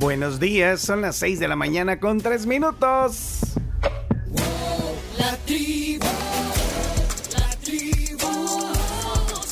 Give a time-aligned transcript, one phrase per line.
[0.00, 3.40] Buenos días, son las 6 de la mañana con 3 minutos.
[5.18, 6.06] La tribu,
[7.36, 8.70] la tribu,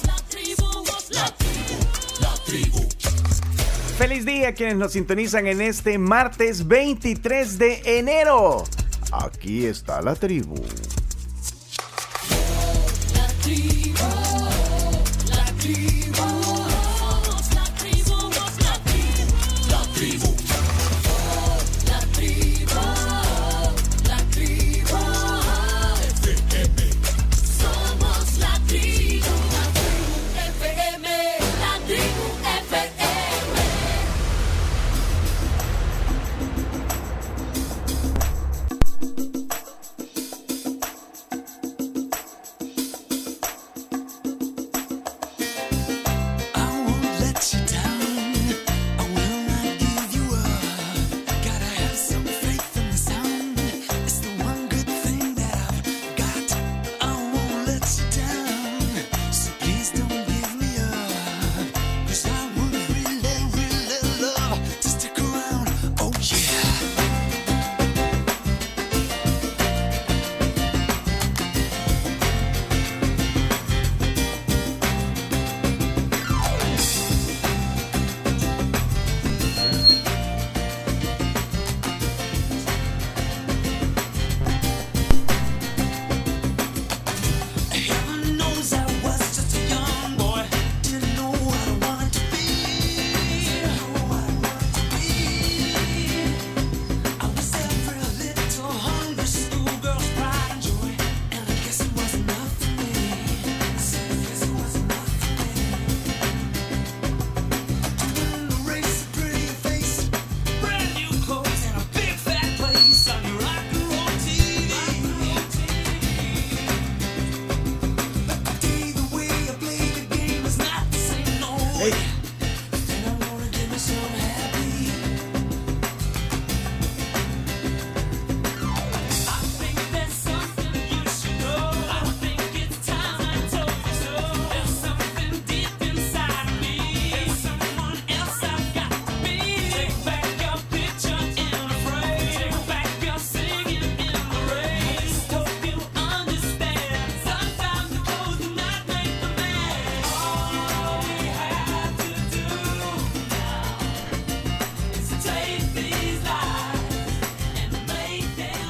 [0.07, 1.77] la tribu, la tribu,
[2.23, 2.89] la tribu.
[3.99, 8.65] Feliz día a quienes nos sintonizan en este martes 23 de enero.
[9.13, 10.55] Aquí está la tribu.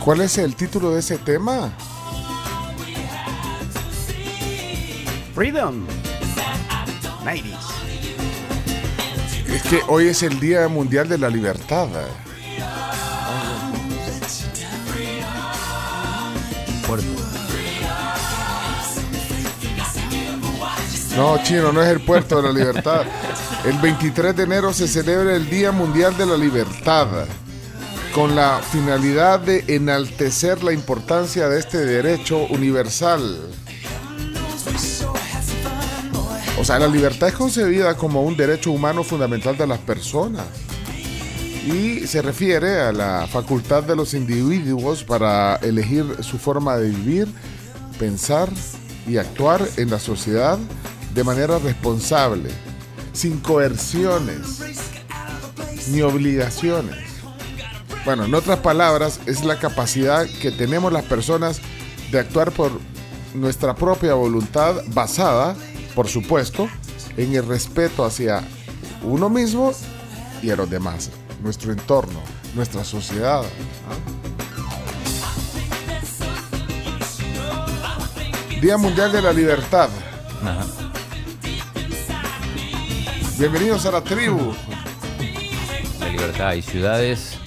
[0.09, 1.71] ¿Cuál es el título de ese tema?
[5.35, 5.87] Freedom.
[7.27, 7.45] 90s.
[9.53, 11.89] Es que hoy es el Día Mundial de la Libertad.
[21.19, 23.03] No, chino, no es el puerto de la libertad.
[23.67, 27.27] El 23 de enero se celebra el Día Mundial de la Libertad,
[28.15, 33.51] con la finalidad de enaltecer la importancia de este derecho universal.
[36.59, 40.47] O sea, la libertad es concebida como un derecho humano fundamental de las personas
[41.65, 47.29] y se refiere a la facultad de los individuos para elegir su forma de vivir,
[47.99, 48.51] pensar
[49.07, 50.59] y actuar en la sociedad
[51.15, 52.51] de manera responsable,
[53.13, 54.61] sin coerciones
[55.91, 56.98] ni obligaciones.
[58.09, 61.61] Bueno, en otras palabras, es la capacidad que tenemos las personas
[62.11, 62.73] de actuar por
[63.35, 65.55] nuestra propia voluntad basada,
[65.95, 66.71] por supuesto,
[67.19, 68.43] en el respeto hacia
[69.03, 69.75] uno mismo
[70.41, 71.11] y a los demás,
[71.43, 72.19] nuestro entorno,
[72.55, 73.43] nuestra sociedad.
[78.63, 79.91] Día Mundial de la Libertad.
[80.43, 80.65] Ajá.
[83.39, 84.55] Bienvenidos a la tribu.
[86.01, 86.49] La libertad.
[86.49, 87.38] Hay ciudades,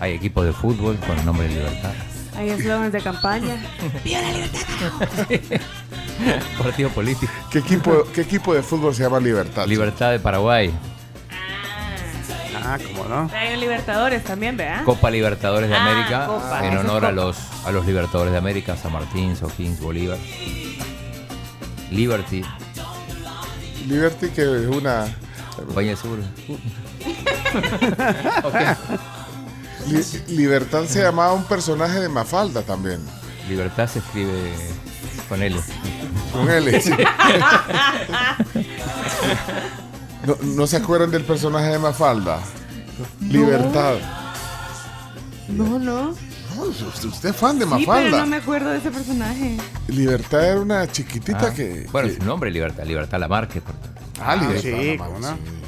[0.00, 1.92] hay equipos de fútbol con el nombre de libertad.
[2.36, 3.56] Hay eslogans de campaña.
[6.58, 7.32] Partido político.
[7.50, 9.66] ¿Qué equipo, ¿Qué equipo de fútbol se llama Libertad?
[9.66, 10.70] Libertad de Paraguay.
[12.62, 13.30] Ah, ¿cómo no?
[13.32, 14.82] Hay Libertadores también, ¿verdad?
[14.84, 16.26] Copa Libertadores de Ah, América.
[16.26, 16.66] Copa.
[16.66, 20.18] En honor a los, a los Libertadores de América, San Martín, O'Higgins, Bolívar.
[21.90, 22.42] Liberty,
[23.86, 25.06] Liberty que es una
[25.56, 26.22] compañía de seguro.
[29.86, 33.00] Li- Libertad se llamaba un personaje de Mafalda también.
[33.48, 34.52] Libertad se escribe
[35.28, 35.56] con L.
[36.32, 36.80] Con L.
[36.80, 36.90] sí.
[40.26, 42.40] no, ¿no se acuerdan del personaje de Mafalda?
[43.20, 43.96] Libertad.
[45.48, 46.14] No, no.
[46.56, 48.02] No, usted, es fan de Sí, Mafalda.
[48.10, 49.58] pero no me acuerdo de ese personaje.
[49.88, 51.86] Libertad era una chiquitita Ah, que.
[51.92, 53.60] bueno, que- su nombre es Libertad, Libertad Lamarque.
[53.60, 53.88] porque-
[54.20, 54.62] Ah, Libertad.
[54.62, 55.36] sí, la ¿cómo madre, no?
[55.36, 55.65] sí.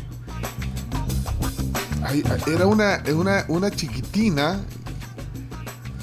[2.46, 4.60] Era una, una, una chiquitina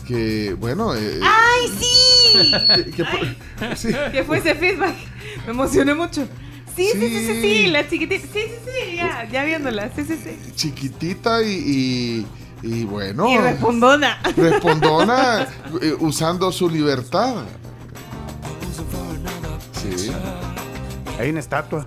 [0.08, 0.94] que, bueno.
[0.96, 2.52] eh, ¡Ay, sí!
[2.76, 4.96] que- que por- sí, ¿Qué fue ese feedback?
[5.46, 6.28] Me emocioné mucho.
[6.76, 7.68] Sí, sí, sí, sí, sí, Sí.
[7.68, 8.28] la chiquitita.
[8.34, 9.90] Sí, sí, sí, ya, ya viéndola.
[9.96, 10.38] Sí, sí, sí.
[10.56, 12.26] chiquitita y,
[12.62, 13.30] y, y bueno.
[13.30, 14.20] Y respondona.
[14.36, 15.48] respondona
[15.82, 17.46] eh, usando su libertad.
[19.82, 20.12] Sí.
[21.20, 21.86] Hay una estatua.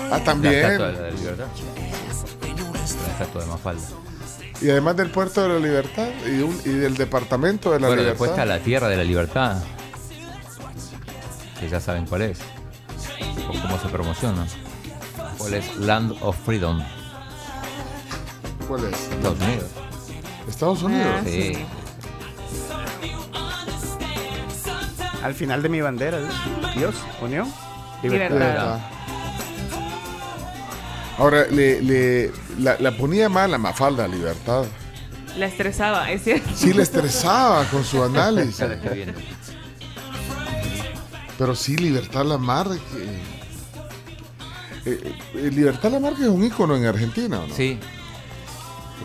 [0.00, 0.54] Ah, La también.
[0.54, 1.46] estatua de la Libertad.
[3.18, 3.82] Estatua de Mafalda.
[4.60, 8.02] Y además del puerto de la libertad y, un- y del departamento de la bueno,
[8.02, 8.12] libertad.
[8.12, 9.62] después está la Tierra de la Libertad.
[11.60, 12.38] Que ya saben cuál es.
[13.48, 14.46] O cómo se promociona.
[15.38, 15.76] ¿Cuál es?
[15.76, 16.82] Land of Freedom.
[18.66, 18.94] ¿Cuál es?
[19.10, 19.64] Estados Unidos.
[20.48, 21.06] Estados Unidos.
[21.18, 21.54] Ah, Sí.
[21.54, 21.66] sí.
[25.22, 26.18] Al final de mi bandera.
[26.76, 27.52] Dios, unión.
[28.02, 28.34] Libertad.
[28.36, 28.78] Libertad.
[31.18, 32.30] Ahora, le, le-
[32.60, 34.64] la, la ponía mal a Mafalda, libertad.
[35.36, 36.48] La estresaba, es cierto.
[36.54, 38.64] Sí le estresaba con su análisis.
[41.36, 42.78] Pero sí, Libertad Lamarque.
[44.86, 47.54] Eh, eh, Libertad Lamarque es un ícono en Argentina, ¿o ¿no?
[47.54, 47.78] Sí,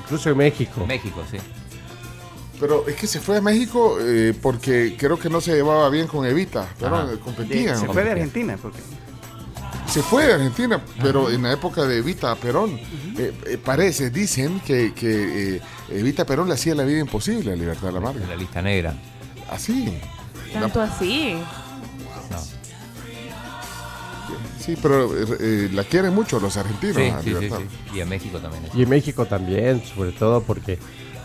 [0.03, 0.85] Incluso en México.
[0.85, 1.37] México, sí.
[2.59, 6.07] Pero es que se fue a México eh, porque creo que no se llevaba bien
[6.07, 6.67] con Evita.
[6.79, 7.77] Pero competían.
[7.79, 8.57] Se fue de Argentina.
[8.61, 8.79] Porque...
[9.93, 12.79] Se fue de Argentina, pero en la época de Evita Perón.
[13.15, 15.61] eh, eh, parece, dicen que, que eh,
[15.91, 18.23] Evita Perón le hacía la vida imposible a Libertad Lamarque.
[18.23, 18.95] En la lista negra.
[19.51, 19.95] Así.
[20.51, 21.35] Tanto así.
[22.31, 22.37] No.
[24.59, 25.11] Sí, pero
[25.73, 27.59] la quieren mucho los argentinos Sí, a sí, sí, Libertad.
[27.59, 27.97] sí.
[27.97, 28.63] Y a México también.
[28.73, 30.79] Y en México también, sobre todo porque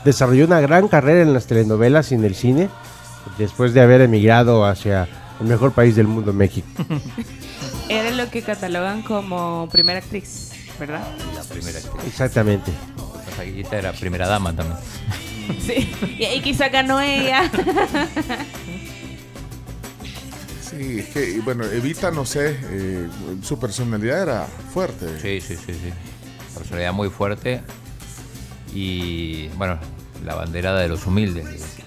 [0.04, 2.68] desarrolló una gran carrera en las telenovelas y en el cine,
[3.38, 5.08] después de haber emigrado hacia
[5.40, 6.68] el mejor país del mundo, México.
[7.88, 11.06] Era lo que catalogan como primera actriz, ¿verdad?
[11.34, 12.04] La primera actriz.
[12.06, 12.70] Exactamente.
[13.26, 14.78] Pasa que esta era primera dama también.
[15.66, 15.90] Sí.
[16.18, 17.50] Y ahí quizá ganó ella.
[20.60, 23.08] Sí, es que, y bueno, Evita, no sé, eh,
[23.42, 25.18] su personalidad era fuerte.
[25.22, 25.90] Sí, sí, sí, sí.
[26.54, 27.62] Personalidad muy fuerte.
[28.74, 29.78] Y bueno,
[30.26, 31.77] la banderada de los humildes.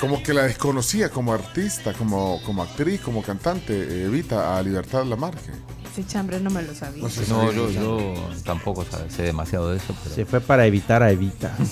[0.00, 5.04] Como que la desconocía como artista, como, como actriz, como cantante, eh, Evita a Libertad
[5.04, 5.50] Lamarque.
[5.92, 7.02] Ese chambre no me lo sabía.
[7.02, 8.14] No sé No, yo, yo
[8.44, 11.54] tampoco sabe- sé demasiado de eso, pero Se fue para evitar a Evita.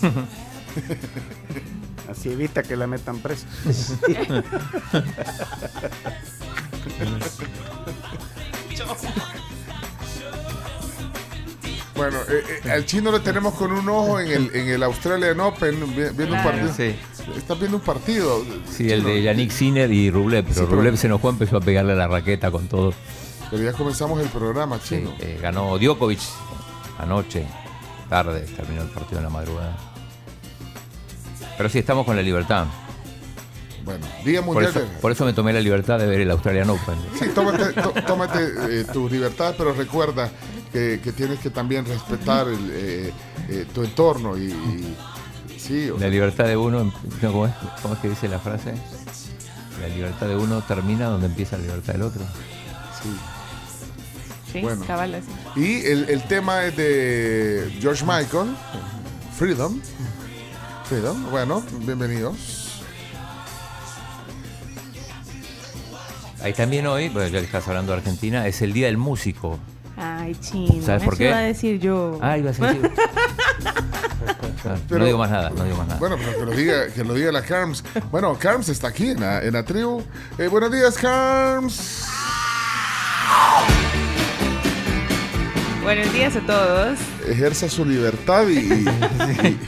[2.10, 3.46] Así evita que la metan presa.
[11.96, 15.38] Bueno, eh, eh, al chino lo tenemos con un ojo en el, en el Australian
[15.40, 16.72] Open, vi- viendo un partido.
[16.74, 16.96] Sí.
[17.36, 18.44] Estás viendo un partido.
[18.68, 21.60] Sí, el de Yannick Sinner y Rublev, pero Sí, pero- Rublev se enojó, empezó a
[21.60, 22.92] pegarle la raqueta con todo.
[23.50, 25.14] Pero ya comenzamos el programa, Sí, chino.
[25.20, 26.18] eh, ganó Djokovic
[26.98, 27.46] anoche,
[28.08, 29.76] tarde, terminó el partido en la madrugada.
[31.56, 32.66] Pero sí, estamos con la libertad.
[33.84, 34.86] Bueno, Día Por Mundial eso, de...
[35.00, 36.94] por eso me tomé la libertad de ver el Australian Open.
[37.18, 38.38] Sí, tómate, tó- tómate
[38.80, 40.30] eh, tu libertad, pero recuerda
[40.72, 43.12] que, que tienes que también respetar el, eh,
[43.48, 44.96] eh, tu entorno y, y-
[45.58, 46.92] sí, o La libertad de uno, no,
[47.32, 47.52] ¿cómo, es?
[47.82, 48.72] ¿cómo es que dice la frase?
[49.82, 52.22] La libertad de uno termina donde empieza la libertad del otro.
[53.02, 53.10] sí.
[54.52, 54.84] Sí, Bueno.
[54.86, 55.26] cabal así.
[55.60, 58.54] Y el, el tema es de George Michael,
[59.36, 59.80] Freedom.
[60.88, 62.63] Freedom, bueno, bienvenidos.
[66.44, 69.58] Ahí también hoy, bueno, ya que estás hablando de Argentina, es el Día del Músico.
[69.96, 70.84] Ay, chino.
[70.84, 71.28] ¿Sabes por qué?
[71.28, 72.18] iba a decir yo.
[72.20, 72.90] Ah, ibas a decir.
[74.66, 76.00] Ah, Pero- no digo más nada, no digo más nada.
[76.00, 77.84] Bueno, pero que lo diga, que lo diga la Carms.
[78.10, 80.02] Bueno, Carms está aquí en la, en la tribu.
[80.38, 82.06] Eh, buenos días, Carms.
[85.82, 86.98] Buenos días a todos.
[87.28, 88.88] Ejerza su libertad y, y-
[89.48, 89.58] y-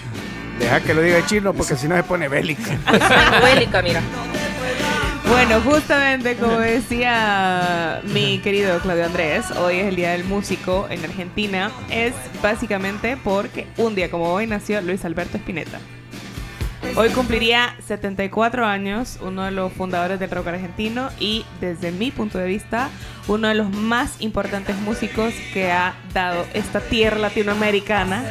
[0.61, 2.79] Deja que lo diga el chino porque si no se pone bélica.
[3.45, 4.01] Bélica, mira.
[5.29, 11.05] Bueno, justamente como decía mi querido Claudio Andrés, hoy es el Día del Músico en
[11.05, 11.71] Argentina.
[11.91, 15.81] Es básicamente porque un día como hoy nació Luis Alberto Spinetta.
[16.97, 22.39] Hoy cumpliría 74 años, uno de los fundadores del rock argentino y desde mi punto
[22.39, 22.89] de vista,
[23.29, 28.25] uno de los más importantes músicos que ha dado esta tierra latinoamericana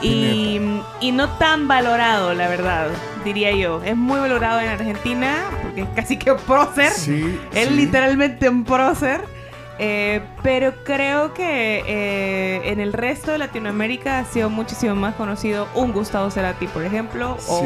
[0.00, 0.60] y,
[1.00, 2.88] y no tan valorado, la verdad,
[3.24, 3.82] diría yo.
[3.84, 6.90] Es muy valorado en Argentina porque es casi que un prócer.
[6.92, 7.36] sí,
[7.70, 9.33] literalmente un prócer.
[9.78, 15.66] Eh, pero creo que eh, en el resto de Latinoamérica ha sido muchísimo más conocido
[15.74, 17.58] un Gustavo Cerati, por ejemplo, o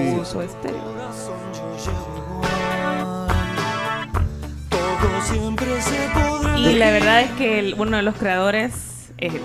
[5.38, 9.42] un se podrá Y la verdad es que el- uno de los creadores es él.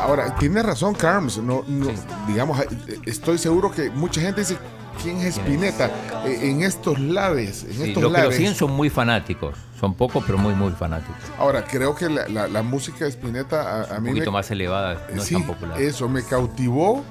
[0.00, 1.88] Ahora, tiene razón Carms, no, no,
[2.28, 2.66] digamos, eh,
[3.06, 4.56] estoy seguro que mucha gente dice,
[5.02, 5.90] ¿quién es Spinetta?
[6.24, 9.56] Eh, En estos lares, en Sí, estos los que lo siguen son muy fanáticos.
[9.80, 11.16] Son pocos, pero muy, muy fanáticos.
[11.38, 14.38] Ahora, creo que la, la- la música de Spinetta a, a Un mí poquito me,
[14.38, 15.80] más elevada, no sí, es tan popular.
[15.80, 17.04] eso me cautivó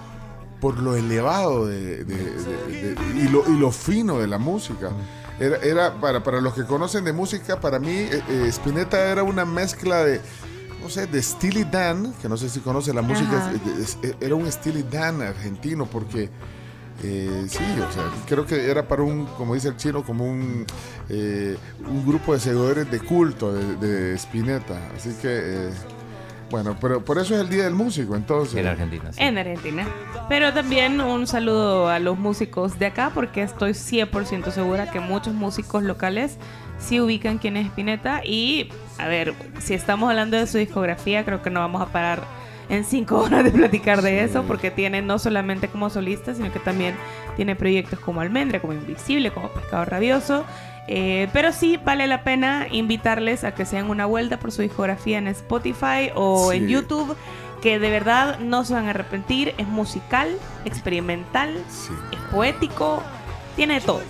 [0.59, 4.89] por lo elevado de, de- de- de- y, lo, y lo fino de la música.
[5.39, 9.21] Era, era para, para los que conocen de música, para mí eh, eh, Spinetta era
[9.21, 10.21] una mezcla de,
[10.81, 13.51] no sé, de Steely Dan, que no sé si conoce la música, Ajá.
[13.79, 16.29] es- es- era un Steely Dan argentino, porque
[17.03, 20.65] eh, sí, o sea, creo que era para un, como dice el chino, como un,
[21.09, 24.79] eh, un grupo de seguidores de culto de, de Spinetta.
[24.95, 25.69] Así que, eh,
[26.49, 28.55] bueno, pero por eso es el Día del Músico, entonces.
[28.55, 29.11] En Argentina.
[29.11, 29.21] sí.
[29.21, 29.85] En Argentina.
[30.29, 35.33] Pero también un saludo a los músicos de acá, porque estoy 100% segura que muchos
[35.33, 36.37] músicos locales
[36.79, 38.21] sí ubican quién es Spinetta.
[38.23, 42.23] Y, a ver, si estamos hablando de su discografía, creo que no vamos a parar
[42.69, 46.59] en cinco horas de platicar de eso, porque tiene no solamente como solista, sino que
[46.59, 46.95] también
[47.35, 50.45] tiene proyectos como Almendra, como Invisible, como Pescado Rabioso.
[50.87, 54.61] Eh, pero sí vale la pena invitarles a que se den una vuelta por su
[54.61, 56.67] discografía en Spotify o en.
[56.67, 57.15] YouTube
[57.61, 59.55] que de verdad no se van a arrepentir.
[59.57, 60.29] Es musical,
[60.65, 61.93] experimental, Sí.
[62.11, 63.01] es poético,
[63.55, 64.01] tiene de todo.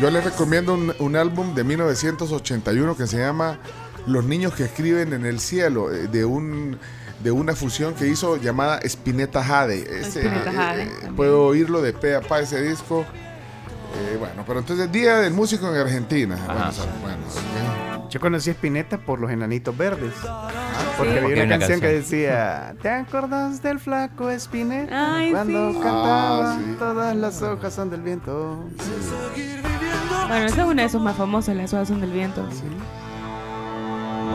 [0.00, 3.58] Yo les recomiendo un, un álbum de 1981 que se llama
[4.06, 6.78] Los niños que escriben en el cielo, eh, de un
[7.22, 10.00] de una fusión que hizo llamada Spinetta Jade.
[10.00, 13.04] Ese, Spinetta Jade, eh, puedo oírlo de pe a pa ese disco.
[14.12, 16.36] Eh, bueno, pero entonces Día del Músico en Argentina.
[16.46, 16.70] Bueno,
[17.02, 17.18] bueno,
[18.04, 18.10] ok.
[18.10, 20.12] Yo conocí a Spinetta por los enanitos verdes.
[20.96, 21.18] Porque Sí.
[21.18, 22.02] había Porque una, hay una canción, que canción.
[22.02, 25.16] decía: ¿Te acuerdas del flaco Spinetta?
[25.16, 25.78] Ay, Cuando sí.
[25.80, 26.76] cantaba, Ah, sí.
[26.78, 28.64] todas las hojas son del viento.
[30.28, 32.46] Bueno, esa es una de sus más famosas, Las hojas son del viento.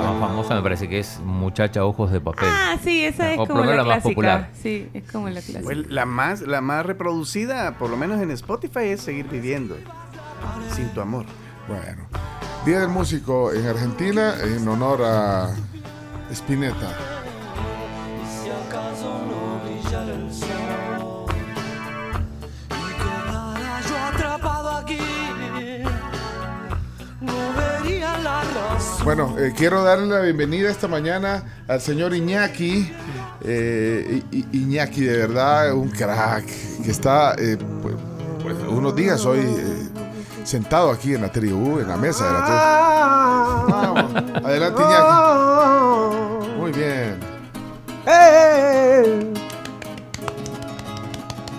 [0.03, 2.49] La más famosa me parece que es Muchacha Ojos de Papel.
[2.51, 4.49] Ah, sí, esa es O como la la más popular.
[4.61, 5.61] Sí, es como la clásica.
[5.63, 9.77] Pues la más, la más reproducida, por lo menos en Spotify, es Seguir Viviendo.
[10.75, 11.25] Sin tu amor.
[11.67, 12.03] Bueno,
[12.65, 15.49] Día del Músico en Argentina en honor a
[16.31, 17.12] Spinetta.
[29.03, 32.91] Bueno, eh, quiero darle la bienvenida esta mañana al señor Iñaki.
[33.43, 36.45] Eh, I- Iñaki, de verdad, un crack,
[36.83, 37.95] que está eh, pues,
[38.69, 39.41] unos días hoy
[40.43, 43.73] sentado aquí en la tribu, en la mesa de la tribu.
[43.73, 46.59] Vamos, adelante Iñaki.
[46.59, 47.19] Muy bien.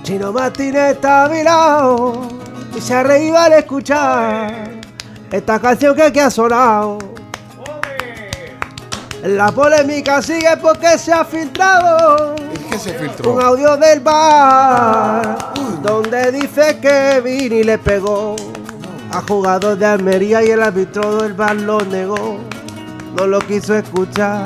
[0.02, 2.28] Chino Martínez está a mi lado
[2.76, 4.70] y se reíba al escuchar
[5.34, 6.98] esta canción que aquí ha sonado.
[9.24, 13.40] La polémica sigue porque se ha filtrado ¿Y qué se un filtró?
[13.40, 15.38] audio del bar
[15.82, 18.36] donde dice que Vini le pegó
[19.10, 22.38] a jugador de Almería y el árbitro del bar lo negó,
[23.16, 24.44] no lo quiso escuchar.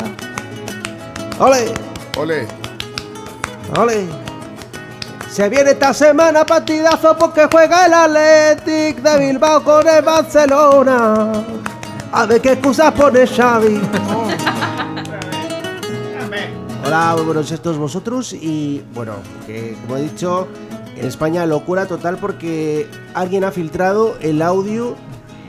[1.38, 1.74] ¡Ole!
[2.16, 2.46] Ole,
[3.76, 4.27] ¡Ole!
[5.38, 11.32] Se viene esta semana partidazo porque juega el Athletic de Bilbao con el Barcelona.
[12.10, 13.80] A ver qué excusas pone Xavi.
[16.84, 19.12] Hola, buenos estos vosotros y bueno,
[19.46, 20.48] que como he dicho,
[20.96, 24.96] en España locura total porque alguien ha filtrado el audio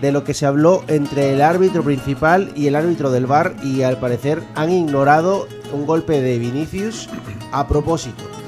[0.02, 3.82] de lo que se habló entre el árbitro principal y el árbitro del bar y
[3.82, 7.10] al parecer han ignorado un golpe de Vinicius
[7.52, 8.39] a propósito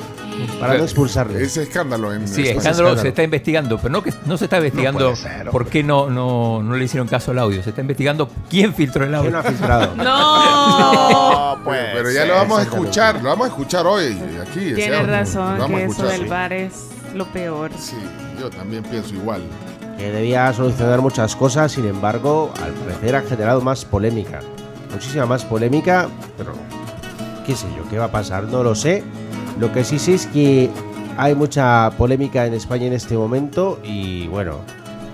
[0.59, 1.43] para no expulsarle.
[1.43, 3.01] ese escándalo en Sí, escándalo escándalo.
[3.01, 5.13] se está investigando, pero no que no se está investigando
[5.51, 7.61] por qué no, no, no le hicieron caso al audio.
[7.63, 9.31] Se está investigando quién filtró el ¿Quién audio.
[9.31, 9.95] lo ha filtrado?
[10.61, 11.57] ¡No!
[11.65, 14.73] Pero, pero ya lo vamos a escuchar, lo vamos a escuchar hoy aquí.
[14.73, 17.71] Tienes razón, Lo que eso del bar es lo peor.
[17.77, 17.97] Sí,
[18.39, 19.41] yo también pienso igual.
[19.97, 24.39] que debía solucionar muchas cosas, sin embargo, al parecer ha generado más polémica.
[24.91, 26.53] Muchísima más polémica, pero
[27.45, 29.03] qué sé yo, qué va a pasar, no lo sé.
[29.59, 30.69] Lo que sí sé es que
[31.17, 34.57] hay mucha polémica en España en este momento y bueno,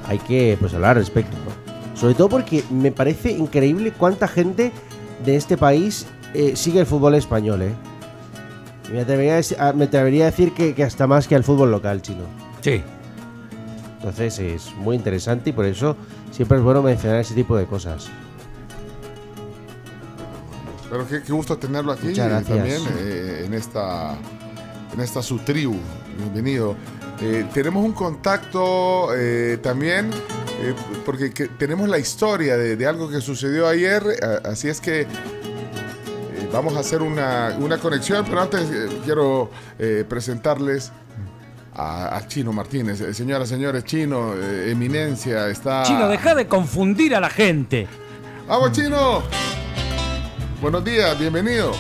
[0.07, 1.35] hay que pues hablar al respecto.
[1.45, 1.97] ¿no?
[1.99, 4.71] Sobre todo porque me parece increíble cuánta gente
[5.25, 7.73] de este país eh, sigue el fútbol español, ¿eh?
[8.93, 11.43] Me atrevería a, deci- a- me atrevería a decir que, que hasta más que al
[11.43, 12.23] fútbol local chino.
[12.61, 12.81] Sí.
[13.97, 15.97] Entonces es muy interesante y por eso
[16.31, 18.07] siempre es bueno mencionar ese tipo de cosas.
[20.89, 22.07] Pero qué, qué gusto tenerlo aquí
[22.43, 24.15] también eh, en esta
[24.93, 25.77] en esta su tribu.
[26.17, 26.75] Bienvenido.
[27.21, 30.09] Eh, tenemos un contacto eh, también
[30.61, 30.73] eh,
[31.05, 35.01] porque que- tenemos la historia de, de algo que sucedió ayer, a- así es que
[35.01, 35.07] eh,
[36.53, 40.91] vamos a hacer una, una conexión, pero antes eh, quiero eh, presentarles
[41.75, 43.01] a, a Chino Martínez.
[43.01, 45.83] Eh, Señoras, señores, Chino, eh, eminencia, está...
[45.83, 47.87] Chino, deja de confundir a la gente.
[48.47, 49.23] ¡Vamos, Chino!
[50.61, 51.71] Buenos días, bienvenido.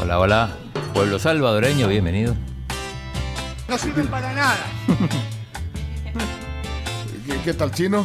[0.00, 0.56] Hola, hola.
[0.92, 2.34] Pueblo salvadoreño, bienvenido.
[3.68, 4.58] No sirven para nada.
[7.26, 8.04] ¿Qué, qué tal, Chino?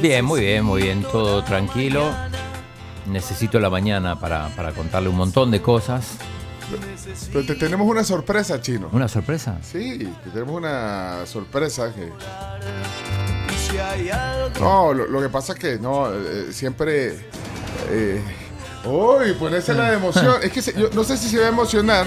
[0.00, 1.02] Bien, muy bien, muy bien.
[1.02, 2.12] Todo tranquilo.
[3.06, 6.18] Necesito la mañana para, para contarle un montón de cosas.
[7.32, 8.88] Pero te tenemos una sorpresa, Chino.
[8.92, 9.58] ¿Una sorpresa?
[9.62, 12.12] Sí, te tenemos una sorpresa que...
[14.60, 17.28] No, lo, lo que pasa es que no, eh, siempre...
[17.90, 18.20] Eh,
[18.84, 20.36] Uy, ponésela de emoción.
[20.42, 22.06] Es que se- yo no sé si se va a emocionar.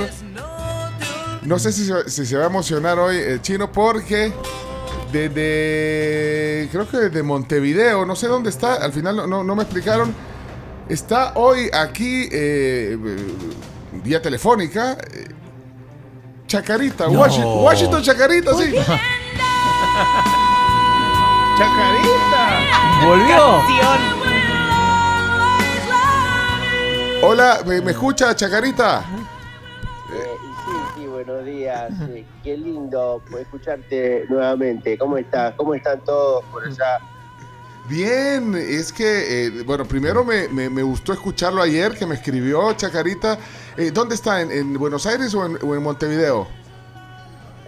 [1.44, 4.32] No sé si se, si se va a emocionar hoy el chino porque
[5.12, 9.64] desde, creo que desde Montevideo, no sé dónde está, al final no, no- no me
[9.64, 10.14] explicaron.
[10.88, 12.98] Está hoy aquí, eh,
[14.04, 15.28] vía telefónica, eh,
[16.48, 17.20] Chacarita, No.
[17.20, 18.74] Washington, Washington Chacarita, sí.
[21.58, 23.06] ¡Chacarita!
[23.06, 24.19] ¡Volvió!
[27.22, 29.00] Hola, ¿me, me escucha Chacarita?
[30.14, 30.72] Eh, sí,
[31.02, 31.92] sí, buenos días.
[32.10, 34.98] Eh, qué lindo escucharte nuevamente.
[34.98, 35.54] ¿Cómo estás?
[35.56, 37.00] ¿Cómo están todos por allá?
[37.90, 42.72] Bien, es que, eh, bueno, primero me, me- me gustó escucharlo ayer, que me escribió
[42.74, 43.38] Chacarita.
[43.76, 44.42] Eh, ¿Dónde está?
[44.42, 46.48] ¿En, en Buenos Aires o en, o en Montevideo?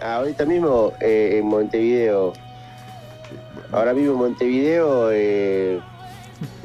[0.00, 2.32] Ah, ahorita mismo eh, en Montevideo.
[3.72, 5.80] Ahora mismo en Montevideo, eh,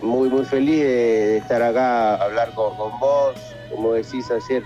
[0.02, 3.36] muy, muy feliz de, estar acá, hablar con, con vos.
[3.72, 4.64] Como decís ayer,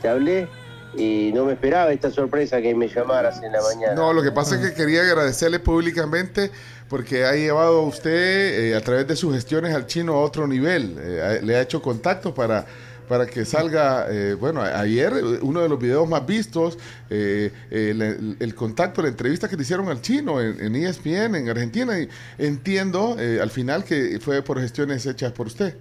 [0.00, 0.48] te hablé
[0.96, 3.94] y no me esperaba esta sorpresa que me llamaras en la mañana.
[3.94, 6.50] No, lo que pasa es que quería agradecerle públicamente
[6.88, 10.46] porque ha llevado a usted eh, a través de sus gestiones al chino a otro
[10.48, 10.96] nivel.
[10.98, 12.66] Eh, le ha hecho contacto para,
[13.10, 16.78] para que salga, eh, bueno, ayer eh, uno de los videos más vistos,
[17.10, 20.76] eh, eh, la- el, el contacto, la entrevista que le hicieron al chino en, en
[20.76, 21.98] E ESPN, en Argentina.
[21.98, 25.74] Y entiendo eh, al final que fue por gestiones hechas por usted.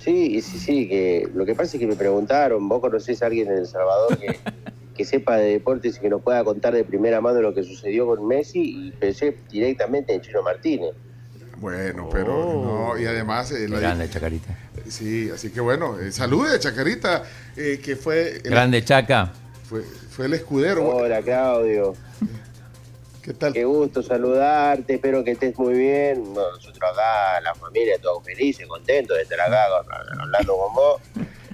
[0.00, 3.48] Sí, sí, sí, que lo que pasa es que me preguntaron, ¿vos conocés a alguien
[3.50, 4.38] en El Salvador que,
[4.94, 8.06] que sepa de deportes y que nos pueda contar de primera mano lo que sucedió
[8.06, 8.60] con Messi?
[8.88, 10.90] Y pensé directamente en Chino Martínez.
[11.56, 12.26] Bueno, pero
[12.92, 13.50] no, y además...
[13.50, 14.67] eh, la- Grande, Chacarita.
[14.88, 17.22] Sí, así que bueno, eh, salude Chacarita,
[17.56, 19.32] eh, que fue el, Grande, Chaca.
[19.68, 20.86] fue, fue el escudero.
[20.88, 21.94] Hola, Claudio.
[23.22, 23.52] ¿Qué tal?
[23.52, 26.22] Qué gusto saludarte, espero que estés muy bien.
[26.32, 31.02] Bueno, nosotros acá, la familia, todos felices, contentos de estar acá con- hablando con vos.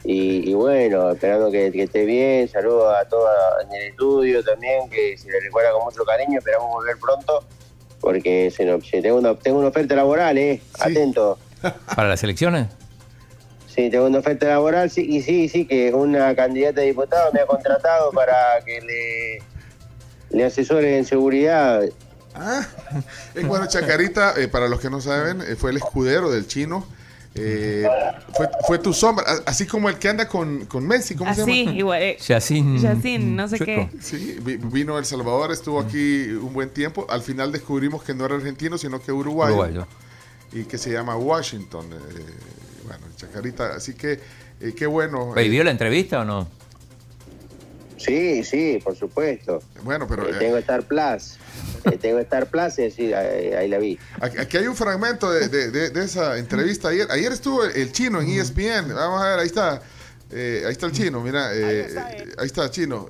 [0.05, 2.47] Y, y bueno, esperando que, que estés bien.
[2.49, 3.29] Saludos a todos
[3.65, 6.39] en el estudio también, que se les recuerda con mucho cariño.
[6.39, 7.43] Esperamos volver pronto,
[8.01, 10.61] porque se nos, se- tengo, una, tengo una oferta laboral, ¿eh?
[10.79, 11.39] Atento.
[11.97, 12.69] ¿Para las elecciones?
[13.75, 17.41] Sí, tengo una oferta laboral, sí, y sí, sí, que una candidata a diputada me
[17.41, 18.35] ha contratado para
[18.65, 19.43] que le,
[20.39, 21.83] le asesore en seguridad.
[22.35, 22.67] Ah,
[23.35, 26.87] eh, bueno, Chacarita, eh, para los que no saben, eh, fue el escudero del chino.
[27.37, 27.85] Eh,
[28.33, 31.65] fue, fue tu sombra, así como el que anda con, con Messi, ¿cómo se Así,
[31.65, 31.77] llama?
[31.77, 32.01] igual.
[32.03, 32.79] eh, Yacine.
[32.79, 33.91] Yacine, no sé Chueco.
[33.91, 34.01] qué.
[34.01, 37.07] Sí, vi- vino a El Salvador, estuvo aquí un buen tiempo.
[37.11, 39.55] Al final descubrimos que no era argentino, sino que uruguayo.
[39.55, 39.87] Uruguayo.
[40.53, 41.87] Y que se llama Washington.
[41.93, 42.25] eh,
[43.17, 44.21] Chacarita, así que
[44.61, 45.37] eh, qué bueno.
[45.37, 46.49] Eh, ¿Vio la entrevista o no?
[47.97, 49.63] Sí, sí, por supuesto.
[49.83, 51.37] bueno, pero Eh, eh, tengo Star Plus.
[51.85, 53.99] Eh, tengo Star Plus, es decir, ahí, ahí la vi.
[54.21, 57.07] Aquí aquí hay un fragmento de, de- de- de esa entrevista ayer.
[57.11, 58.95] Ayer estuvo el chino en ESPN.
[58.95, 59.83] Vamos a ver, ahí está.
[60.31, 61.53] Eh, ahí está el chino, mira.
[61.55, 63.09] eh, eh, ahí está el chino.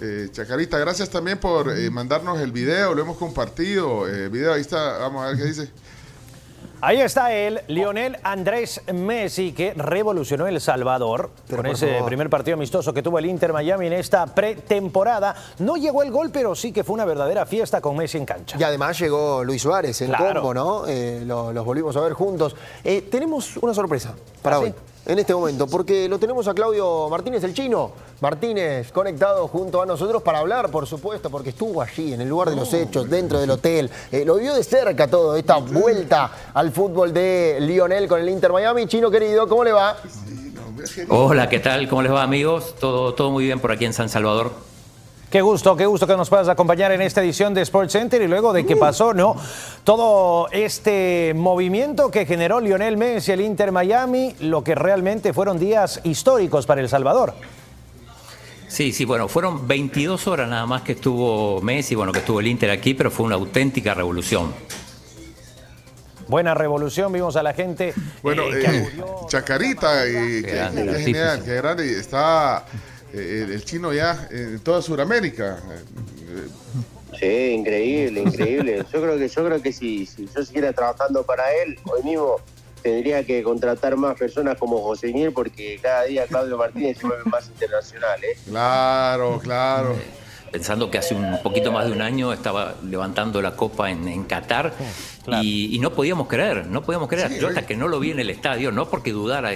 [0.00, 2.94] Eh, Chacarita, gracias también por eh, mandarnos el video.
[2.94, 4.08] Lo hemos compartido.
[4.08, 4.98] eh, video, ahí está.
[4.98, 5.68] Vamos a ver qué dice.
[6.84, 12.92] Ahí está él, Lionel Andrés Messi, que revolucionó El Salvador con ese primer partido amistoso
[12.92, 15.32] que tuvo el Inter Miami en esta pretemporada.
[15.60, 18.56] No llegó el gol, pero sí que fue una verdadera fiesta con Messi en cancha.
[18.58, 20.40] Y además llegó Luis Suárez en Claro.
[20.42, 20.86] combo, ¿no?
[20.88, 22.56] Eh, lo- los volvimos a ver juntos.
[22.82, 24.74] Eh, tenemos una sorpresa para ¿Ah, hoy, sí?
[25.04, 27.92] En este momento, porque lo tenemos a Claudio Martínez, el chino.
[28.20, 32.50] Martínez, conectado junto a nosotros para hablar, por supuesto, porque estuvo allí, en el lugar
[32.50, 33.90] de los hechos, dentro del hotel.
[34.12, 38.52] Eh, lo vio de cerca todo, esta vuelta al fútbol de Lionel con el Inter
[38.52, 38.86] Miami.
[38.86, 39.96] Chino querido, ¿cómo le va?
[41.08, 41.88] Hola, ¿qué tal?
[41.88, 42.76] ¿Cómo les va amigos?
[42.78, 44.71] Todo, todo muy bien por aquí en San Salvador.
[45.32, 48.28] Qué gusto, qué gusto que nos puedas acompañar en esta edición de Sports Center y
[48.28, 49.34] luego de que pasó, ¿no?
[49.82, 56.00] Todo este movimiento que generó Lionel Messi, el Inter Miami, lo que realmente fueron días
[56.04, 57.32] históricos para El Salvador.
[58.68, 62.48] Sí, sí, bueno, fueron 22 horas nada más que estuvo Messi, bueno, que estuvo el
[62.48, 64.52] Inter aquí, pero fue una auténtica revolución.
[66.28, 67.94] Buena revolución, vimos a la gente.
[68.22, 68.90] Bueno, eh, que eh,
[69.28, 71.50] Chacarita, y, Qué qué, grande, qué el genial, artífice.
[71.50, 71.86] qué grande.
[71.86, 72.66] y Está
[73.12, 75.58] eh, el chino ya en toda Sudamérica.
[75.70, 76.48] Eh,
[77.18, 78.84] Sí, increíble, increíble.
[78.92, 82.36] Yo creo que yo creo que si, si yo siguiera trabajando para él, hoy mismo
[82.82, 87.24] tendría que contratar más personas como José Miel porque cada día Claudio Martínez se vuelve
[87.26, 88.36] más internacional, ¿eh?
[88.48, 89.96] Claro, claro.
[90.50, 94.24] Pensando que hace un poquito más de un año estaba levantando la copa en, en
[94.24, 94.72] Qatar
[95.42, 97.28] y, y no podíamos creer, no podíamos creer.
[97.30, 99.52] Sí, Yo hasta que no lo vi en el estadio, no porque dudara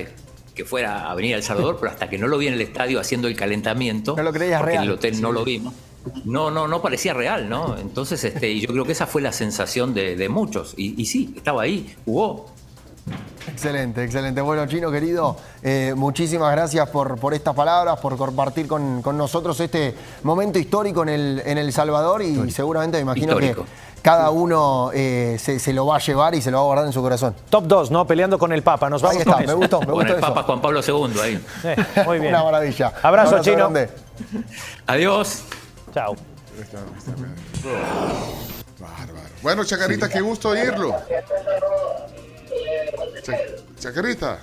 [0.57, 2.61] que fuera a venir a El Salvador, pero hasta que no lo vi en el
[2.63, 4.99] estadio haciendo el calentamiento, No lo creías porque en el real.
[4.99, 5.75] hotel no lo vimos.
[6.25, 7.77] No, no, no parecía real, ¿no?
[7.79, 10.73] Entonces, este, y yo creo que esa fue la sensación de, de muchos.
[10.77, 12.47] Y, y sí, estaba ahí, jugó.
[13.49, 14.41] Excelente, excelente.
[14.41, 19.59] Bueno, Chino querido, eh, muchísimas gracias por, por estas palabras, por compartir con, con nosotros
[19.61, 23.63] este momento histórico en el, en el Salvador y seguramente me imagino Histórico.
[23.65, 26.67] que cada uno eh, se, se lo va a llevar y se lo va a
[26.67, 27.35] guardar en su corazón.
[27.49, 28.07] Top 2, ¿no?
[28.07, 28.91] Peleando con el Papa.
[28.91, 29.57] Nos vamos Ahí está, con me eso.
[29.57, 30.27] gustó, me Con gustó el eso.
[30.29, 31.45] Papa Juan Pablo II ahí.
[31.65, 32.31] Eh, muy bien.
[32.35, 32.93] Una maravilla.
[33.03, 33.57] Abrazo, Un Chino.
[33.57, 33.91] grande.
[34.87, 35.43] Adiós.
[35.95, 36.15] Chao.
[38.81, 39.29] Bárbaro.
[39.43, 40.95] Bueno, Chacarita, qué gusto oírlo.
[43.23, 43.39] Cha-
[43.79, 44.39] Chacarita.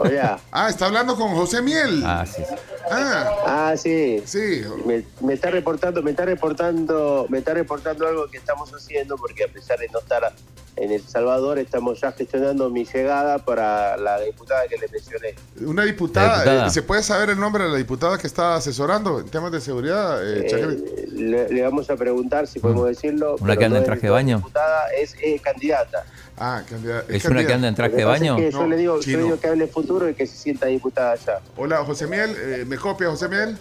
[0.00, 0.38] Hola.
[0.50, 2.02] Ah, está hablando con José Miel.
[2.04, 2.54] Ah, sí, sí.
[2.90, 4.22] Ah, Ah, sí.
[4.26, 4.62] sí.
[4.84, 9.44] Me, me está reportando, me está reportando, me está reportando algo que estamos haciendo porque
[9.44, 10.32] a pesar de no estar
[10.76, 15.34] en El Salvador, estamos ya gestionando mi llegada para la diputada que le mencioné.
[15.62, 16.34] Una diputada.
[16.42, 16.66] Diputada.
[16.66, 19.60] eh, ¿Se puede saber el nombre de la diputada que está asesorando en temas de
[19.62, 23.36] seguridad, eh, Eh, le, le vamos a preguntar si podemos decirlo.
[23.40, 24.36] ¿Una que anda en es- traje de no es baño?
[24.36, 26.04] Diputada, es eh, candidata.
[26.38, 27.10] Ah, candidata.
[27.10, 28.36] ¿Es una que anda en traje de pasa es baño?
[28.36, 30.66] que yo No, le digo, yo le digo que hable futuro y que se sienta
[30.66, 31.40] diputada allá.
[31.56, 32.36] Hola, José Miel.
[32.38, 33.56] eh, ¿Me copia, José Miel?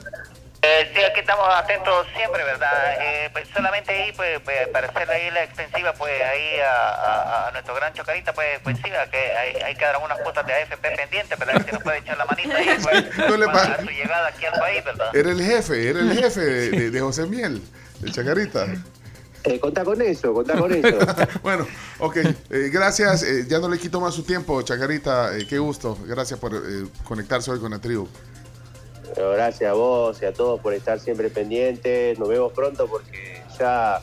[0.61, 2.95] Eh, sí, aquí estamos atentos siempre, ¿verdad?
[2.99, 7.47] Eh, pues solamente ahí, pues, pues, para hacerle ahí la extensiva, pues, ahí a, a-
[7.47, 10.53] a nuestro gran chocarita, pues, pues siga, que hay, hay que dar algunas cuotas de
[10.53, 11.63] AFP pendientes, ¿verdad?
[11.63, 14.45] Que nos puede echar la manita ahí, pues, No le para pa- su llegada aquí
[14.47, 15.15] al país, ¿verdad?
[15.15, 17.61] Era el jefe, era el jefe de, de- de José Miel,
[18.01, 18.65] de Chacarita.
[19.45, 20.97] Eh, contá con eso, contá con eso.
[21.41, 21.65] bueno,
[21.99, 22.17] ok.
[22.17, 22.33] eh,
[22.69, 23.23] gracias.
[23.23, 25.37] eh, ya no le quito más su tiempo, Chacarita.
[25.37, 25.97] eh, qué gusto.
[26.05, 28.09] Gracias por eh, conectarse hoy con la tribu.
[29.15, 32.19] Pero gracias a vos y a todos por estar siempre pendientes.
[32.19, 34.01] Nos vemos pronto porque ya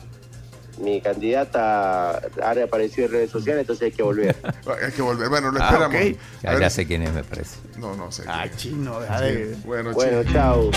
[0.79, 4.35] mi candidata ha reaparecido en redes sociales, entonces hay que volver.
[4.83, 5.29] Hay que volver.
[5.29, 5.95] Bueno, lo Ah, esperamos.
[6.43, 6.47] ok.
[6.47, 7.57] A Ya, sé quién es, me parece.
[7.77, 8.23] No, no sé.
[8.27, 9.55] Ah, chino, deja Sí, de...
[9.65, 10.71] Bueno, Bueno, chao.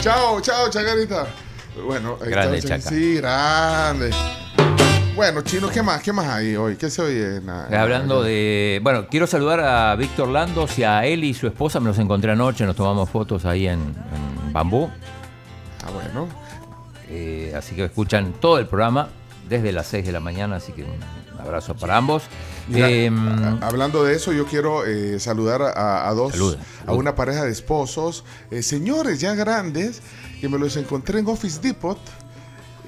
[0.00, 1.26] Chao, chao, Chacarita.
[1.84, 2.80] Bueno, Grande, Chaca.
[2.88, 4.10] Sí, grande.
[5.20, 6.00] Bueno, Chino, ¿qué más?
[6.02, 6.76] ¿Qué más hay hoy?
[6.76, 7.36] ¿Qué se oye?
[7.36, 8.80] en la- en la- Hablando de.
[8.82, 11.78] Bueno, quiero saludar a Víctor Landos y a él y su esposa.
[11.78, 14.88] Me los encontré anoche, nos tomamos fotos ahí en, en Bambú.
[15.84, 16.26] Ah, bueno.
[17.10, 19.08] Eh, así que escuchan todo el programa
[19.46, 20.56] desde las 6 de la mañana.
[20.56, 22.22] Así que un abrazo para ambos.
[22.68, 26.56] Mira, Eh, a- hablando de eso, yo quiero eh, saludar a, a dos, Saluda,
[26.86, 30.00] a una pareja de esposos, eh, señores ya grandes,
[30.40, 31.98] que me los encontré en Office Depot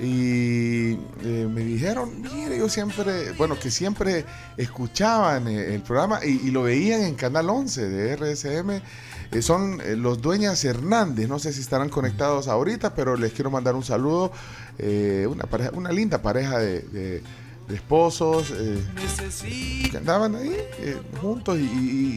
[0.01, 0.93] y
[1.25, 4.25] eh, me dijeron, mire, yo siempre, bueno, que siempre
[4.57, 8.71] escuchaban eh, el programa y, y lo veían en Canal 11 de RSM.
[9.33, 13.51] Eh, son eh, los Dueñas Hernández, no sé si estarán conectados ahorita, pero les quiero
[13.51, 14.33] mandar un saludo.
[15.29, 17.23] una, pareja, una linda pareja de, de-
[17.69, 18.51] de esposos.
[19.91, 20.57] que andaban ahí
[21.21, 21.67] juntos y, y-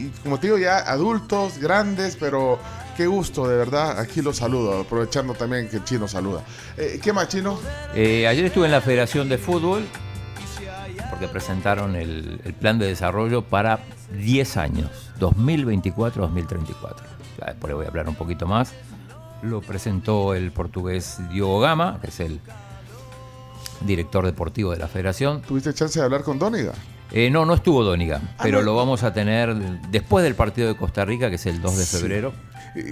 [0.06, 2.58] y, como te digo ya adultos, grandes, pero
[2.96, 6.42] qué gusto, de verdad, aquí los saludo, aprovechando también que el chino saluda.
[6.76, 7.58] Eh, ¿Qué más, chino?
[7.94, 9.84] eh, ayer estuve en la Federación de Fútbol
[11.10, 13.80] porque presentaron el, el plan de desarrollo para
[14.12, 16.96] 10 años, 2024-2034.
[17.38, 18.72] Ya después le voy a hablar un poquito más.
[19.42, 22.40] Lo presentó el portugués Diogo Gama, que es el
[23.82, 25.42] director deportivo de la federación.
[25.42, 26.72] ¿Tuviste chance de hablar con Dóniga?
[27.12, 28.64] Eh, no, no estuvo Dóniga, pero no.
[28.64, 29.54] lo vamos a tener
[29.90, 32.32] después del partido de Costa Rica, que es el 2 de febrero.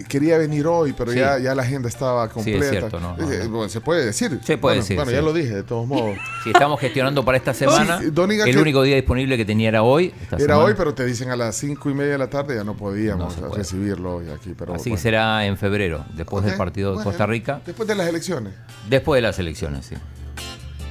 [0.09, 1.18] Quería venir hoy, pero Sí.
[1.18, 2.70] ya, ya la agenda estaba completa.
[2.70, 3.51] cierto, no, no, Eh, no.
[3.51, 4.40] bueno, se puede decir.
[4.42, 5.14] Se puede Bueno, decir, Bueno, sí.
[5.16, 6.16] ya lo dije, de todos modos.
[6.44, 8.11] Si estamos gestionando para esta semana, Sí,
[8.47, 10.12] el único día disponible que tenía era hoy.
[10.23, 10.59] esta Era semana.
[10.64, 13.37] hoy, pero te dicen a las cinco y media de la tarde, ya no podíamos
[13.38, 14.55] No recibirlo hoy aquí.
[14.59, 15.03] Pero, Así que bueno.
[15.03, 18.55] será en febrero, después del partido de bueno, Costa Rica, Después de las elecciones.
[18.88, 19.94] después de las elecciones, sí.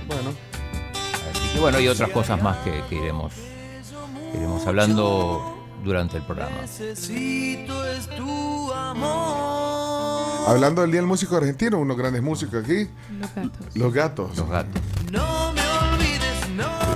[0.07, 0.31] Bueno.
[1.31, 3.33] Así que bueno, y otras cosas más que, que iremos,
[4.31, 6.51] que iremos hablando durante el programa.
[6.61, 8.07] Necesito es.
[10.47, 12.87] Hablando del Día del Músico Argentino, unos grandes músicos aquí,
[13.19, 13.75] Los gatos.
[13.75, 14.37] los gatos.
[14.37, 14.81] Los gatos.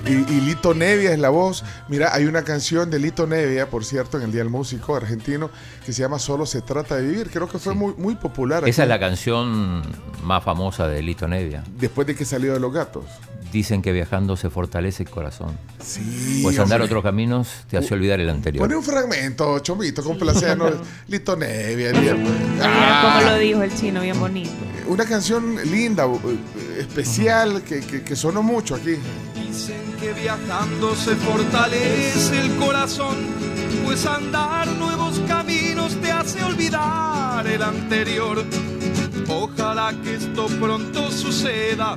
[0.06, 1.66] Y, y Lito Nevia es la voz.
[1.90, 5.50] Mira, hay una canción de Lito Nevia, por cierto, en el Día del Músico argentino,
[5.86, 7.30] que se llama Solo se trata de vivir.
[7.30, 8.66] Creo que fue muy, muy popular.
[8.68, 9.82] Esa es la canción
[10.24, 11.64] más famosa de Lito Nevia.
[11.78, 13.04] Después de que salió de Los Gatos.
[13.52, 15.58] Dicen que viajando se fortalece el corazón.
[15.84, 16.42] Sí.
[16.44, 16.86] Pues andar hombre.
[16.86, 18.62] otros caminos te hace olvidar el anterior.
[18.66, 20.74] Pone un fragmento, Chomito, complacernos.
[21.08, 21.92] Lito Nevia.
[21.94, 24.52] día- Mira Ah, lo dijo el chino, bien bonito.
[24.88, 28.96] una canción linda, eh, especial, que, que- que sonó mucho aquí.
[29.36, 33.16] Dicen que viajando se fortalece el corazón,
[33.86, 38.44] pues andar nuevos caminos te hace olvidar el anterior.
[39.28, 41.96] Ojalá que esto pronto suceda,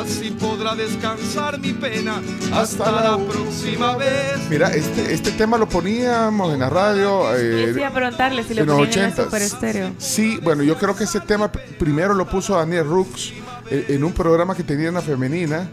[0.00, 2.20] así podrá descansar mi pena.
[2.52, 4.38] Hasta la próxima vez.
[4.50, 7.34] Mira, este, este tema lo poníamos en la radio.
[7.36, 9.24] eh, a preguntarle si lo en los ponían en el 80s.
[9.24, 9.92] super estéreo.
[9.98, 13.32] Sí, bueno, yo creo que ese tema primero lo puso Daniel Rooks
[13.70, 15.68] eh, en un programa que tenía en la femenina.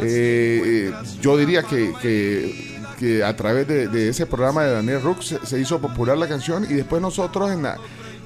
[0.00, 5.00] Eh, eh, yo diría que, que- que a través de, de ese programa de Daniel
[5.02, 7.76] Rooks se, se hizo popular la canción y después nosotros en la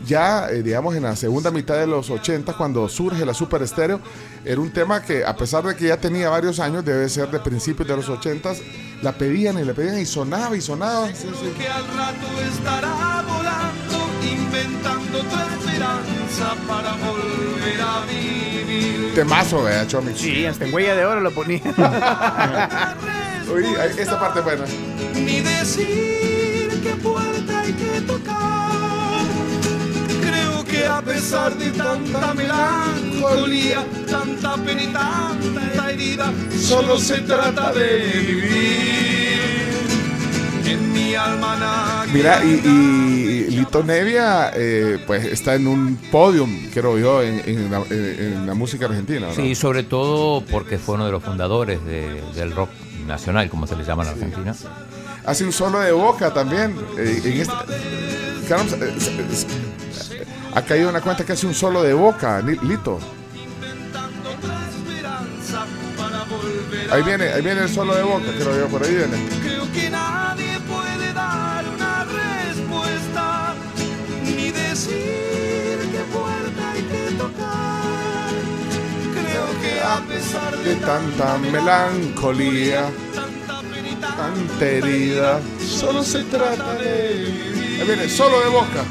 [0.06, 4.00] ya eh, digamos en la segunda mitad de los 80 cuando surge la Super Estéreo
[4.44, 7.38] era un tema que a pesar de que ya tenía varios años debe ser de
[7.40, 8.52] principios de los 80
[9.02, 11.52] la pedían y la pedían y sonaba y sonaba sí, sí.
[11.58, 19.14] que al rato estará volando, inventando otra esperanza para volver a vivir.
[19.14, 20.12] temazo ¿verdad, Chomi?
[20.14, 21.62] Sí, hasta en huella de oro lo ponía.
[23.54, 23.66] Uy,
[23.98, 24.64] esta parte es buena
[25.14, 28.91] Ni decir qué puerta hay que tocar.
[30.82, 37.98] Que a pesar de tanta melancolía, tanta pena y tanta herida, solo se trata de
[38.26, 39.40] vivir.
[40.66, 46.98] En mi alma Mira, y, y Lito Nevia, eh, pues está en un podium, creo
[46.98, 49.28] yo, en, en la, en- la música argentina.
[49.28, 49.34] ¿no?
[49.34, 52.70] Sí, sobre todo porque fue uno de los fundadores de- del rock
[53.06, 54.52] nacional, como se le llama en Argentina.
[55.26, 56.74] Hace un solo de boca también.
[56.98, 58.92] eh, en este- caramba, eh,
[60.54, 62.98] ha caído en la cuenta que hace un solo de boca, Li- Lito.
[66.90, 69.16] Ahí viene, ahí viene el solo de boca, creo yo, por ahí viene.
[69.42, 73.54] Creo que nadie puede dar una respuesta,
[74.24, 78.28] ni decir qué puerta hay que tocar.
[79.14, 82.90] Creo que a pesar De tanta melancolía,
[84.16, 87.78] tanta herida, solo se trata de.
[87.80, 88.84] Ahí viene, solo de boca.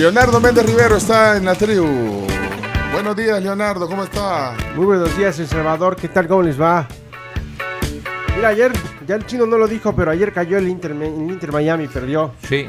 [0.00, 2.26] Leonardo Méndez Rivero está en la tribu.
[2.90, 4.56] Buenos días, Leonardo, ¿cómo está?
[4.74, 5.94] Muy buenos días, El Salvador.
[5.94, 6.26] ¿Qué tal?
[6.26, 6.88] ¿Cómo les va?
[8.34, 8.72] Mira, ayer,
[9.06, 12.32] ya el chino no lo dijo, pero ayer cayó el Inter, el Inter Miami, perdió.
[12.48, 12.66] Sí.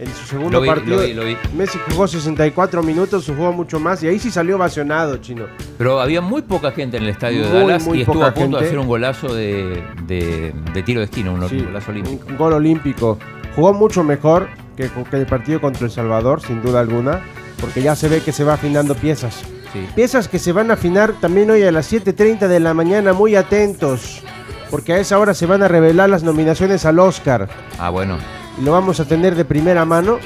[0.00, 1.36] En su segundo Lo vi, partido, lo vi, lo vi.
[1.54, 5.44] Messi jugó 64 minutos, jugó mucho más y ahí sí salió ovacionado, chino.
[5.76, 8.66] Pero había muy poca gente en el estadio de Dallas y estuvo a punto de
[8.66, 12.26] hacer un golazo de, de- de tiro de esquina, un Sí, golazo olímpico.
[12.28, 13.18] Un gol olímpico.
[13.54, 17.20] Jugó mucho mejor que, que el partido contra El Salvador, sin duda alguna,
[17.60, 19.42] porque ya se ve que se va afinando piezas.
[19.74, 19.86] Sí.
[19.94, 23.36] Piezas que se van a afinar también hoy a las 7.30 de la mañana, muy
[23.36, 24.22] atentos,
[24.70, 27.48] porque a esa hora se van a revelar las nominaciones al Oscar.
[27.78, 28.16] Ah, bueno.
[28.62, 30.18] Lo vamos a tener de primera mano.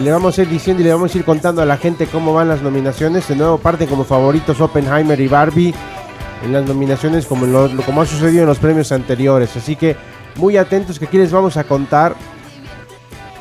[0.00, 2.32] Le vamos a ir diciendo y le vamos a ir contando a la gente cómo
[2.32, 3.26] van las nominaciones.
[3.28, 5.74] De nuevo parten como favoritos Oppenheimer y Barbie
[6.44, 9.56] en las nominaciones como, lo- como ha sucedido en los premios anteriores.
[9.56, 9.96] Así que
[10.36, 12.14] muy atentos que aquí les vamos a contar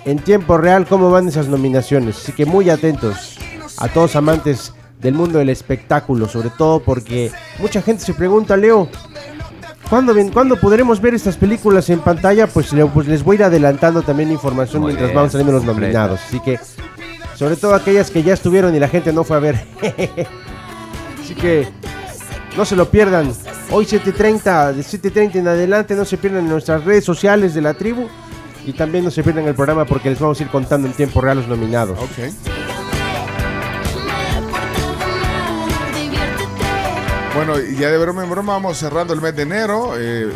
[0.06, 2.18] en tiempo real cómo van esas nominaciones.
[2.18, 3.38] Así que muy atentos
[3.78, 8.90] a todos amantes del mundo del espectáculo, sobre todo porque mucha gente se pregunta, Leo,
[9.90, 12.48] ¿Cuándo, ven- ¿Cuándo podremos ver estas películas en pantalla?
[12.48, 15.54] Pues, le- pues les voy a ir adelantando también información Muy mientras bien, vamos saliendo
[15.54, 16.20] los nominados.
[16.28, 16.60] Así que,
[17.36, 19.66] sobre todo aquellas que ya estuvieron y la gente no fue a ver.
[21.24, 21.68] Así que,
[22.58, 23.32] no se lo pierdan.
[23.72, 27.74] Hoy 7.30, de 7.30 en adelante, no se pierdan en nuestras redes sociales de la
[27.74, 28.08] tribu.
[28.66, 31.22] Y también no se pierdan el programa porque les vamos a ir contando en tiempo
[31.22, 31.98] real los nominados.
[31.98, 32.87] Ok.
[37.48, 39.94] Bueno, y ya de broma en broma vamos cerrando el mes de enero.
[39.98, 40.28] eh,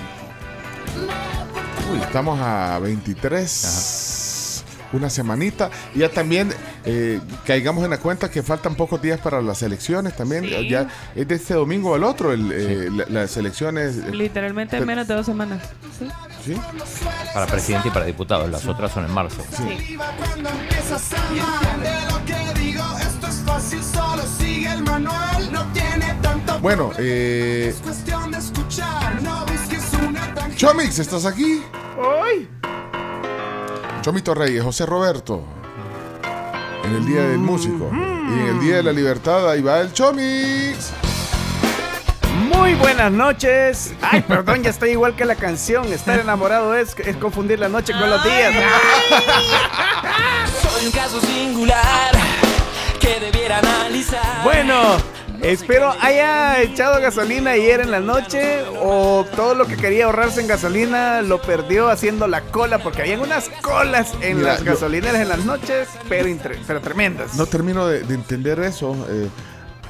[1.91, 4.63] uy, estamos a 23.
[4.93, 5.69] Una semanita.
[5.93, 6.54] Y ya también
[6.86, 10.45] eh, caigamos en la cuenta que faltan pocos días para las elecciones también.
[10.45, 10.69] Sí.
[10.69, 13.97] Ya es de este domingo al otro el, eh, la- las elecciones.
[13.97, 15.62] eh, Literalmente Pero- menos de dos semanas.
[16.00, 16.08] Sí.
[16.45, 16.56] ¿Sí?
[17.34, 18.47] Para presidente y para diputado.
[18.47, 19.43] Las otras son en marzo.
[19.50, 25.52] Cuando empiezas a amar de lo que digo, esto es fácil, solo sigue el manual.
[26.62, 27.74] Bueno, eh,
[30.56, 31.64] Chomix, ¿estás aquí?
[32.24, 32.48] ¡Ay!
[34.02, 35.44] Chomito Reyes, José Roberto.
[36.84, 37.90] En el Día del Músico.
[37.92, 40.92] Y en el Día de la Libertad, ahí va el Chomix.
[42.54, 43.94] Muy buenas noches.
[44.02, 45.92] Ay, perdón, ya estoy igual que la canción.
[45.92, 48.54] Estar enamorado es, es confundir la noche con los días.
[50.62, 52.12] Soy un caso singular
[53.00, 54.44] que debiera analizar.
[54.44, 54.98] Bueno,
[55.42, 60.48] espero haya echado gasolina ayer en la noche o todo lo que quería ahorrarse en
[60.48, 65.22] gasolina lo perdió haciendo la cola porque habían unas colas en Mira, las yo- gasolineras
[65.22, 66.30] en las noches, pero,
[66.68, 67.36] pero tremendas.
[67.36, 68.96] No termino de, de entender eso.
[69.10, 69.28] eh,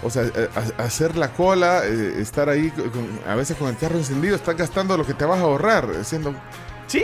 [0.04, 2.74] o sea, eh, ha- hacer la cola, eh, estar ahí,
[3.28, 5.88] a veces con el carro encendido, estás gastando lo que te vas a ahorrar.
[6.00, 6.34] Haciendo...
[6.88, 7.04] Sí.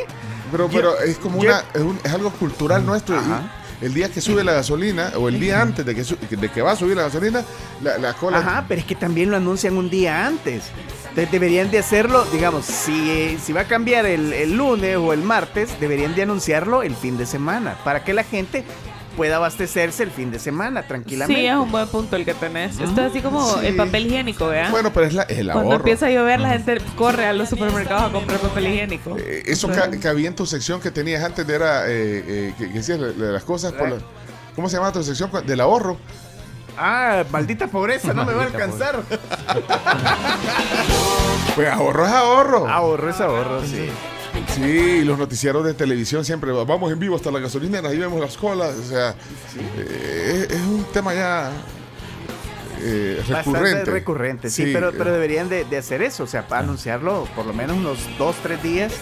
[0.52, 3.18] Pero, Yo- pero es como yo- una, es, un- es algo cultural nuestro.
[3.18, 3.42] Ajá.
[3.82, 6.72] El día que sube la gasolina, o el día antes de que, de que va
[6.72, 7.44] a subir la gasolina,
[7.84, 8.40] la, la cola.
[8.40, 10.72] Ajá, pero es que también lo anuncian un día antes.
[11.10, 15.80] Entonces deberían de hacerlo, digamos, si, si va a cambiar el lunes o el martes,
[15.80, 18.64] deberían de anunciarlo el fin de semana, para que la gente
[19.18, 21.42] pueda abastecerse el fin de semana tranquilamente.
[21.42, 22.80] Sí, es un buen punto el que tenés.
[22.80, 23.66] Esto es así como Sí.
[23.68, 24.70] el papel higiénico, ¿vea?
[24.70, 25.76] Bueno, pero es la, el Cuando ahorro.
[25.78, 29.18] empieza a llover, la gente corre a los supermercados a comprar papel higiénico.
[29.18, 32.68] Eh, Eso ca- cabía en tu sección que tenías antes de era eh, eh, que,
[32.68, 33.98] decías las cosas por la-
[34.56, 35.30] ¿Cómo se llama tu sección?
[35.46, 35.98] Del ahorro.
[36.78, 39.00] Ah, maldita pobreza, no me va a alcanzar.
[41.56, 42.68] Pues ahorro es ahorro.
[42.70, 43.90] Ahorro es ahorro, sí.
[44.56, 48.38] Sí, los noticieros de televisión siempre vamos en vivo hasta la gasolinera, ahí vemos las
[48.38, 48.76] colas.
[48.76, 49.16] O sea,
[49.78, 51.52] eh, es, un tema ya
[52.82, 53.92] eh, Bastante recurrente.
[53.92, 54.94] recurrente, sí, Sí, pero, eh.
[54.98, 58.36] pero deberían de, de hacer eso, o sea, para anunciarlo por lo menos unos dos,
[58.44, 58.94] tres días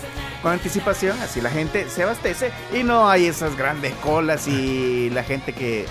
[0.41, 5.23] con anticipación, así la gente se abastece y no hay esas grandes colas y la
[5.23, 5.85] gente que,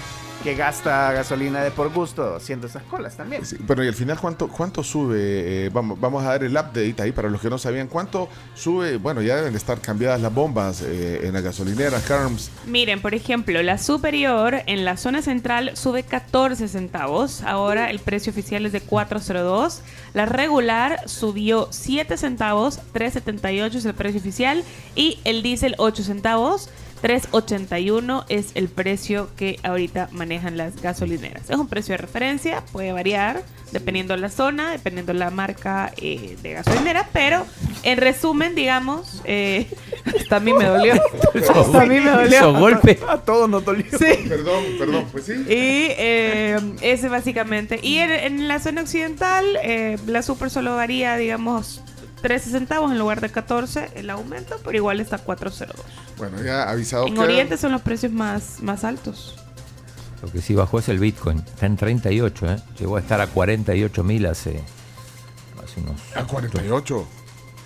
[0.45, 3.47] que gasta gasolina de por gusto haciendo esas colas también.
[3.47, 5.17] Sí, pero y al final, ¿cuánto, cuánto sube?
[5.19, 7.89] Eh, vamos, vamos a dar el update ahí para los que no sabían.
[7.89, 8.99] ¿Cuánto sube?
[8.99, 12.51] Bueno, ya deben de estar cambiadas las bombas eh, en las gasolineras, Carms.
[12.67, 17.41] Miren, por ejemplo, la superior en la zona central sube 14 centavos.
[17.41, 19.79] Ahora el precio oficial es de 4.02.
[20.13, 24.63] La regular subió 7 centavos, 3.78 es el precio oficial.
[24.95, 26.69] Y el diésel 8 centavos,
[27.05, 31.51] 3.81 es el precio que ahorita manejan las gasolineras.
[31.51, 36.53] Es un precio de referencia, puede variar dependiendo la zona, dependiendo la marca eh, de
[36.53, 37.45] gasolinera, pero
[37.83, 39.67] en resumen, digamos, eh,
[40.19, 40.95] hasta a mí me dolió.
[41.35, 42.39] Hasta a mí me dolió.
[42.39, 42.99] Hizo golpe.
[43.07, 43.85] A todos nos dolió.
[43.91, 44.27] Sí.
[44.27, 45.33] Perdón, perdón, pues sí.
[45.33, 47.81] Y eh, ese básicamente.
[47.83, 51.83] Y en, en la zona occidental, eh, la super solo varía, digamos,
[52.25, 55.69] 13 centavos en lugar de 14 el aumento, pero igual está 4.02.
[56.17, 59.37] Bueno, ya avisado En que- Oriente son los precios más, más altos.
[60.23, 61.37] Lo que sí bajó es el Bitcoin.
[61.41, 62.57] Está en 38, ¿eh?
[62.79, 64.59] Llegó a estar a 48 mil hace,
[65.63, 66.01] hace unos...
[66.17, 67.07] A 48.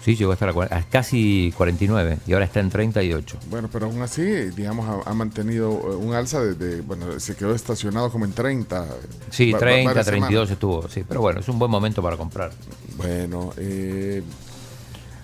[0.04, 3.38] Sí, llegó a estar a, a casi 49 y ahora está en 38.
[3.50, 7.54] Bueno, pero aún así, digamos, ha, ha mantenido eh, un alza desde, bueno, se quedó
[7.54, 8.86] estacionado como en 30.
[9.30, 10.50] Sí, va- va- 30, varias 32 semanas.
[10.50, 11.04] estuvo, sí.
[11.06, 12.50] Pero bueno, es un buen momento para comprar.
[12.96, 14.22] Bueno, eh,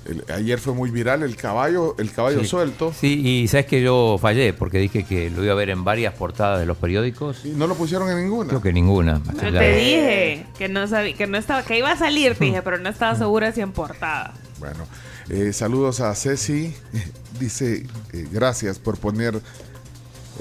[0.07, 2.47] el- ayer fue muy viral el caballo, el caballo Sí.
[2.47, 2.93] suelto.
[2.99, 6.15] Sí, y sabes que yo fallé porque dije que lo iba a ver en varias
[6.15, 7.45] portadas de los periódicos.
[7.45, 8.49] Y no lo pusieron en ninguna.
[8.49, 9.21] Creo que ninguna.
[9.43, 12.63] Yo te dije que no sabía, que no estaba, que iba a salir, te dije,
[12.63, 14.35] pero no estaba segura si en portada.
[14.59, 14.87] Bueno,
[15.31, 16.75] eh, saludos a Ceci.
[17.41, 19.41] Dice, eh, gracias por poner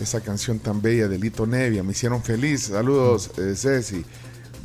[0.02, 1.84] esa canción tan bella de Lito Nevia.
[1.84, 2.64] Me hicieron feliz.
[2.64, 4.04] Saludos, eh, Ceci.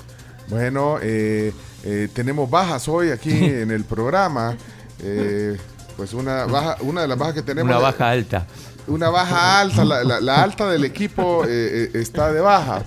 [0.48, 1.52] Bueno, eh,
[1.84, 4.56] eh, tenemos bajas hoy aquí en el programa.
[5.02, 5.56] Eh,
[5.96, 7.70] pues una baja, una de las bajas que tenemos.
[7.70, 8.46] Una baja alta.
[8.86, 12.82] Una baja alta, la, la- la alta del equipo eh, eh, está de baja.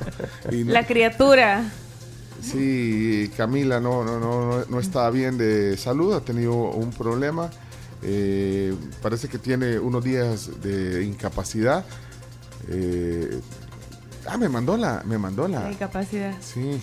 [0.52, 1.64] Y no- La criatura.
[2.42, 7.52] Sí, Camila no, no, no, no, no está bien de salud, ha tenido un problema.
[8.02, 11.86] Eh, parece que tiene unos días de incapacidad.
[12.68, 13.40] Eh,
[14.28, 15.62] ah, me mandó la, me mandó la.
[15.64, 16.36] La incapacidad.
[16.42, 16.80] Sí.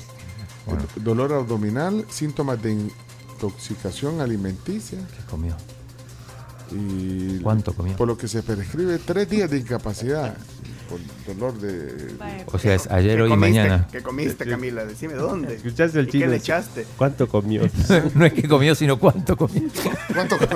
[0.66, 4.98] Do- Dolor abdominal, síntomas de intoxicación alimenticia.
[4.98, 5.56] ¿Qué comió?
[6.70, 7.96] Y ¿Cuánto comió?
[7.96, 10.36] Por lo que se prescribe, tres días de incapacidad.
[10.89, 10.99] Por
[11.36, 12.14] dolor de.
[12.47, 13.59] O sea, es ayer, ¿Qué hoy y comiste?
[13.61, 13.89] mañana.
[13.93, 14.84] ¿Qué comiste, Camila?
[14.86, 15.55] Decime dónde.
[15.57, 16.24] ¿Escuchaste el ¿Y chino?
[16.24, 16.86] ¿Qué le echaste?
[16.97, 17.62] ¿Cuánto comió?
[18.14, 19.62] no es que comió, sino cuánto comió.
[20.14, 20.36] ¿Cuánto?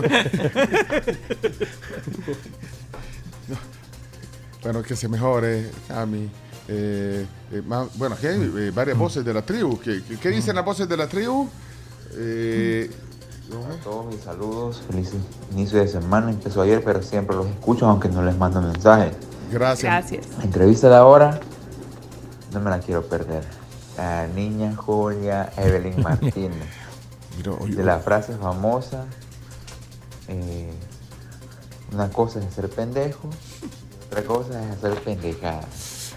[4.62, 6.30] bueno, que se mejore, Cami.
[6.68, 9.78] Eh, eh, ma- bueno, aquí hay eh, varias voces de la tribu.
[9.80, 11.48] ¿Qué, qué- qué dicen las voces de la tribu?
[12.14, 12.88] Eh,
[13.52, 15.10] A todos mis saludos, feliz
[15.52, 19.12] inicio de semana, empezó ayer, pero siempre los escucho aunque no les mando mensajes.
[19.52, 19.92] Gracias.
[19.92, 20.26] Gracias.
[20.38, 21.40] La entrevista de ahora,
[22.52, 23.44] no me la quiero perder.
[23.96, 26.52] La niña Julia Evelyn Martínez.
[27.36, 29.06] Mira, oye, de la frase famosa,
[30.28, 30.70] eh,
[31.92, 33.28] una cosa es ser pendejo,
[34.06, 35.62] otra cosa es hacer pendejada.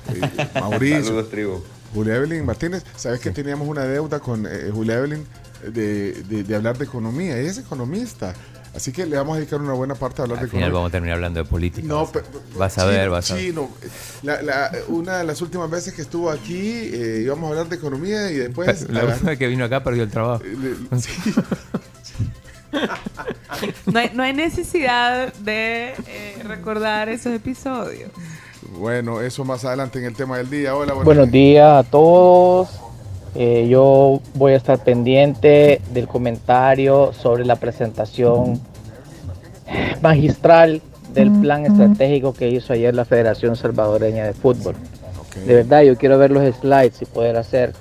[0.09, 1.03] eh, Mauricio.
[1.05, 1.63] Saludos, tribu.
[1.93, 5.25] Julia Evelyn Martínez, sabes que teníamos una deuda con eh, Julia Evelyn
[5.73, 7.37] de, de- de hablar de economía.
[7.37, 8.33] Ella es economista.
[8.75, 10.77] Así que le vamos a dedicar una buena parte a hablar Al de final economía.
[10.77, 11.87] vamos a terminar hablando de política.
[11.87, 12.25] No, vas a- pero-
[12.57, 13.43] vas a Chino, ver, vas a ver.
[13.43, 13.69] Chino,
[14.23, 16.59] la- la- una de las últimas veces que estuvo aquí
[16.93, 18.89] eh, íbamos a hablar de economía y después...
[18.89, 20.43] La última vez que vino acá perdió el trabajo.
[20.43, 21.33] Le- sí.
[23.85, 28.11] No hay, no hay necesidad de eh, recordar esos episodios.
[28.77, 30.75] Bueno, eso más adelante en el tema del día.
[30.75, 32.67] Hola, buenos Buenos días a todos.
[33.35, 38.61] Eh, yo voy a estar pendiente del comentario sobre la presentación
[40.01, 40.81] magistral
[41.13, 44.75] del plan estratégico que hizo ayer la Federación Salvadoreña de Fútbol.
[45.45, 47.73] De verdad, yo quiero ver los slides y poder hacer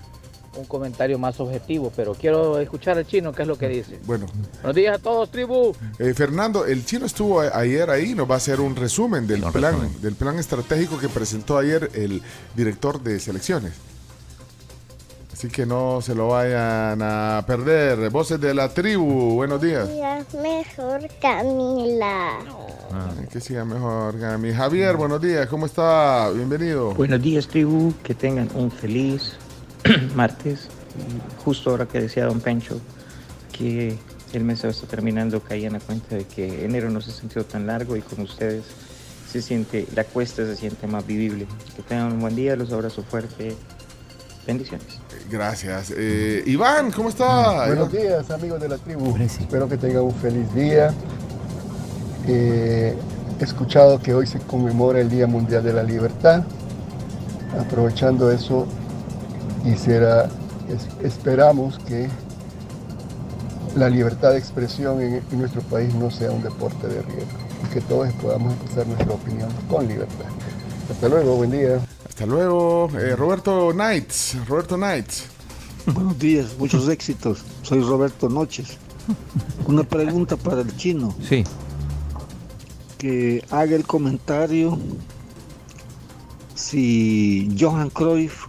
[0.57, 3.98] un comentario más objetivo, pero quiero escuchar al chino qué es lo que dice.
[4.05, 4.26] Bueno,
[4.62, 5.72] Buenos días a todos, tribu.
[5.98, 9.74] eh, Fernando, el chino estuvo ayer ahí, nos va a hacer un resumen del plan,
[9.74, 10.00] resumen.
[10.02, 12.22] del plan estratégico que presentó ayer el
[12.57, 13.72] director de selecciones.
[15.45, 18.09] Así que no se lo vayan a perder.
[18.09, 19.86] Voces de la tribu, buenos días.
[20.40, 22.38] mejor Camila.
[22.90, 24.55] Ay, Que siga mejor, Gami.
[24.55, 26.30] Javier, buenos días, ¿cómo está?
[26.30, 26.95] Bienvenido.
[26.95, 27.92] Buenos días, tribu.
[28.03, 29.34] Que tengan un feliz
[30.14, 30.70] martes.
[31.45, 32.80] Justo ahora que decía Don Pencho
[33.53, 33.99] que
[34.32, 37.45] el mes se está terminando, caí en la cuenta de que enero no se sintió
[37.45, 38.64] tan largo y con ustedes
[39.30, 41.47] se siente, la cuesta se siente más vivible.
[41.76, 43.55] Que tengan un buen día, los abrazo fuerte.
[44.47, 44.86] Bendiciones.
[45.30, 45.92] Gracias.
[45.97, 47.66] Eh, Iván, ¿cómo está?
[47.66, 48.03] Buenos Iván?
[48.03, 49.38] días amigos de la tribu, sí.
[49.40, 50.92] espero que tengan un feliz día.
[52.28, 52.95] Eh,
[53.40, 56.42] he escuchado que hoy se conmemora el Día Mundial de la Libertad.
[57.59, 58.66] Aprovechando eso,
[59.62, 60.24] quisiera,
[60.68, 62.09] es- esperamos que
[63.76, 67.72] la libertad de expresión en, en nuestro país no sea un deporte de riesgo y
[67.74, 70.26] que todos podamos expresar nuestra opinión con libertad.
[70.90, 71.78] Hasta luego, buen día.
[72.14, 72.88] Hasta luego.
[72.96, 74.36] Eh, Roberto Knights.
[74.46, 75.24] Roberto Knights.
[75.86, 77.42] Buenos días, muchos éxitos.
[77.62, 78.78] Soy Roberto Noches.
[79.66, 81.12] Una pregunta para el chino.
[81.28, 81.42] Sí.
[82.98, 84.78] Que haga el comentario
[86.54, 88.46] si Johan Cruyff,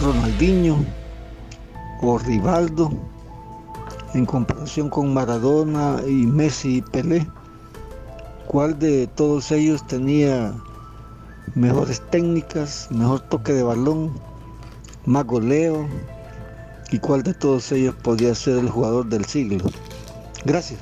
[0.00, 0.76] Ronaldinho
[2.00, 2.92] o Rivaldo,
[4.14, 7.26] en comparación con Maradona y Messi y Pelé,
[8.46, 10.54] ¿cuál de todos ellos tenía
[11.54, 14.12] mejores técnicas, mejor toque de balón,
[15.06, 15.88] más goleo?
[16.90, 19.64] ¿Y cuál de todos ellos podía ser el jugador del siglo?
[20.44, 20.80] Gracias.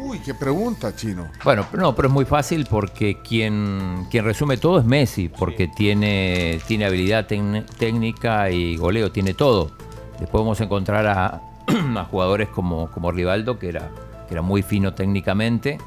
[0.00, 1.26] Uy, qué pregunta, chino.
[1.42, 6.60] Bueno, no, pero es muy fácil porque quien, quien resume todo es Messi, porque tiene,
[6.66, 9.72] tiene habilidad técnica y goleo, tiene todo.
[10.20, 11.42] Después vamos a encontrar a,
[11.96, 13.90] a jugadores como, como Rivaldo, que era,
[14.28, 15.78] que era muy fino técnicamente,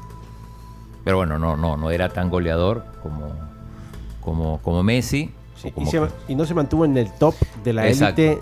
[1.04, 3.47] pero bueno, no, no, no era tan goleador como,
[4.28, 5.30] como, como Messi.
[5.64, 8.38] Y, como- se- y no se mantuvo en el top de la élite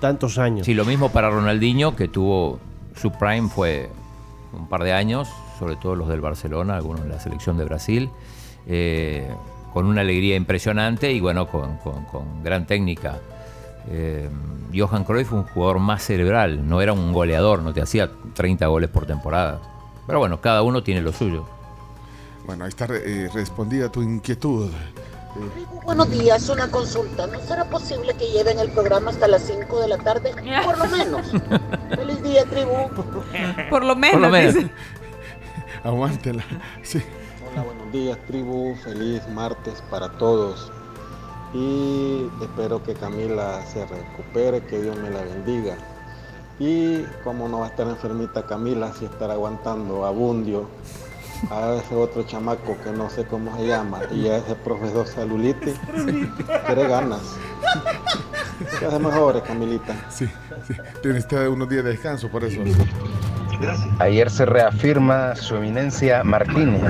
[0.00, 0.66] tantos años.
[0.66, 2.58] Sí, lo mismo para Ronaldinho, que tuvo
[2.96, 3.88] su prime fue
[4.52, 5.28] un par de años,
[5.58, 8.10] sobre todo los del Barcelona, algunos de la selección de Brasil,
[8.66, 9.28] eh,
[9.72, 13.18] con una alegría impresionante y bueno, con, con- con gran técnica.
[13.88, 14.28] Eh,
[14.74, 18.66] Johan Cruyff fue un jugador más cerebral, no era un goleador, no te hacía 30
[18.66, 19.60] goles por temporada.
[20.06, 21.44] Pero bueno, cada uno tiene lo suyo.
[22.46, 24.70] Bueno, ahí está eh, respondida tu inquietud.
[25.84, 27.26] Buenos días, una consulta.
[27.26, 30.34] ¿No será posible que lleven el programa hasta las 5 de la tarde?
[30.64, 31.26] Por lo menos.
[31.96, 32.88] Feliz día, tribu.
[33.70, 34.12] Por lo menos.
[34.12, 34.54] Por lo menos.
[34.54, 34.70] dice.
[35.84, 36.44] Aguántela.
[36.82, 37.02] Sí.
[37.50, 40.70] Hola, buenos días tribu, feliz martes para todos
[41.54, 45.76] y espero que Camila se recupere, que Dios me la bendiga.
[46.58, 50.68] Y como no va a estar enfermita Camila, si estará aguantando a Bundio,
[51.50, 55.72] a ese otro chamaco que no sé cómo se llama, y a ese profesor Saluliti,
[56.66, 57.36] quiere ganas.
[58.78, 59.94] Que se mejore Camilita.
[60.08, 60.26] Sí,
[60.66, 60.74] sí.
[61.02, 62.60] Tiene usted unos días de descanso, por eso.
[63.98, 66.82] Ayer se reafirma su eminencia Martínez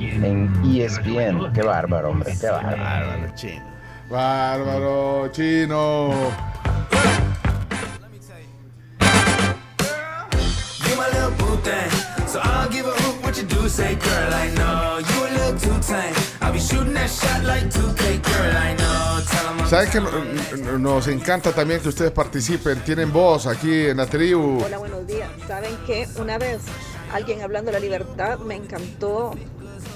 [0.00, 1.52] en E ESPN.
[1.52, 3.34] Qué bárbaro, hombre, qué bárbaro.
[3.34, 3.62] chino.
[4.10, 6.10] Bárbaro, chino.
[12.32, 14.32] So I'll give a hoot what you do say, girl.
[14.44, 16.14] I know you a little too tame.
[16.40, 19.20] I'll be shooting that shot like 2K, girl, I know.
[19.30, 22.80] Tell 'em I'm ¿Saben que no- no- nos encanta también que ustedes participen?
[22.84, 24.62] Tienen voz aquí en la tribu.
[24.64, 25.28] Hola, buenos días.
[25.46, 26.62] ¿Saben que Una vez
[27.12, 29.34] alguien hablando de la libertad me encantó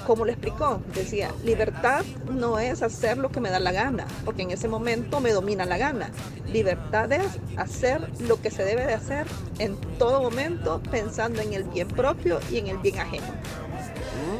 [0.07, 0.81] cómo lo explicó.
[0.95, 5.19] Decía, libertad no es hacer lo que me da la gana, porque en ese momento
[5.19, 6.09] me domina la gana.
[6.51, 7.27] Libertad es
[7.57, 9.27] hacer lo que se debe de hacer
[9.59, 13.27] en todo momento pensando en el bien propio y en el bien ajeno.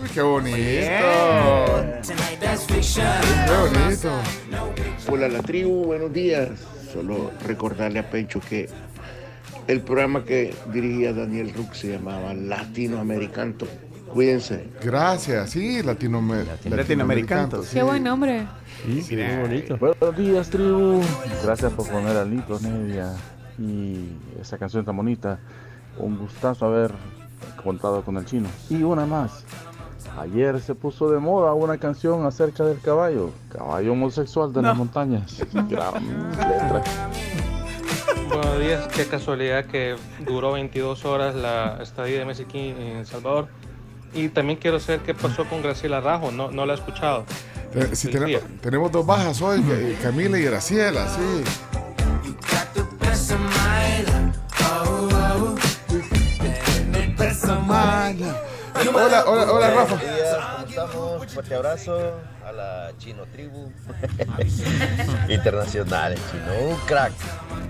[0.02, 0.58] Uy, qué bonito.
[0.58, 1.02] Qué
[3.60, 4.12] bonito.
[5.10, 6.50] Hola la tribu, buenos días.
[6.94, 8.70] Solo recordarle a Pencho que
[9.68, 13.68] el programa que dirigía Daniel Rook se llamaba Latinoamericanto.
[14.14, 14.70] Cuídense.
[14.82, 17.62] Gracias, sí, latinoamer- latinoamericano.
[17.72, 18.48] Qué buen nombre.
[18.86, 19.78] Sí, sí, muy bonito.
[19.78, 21.02] Buenos días, tribu.
[21.44, 23.14] Gracias por poner a Lito Nevia
[23.60, 25.40] y esa canción tan bonita.
[25.98, 26.92] Un gustazo haber
[27.64, 28.48] contado con el chino.
[28.70, 29.44] Y una más.
[30.20, 35.44] Ayer se puso de moda una canción acerca del caballo, caballo homosexual de las montañas.
[35.54, 35.94] Gran
[36.32, 36.84] letra.
[38.30, 39.96] Buenos días, qué casualidad que
[40.26, 43.48] duró 22 horas la estadía de Messi aquí en El Salvador.
[44.14, 47.26] Y también quiero saber qué pasó con Graciela Rajo, no, no la he escuchado.
[47.74, 51.44] Eh, sí, tenemos, tenemos dos bajas hoy, eh, Camila y Graciela, sí.
[58.80, 59.96] Hola, hola, hola, Rafa.
[59.96, 61.26] Buenos días, ¿cómo estamos?
[61.34, 62.12] Fuerte abrazo
[62.46, 63.72] a la Chino Tribu
[65.30, 67.12] Internacional, Chino, un crack.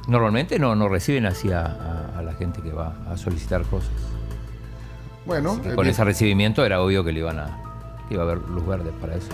[0.08, 3.90] Normalmente no, no reciben así a, a- a la gente que va a solicitar cosas.
[5.24, 5.86] Bueno, con bien.
[5.86, 7.58] ese recibimiento era obvio que le iban a
[8.08, 9.28] que iba a haber luz verde para eso.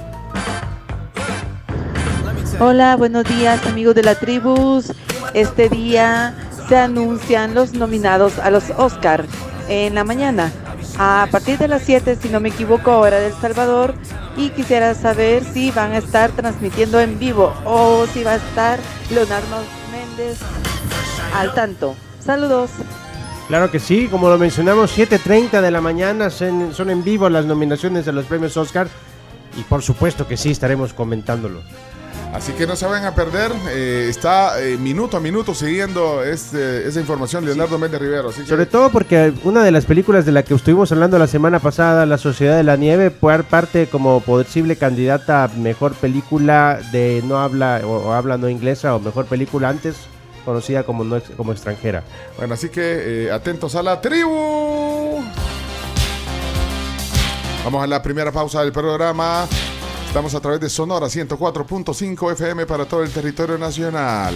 [2.60, 4.92] Hola, buenos días amigos de la tribus.
[5.32, 6.34] Este día
[6.68, 9.26] se anuncian los nominados a los Oscar
[9.68, 10.50] en la mañana.
[10.98, 13.94] A partir de las 7, si no me equivoco, hora del Salvador.
[14.36, 18.80] Y quisiera saber si van a estar transmitiendo en vivo o si va a estar
[19.10, 20.40] Leonardo Méndez
[21.36, 21.94] al tanto.
[22.18, 22.70] Saludos.
[23.46, 28.04] Claro que sí, como lo mencionamos, 7.30 de la mañana son, en vivo las nominaciones
[28.04, 28.88] de los premios Oscar
[29.56, 31.62] y por supuesto que sí estaremos comentándolo.
[32.32, 33.50] Así que no se vayan a perder.
[33.70, 38.28] eh, está eh, minuto a minuto siguiendo este- esa información Leonardo Méndez Rivero.
[38.28, 41.26] Así que Sobre todo porque una de las películas de la que estuvimos hablando la
[41.26, 46.78] semana pasada, La Sociedad de la Nieve, fue parte como posible candidata a mejor película
[46.92, 49.96] de no habla o, o habla no inglesa o mejor película antes
[50.44, 52.04] conocida como no como extranjera.
[52.36, 55.20] Bueno, así que eh, atentos a la tribu.
[57.64, 59.46] Vamos a la primera pausa del programa.
[60.18, 64.34] Estamos a través de Sonora 104.5 FM para todo el territorio nacional.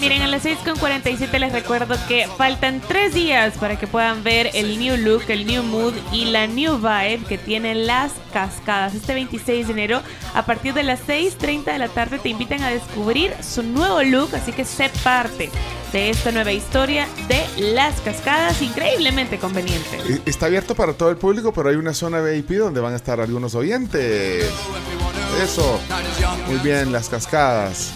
[0.00, 4.78] Miren, a las 6.47 les recuerdo que faltan tres días para que puedan ver el
[4.78, 8.94] new look, el new mood y la new vibe que tienen las cascadas.
[8.94, 10.00] Este 26 de enero,
[10.34, 14.34] a partir de las 6.30 de la tarde, te invitan a descubrir su nuevo look,
[14.36, 15.50] así que sé parte
[15.92, 19.98] de esta nueva historia de las cascadas, increíblemente conveniente.
[20.08, 22.96] Eh, Está abierto para todo el público, pero hay una zona VIP donde van a
[22.96, 24.48] estar algunos oyentes.
[25.42, 25.78] Eso.
[26.46, 27.90] Muy bien, las cascadas.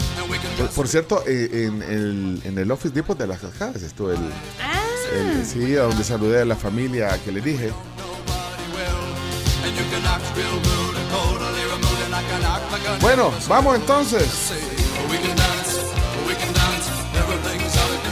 [0.59, 4.19] Por, por cierto, eh, en, el, en el Office Depot de las cascadas estuvo el,
[4.19, 7.71] el- Sí, donde saludé a la familia que le dije.
[9.65, 10.03] And you can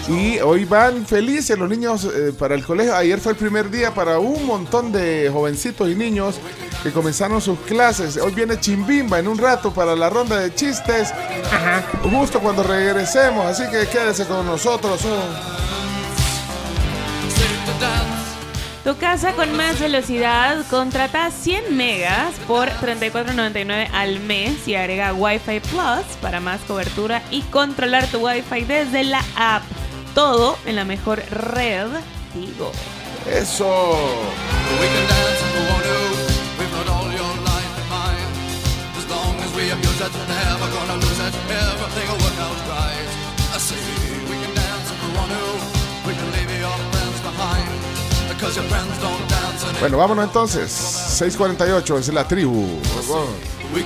[0.09, 2.95] Y hoy van felices los niños eh, para el colegio.
[2.95, 6.37] Ayer fue el primer día para un montón de jovencitos y niños
[6.83, 8.17] que comenzaron sus clases.
[8.17, 11.13] Hoy viene Chimbimba en un rato para la ronda de chistes.
[12.03, 15.01] Justo cuando regresemos, así que quédese con nosotros.
[15.05, 15.61] oh.
[18.85, 25.61] Tu casa con más velocidad, contrata 100 megas por 34.99 al mes y agrega Wi-Fi
[25.61, 29.63] Plus para más cobertura y controlar tu Wi-Fi desde la app.
[30.15, 31.89] Todo en la mejor red,
[32.35, 32.73] digo.
[33.31, 33.67] Eso.
[34.81, 35.99] We can dance if we want to.
[36.59, 38.31] We've got all your life in mind.
[38.99, 41.35] As long as we abuse it, never gonna lose it.
[41.49, 43.09] Everything will work out right.
[43.55, 43.79] I say
[44.29, 45.47] we can dance if we want to.
[46.07, 47.69] We can leave your friends behind.
[48.29, 50.71] Because your friends don't dance and Bueno, vámonos entonces.
[50.73, 52.81] 648 es la tribu.
[53.73, 53.85] We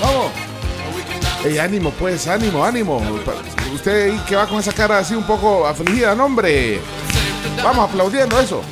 [0.00, 0.30] Vamos.
[1.44, 3.02] Ey, ánimo, pues, ánimo, ánimo.
[3.74, 6.80] Usted ahí que va con esa cara así un poco afligida, no, hombre.
[7.62, 8.62] Vamos aplaudiendo eso.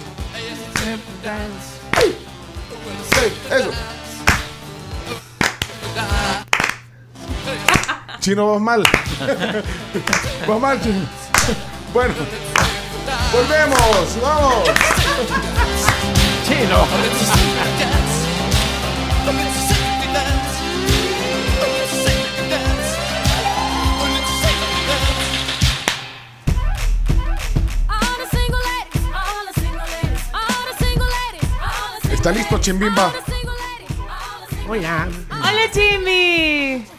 [3.51, 3.70] Eso.
[8.20, 8.82] Chino, vos mal.
[10.46, 11.01] vos mal, chino.
[11.92, 12.14] Bueno,
[13.33, 14.64] volvemos, vamos.
[16.47, 16.89] Chino.
[32.11, 33.12] ¿Está listo, Chimbimba?
[34.68, 35.09] Hola.
[35.31, 36.97] ¡Hola, Jimmy!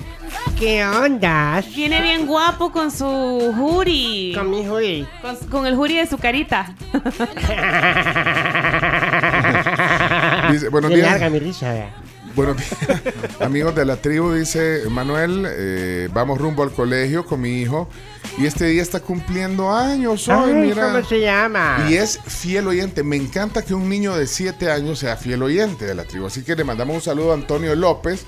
[0.60, 1.64] ¿Qué onda?
[1.74, 4.36] Viene bien guapo con su hoodie.
[4.36, 5.08] Con mi hoodie.
[5.22, 6.76] Con, con el hoodie de su carita.
[10.52, 11.12] Dice, buenos Qué días.
[11.12, 11.94] larga mi risa, vea.
[12.36, 13.02] Buenos días,
[13.40, 17.90] amigos de la tribu, dice Manuel, eh, vamos rumbo al colegio con mi hijo
[18.38, 20.92] y este día está cumpliendo años hoy, Ay, mira.
[20.94, 21.88] ¿Cómo se llama?
[21.90, 23.02] Y es fiel oyente.
[23.04, 26.28] Me encanta que un niño de 7 años sea fiel oyente de la tribu.
[26.28, 28.26] Así que le mandamos un saludo a Antonio López,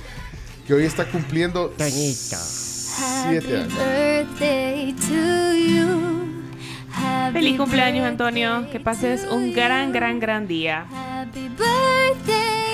[0.66, 3.74] que hoy está cumpliendo 7 años.
[7.34, 8.68] Feliz cumpleaños, Antonio.
[8.72, 10.86] Que pases un gran, gran, gran día.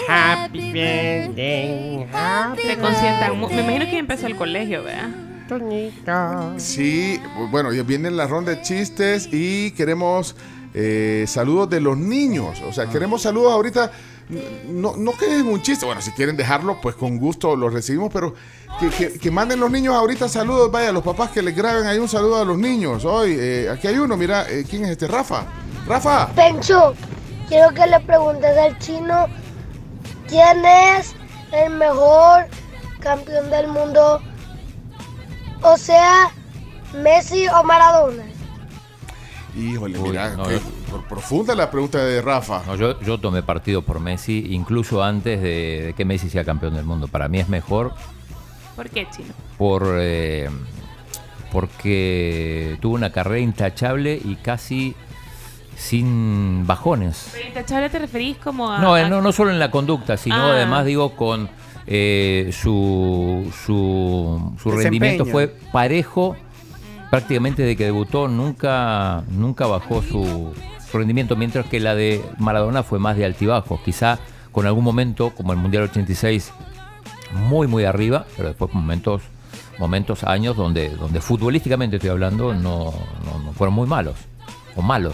[0.10, 2.08] Happy birthday.
[2.14, 3.40] Happy Te consientan.
[3.40, 5.10] Me imagino que ya empezó el colegio, ¿verdad?
[5.48, 6.54] Tonito.
[6.58, 7.22] Sí,
[7.52, 10.36] bueno, ya viene la ronda de chistes y queremos
[10.74, 12.62] eh, saludos de los niños.
[12.62, 13.92] O sea, queremos saludos ahorita.
[14.30, 15.86] No, no que dejen un chiste.
[15.86, 18.34] Bueno, si quieren dejarlo, pues con gusto los recibimos, pero
[18.80, 20.70] que, que- que manden los niños ahorita saludos.
[20.72, 23.06] Vaya, los papás que les graben ahí un saludo a los niños.
[23.06, 25.08] Hoy, eh, aquí hay uno, mira, eh, ¿quién es este?
[25.08, 25.46] Rafa.
[25.88, 26.28] Rafa.
[26.36, 26.94] Pencho,
[27.48, 29.28] quiero que le preguntes al chino
[30.28, 31.16] quién es
[31.54, 32.48] el mejor
[33.00, 34.22] campeón del mundo.
[35.62, 36.30] O sea,
[37.02, 38.24] Messi o Maradona.
[39.56, 40.60] Híjole, Uy, mira, no, qué yo-
[40.90, 42.64] por- profunda la pregunta de Rafa.
[42.66, 46.74] No, yo, yo tomé partido por Messi, incluso antes de, de que Messi sea campeón
[46.76, 47.08] del mundo.
[47.08, 47.94] Para mí es mejor
[48.76, 49.34] ¿Por qué, chino?
[49.58, 50.50] por eh,
[51.52, 54.96] porque tuvo una carrera intachable y casi
[55.76, 57.30] sin bajones.
[57.34, 58.80] Pero intachable te referís como a.
[58.80, 60.52] No, a- eh, no, no solo en la conducta, sino Ah.
[60.54, 61.50] además digo con
[61.88, 66.36] eh, su, su, su rendimiento fue parejo
[67.10, 70.52] prácticamente desde que debutó, nunca, nunca bajó su,
[70.98, 74.18] su rendimiento, mientras que la de Maradona fue más de altibajos, quizá
[74.52, 76.52] con algún momento, como el Mundial 86,
[77.34, 79.22] muy muy arriba, pero después momentos,
[79.78, 82.86] momentos, años donde, donde futbolísticamente estoy hablando, no,
[83.26, 84.16] no- no fueron muy malos,
[84.76, 85.14] o malos.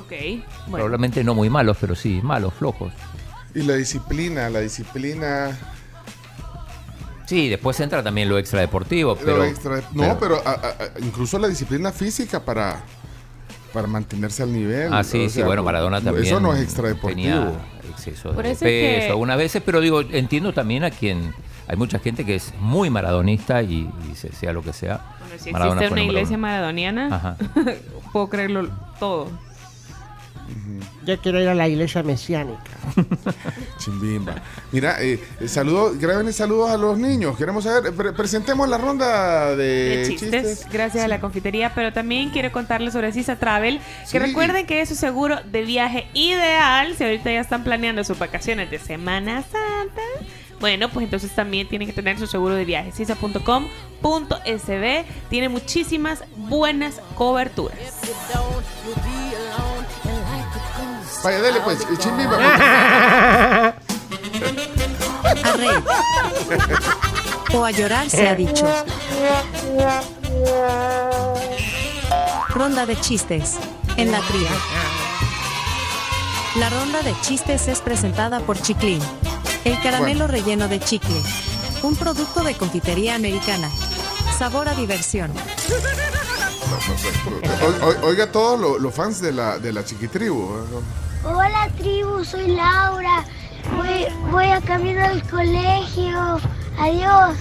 [0.00, 0.10] Ok.
[0.66, 0.72] Bueno.
[0.72, 2.92] Probablemente no muy malos, pero sí, malos, flojos.
[3.54, 5.56] Y la disciplina, la disciplina.
[7.26, 9.44] Sí, después entra también lo extradeportivo, Lo pero...
[9.44, 12.82] extra- no, pero, a- a- a- incluso la disciplina física para,
[13.74, 14.90] para mantenerse al nivel.
[14.94, 16.24] Ah, sí, o sí, bueno, Maradona también.
[16.26, 17.14] Eso no es extradeportivo.
[17.14, 17.52] Tenía
[17.90, 21.34] exceso Por de eso es que- peso algunas veces, pero digo, entiendo también a quien.
[21.66, 25.00] Hay mucha gente que es muy maradonista y, y se- sea lo que sea.
[25.20, 26.42] Bueno, si Maradona existe una iglesia uno.
[26.46, 27.36] maradoniana, Ajá.
[28.12, 28.68] puedo creerlo
[29.00, 29.28] todo.
[31.04, 32.62] Yo quiero ir a la iglesia mesiánica.
[33.78, 34.34] Chimbimba.
[34.72, 37.36] Mira, eh, eh, saludos, graben saludos a los niños.
[37.36, 40.66] Queremos saber, pre- presentemos la ronda de, de chistes, chistes.
[40.72, 44.12] gracias a la confitería, pero también quiero contarles sobre Sisa Travel, Sí.
[44.12, 48.18] que recuerden que es su seguro de viaje ideal si ahorita ya están planeando sus
[48.18, 50.00] vacaciones de Semana Santa.
[50.60, 52.92] Bueno, pues entonces también tienen que tener su seguro de viaje.
[52.92, 57.76] Sisa.com.sb tiene muchísimas buenas coberturas.
[61.24, 62.36] Vaya, dale pues, eh, Chimbimba.
[65.42, 65.82] A reír
[67.54, 68.66] o a llorar se ha dicho.
[72.50, 73.54] Ronda de chistes
[73.96, 74.50] en la tría.
[76.56, 79.00] La ronda de chistes es presentada por Chiclin,
[79.64, 81.20] el caramelo relleno de chicle,
[81.82, 83.68] un producto de confitería americana.
[84.38, 85.32] Sabor a diversión.
[87.62, 90.54] O- o- Oiga todos lo- los fans de la, de la chiquitribu.
[90.58, 90.80] ¿eh?
[91.24, 93.24] Hola tribu, soy Laura.
[93.76, 96.38] Voy, voy a camino al colegio.
[96.78, 97.36] Adiós.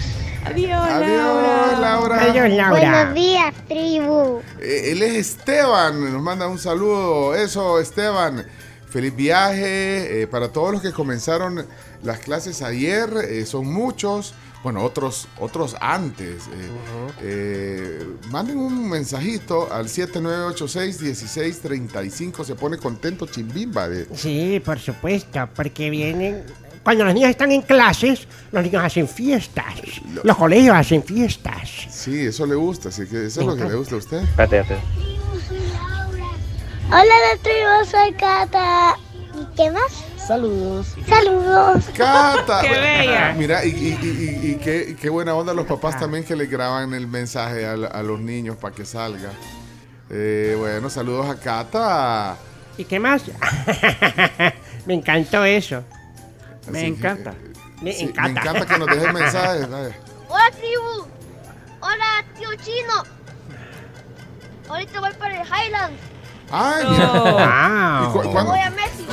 [0.45, 2.21] Adiós, Adiós, Laura.
[2.21, 2.69] Adiós, Laura.
[2.69, 4.41] Buenos días, tribu.
[4.59, 7.33] Eh, Él es Esteban, nos manda un saludo.
[7.35, 8.45] Eso, Esteban.
[8.89, 11.65] Feliz viaje eh, para todos los que comenzaron
[12.03, 13.09] las clases ayer.
[13.29, 14.33] eh, son muchos.
[14.63, 16.43] Bueno, otros, otros antes.
[16.47, 16.69] eh,
[17.21, 22.43] eh, manden un mensajito al 7986-1635.
[22.45, 23.89] Se pone contento Chimbimba.
[23.89, 26.43] De, Sí, por supuesto, porque vienen...
[26.83, 29.73] Cuando los niños están en clases, los niños hacen fiestas.
[30.23, 31.69] Los colegios hacen fiestas.
[31.89, 32.89] sí, eso le gusta.
[32.89, 34.17] Así que eso es lo que le gusta a usted.
[34.21, 34.75] Espérate,
[36.87, 38.97] Hola la tribu, soy Cata.
[39.35, 39.91] ¿Y qué más?
[40.27, 40.95] Saludos.
[41.07, 41.85] Saludos.
[41.95, 42.61] Cata.
[42.61, 43.33] ¡Qué bella!
[43.35, 44.07] Mira, y, y- y-
[44.47, 47.75] y- y qué, qué buena onda los papás también que le graban el mensaje a,
[48.03, 49.31] los niños para que salga.
[50.09, 52.37] Eh, bueno, saludos a Cata.
[52.77, 53.23] ¿Y qué más?
[54.85, 55.83] Me encantó eso.
[56.69, 57.33] Me Así que, encanta.
[57.81, 58.21] Me Sí, encanta.
[58.31, 59.69] Me encanta que nos dejen mensajes.
[59.69, 59.93] dale.
[60.29, 61.07] Hola tribu.
[61.81, 63.03] Hola tío chino.
[64.69, 65.97] Ahorita voy para el Highland.
[66.55, 66.83] Ay.
[66.85, 68.09] Wow.
[68.09, 69.05] ¿Y cu- cuándo- Voy a Messi.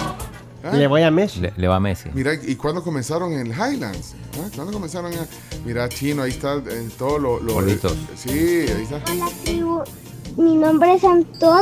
[0.62, 1.41] Ah, Le voy a Messi.
[1.41, 2.11] Le, le va a Messi.
[2.12, 4.14] Mira, ¿y cuándo comenzaron en el Highlands?
[4.34, 4.49] ¿Ah?
[4.55, 5.12] ¿Cuándo comenzaron?
[5.14, 5.26] a-
[5.64, 7.41] Mira, Chino, ahí está en todo lo...
[7.41, 7.97] lo- Bonitos.
[8.14, 9.01] Sí, ahí está.
[9.11, 9.82] Hola tribu.
[10.36, 11.61] Mi nombre es Antonio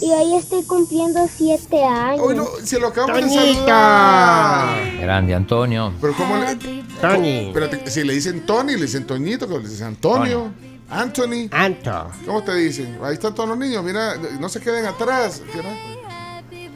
[0.00, 2.20] y hoy estoy cumpliendo siete años.
[2.24, 4.78] Hoy no, se lo acabamos de saludar.
[5.00, 5.92] Grande Antonio.
[6.00, 6.56] Pero ¿cómo le...?
[7.00, 7.48] Tony.
[7.48, 10.52] Espérate, si le dicen Tony, le dicen Toñito, le dicen Antonio,
[10.90, 11.48] Anthony.
[11.50, 12.10] Anto.
[12.24, 12.98] ¿Cómo te dicen?
[13.02, 15.42] Ahí están todos los niños, mira, no se queden atrás.
[15.54, 15.68] mira.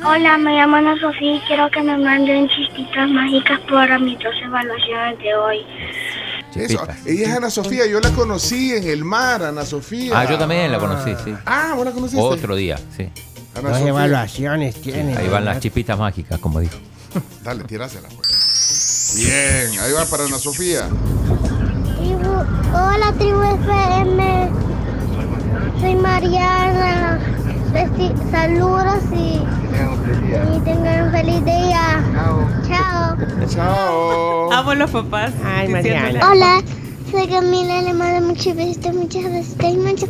[0.02, 4.34] Hola, me llamo Ana Sofía y quiero que me manden chispitas mágicas para mis dos
[4.42, 5.58] evaluaciones de hoy.
[6.54, 10.18] Eso, ella es Ana Sofía, yo la conocí en el mar, Ana Sofía.
[10.18, 11.34] Ah, yo también la conocí, sí.
[11.44, 12.20] Ah, ¿vos la conociste?
[12.20, 13.10] Otro día, sí.
[13.54, 13.88] Ana Dos Sofía.
[13.90, 15.16] evaluaciones tienen.
[15.18, 16.76] Ahí van las chispitas mágicas, como dijo.
[17.44, 18.08] Dale, tirásela.
[18.08, 19.14] Pues.
[19.16, 20.88] Bien, ahí va para Ana Sofía.
[22.72, 24.50] Hola tribu FM.
[25.80, 27.18] Soy Mariana.
[28.30, 29.42] Saludos y,
[30.56, 32.02] y tengan un feliz día.
[32.66, 33.16] Chao.
[33.48, 34.52] Chao.
[34.52, 35.32] Amo los papás.
[35.44, 36.20] Ay, Mariana.
[36.30, 36.62] Hola,
[37.10, 37.82] soy Camila.
[37.82, 40.08] Le mando muchos besitos, muchas besitos y muchos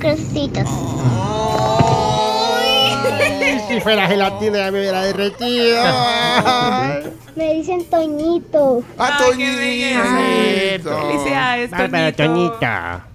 [3.69, 5.83] Si fuera gelatina ya me hubiera derretido.
[7.37, 8.83] Me dicen Toñito.
[8.99, 9.19] ¡Ah.
[9.19, 10.99] Toñito!
[10.99, 12.25] Felicidades, Toñito.
[12.25, 13.07] Toñita.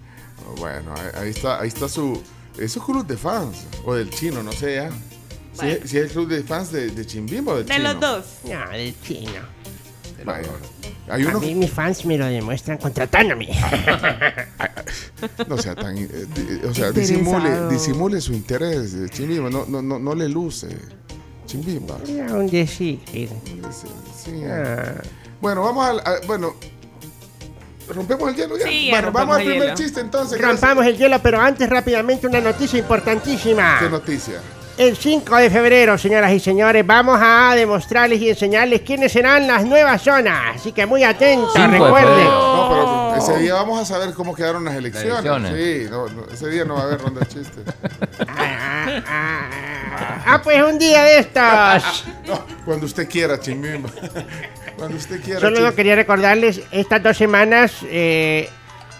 [0.57, 2.21] Bueno, ahí, ahí está, ahí está su.
[2.57, 3.65] Eso es club de fans.
[3.85, 4.89] O del chino, no sé ya.
[4.89, 4.95] Si,
[5.57, 5.73] Bueno.
[5.83, 7.91] es- si es el club de fans de, de Chimbimbo o del De chino.
[7.91, 8.25] los dos.
[8.45, 9.54] No, del chino.
[10.25, 10.47] Vaya.
[11.07, 11.39] Hay A uno.
[11.39, 13.47] mí mis fans me lo demuestran contratándome.
[15.47, 15.97] No sea tan.
[15.97, 19.49] eh, di- o sea, disimule, disimule su interés de Chimbimbo.
[19.49, 20.67] No, no, no, no le luce.
[21.45, 21.97] Chimbimba.
[22.07, 22.99] Era un decir.
[23.11, 23.29] Sí,
[24.23, 24.43] sí.
[24.45, 24.95] Ah.
[25.41, 25.99] Bueno, vamos al.
[25.99, 26.53] a- bueno.
[27.87, 28.65] ¿Rompemos el hielo ya?
[28.67, 29.75] Sí, bueno, vamos al primer hielo.
[29.75, 30.41] chiste entonces.
[30.41, 33.77] Rompamos el hielo, pero antes rápidamente una noticia importantísima.
[33.79, 34.39] ¿Qué noticia?
[34.77, 39.63] El 5 de febrero, señoras y señores, vamos a demostrarles y enseñarles quiénes serán las
[39.63, 40.57] nuevas zonas.
[40.57, 42.25] Así que muy atentos, 5 de recuerden.
[42.25, 45.23] No, pero ese día vamos a saber cómo quedaron las elecciones.
[45.23, 45.53] elecciones.
[45.53, 47.63] Sí, no, no, ese día no va a haber ronda de chistes.
[48.27, 52.05] Ah, ah, ah, pues un día de estos.
[52.27, 53.89] No, cuando usted quiera, Chimbimba.
[54.75, 55.39] Cuando usted quiera.
[55.39, 58.49] Solo quería recordarles, estas dos semanas eh,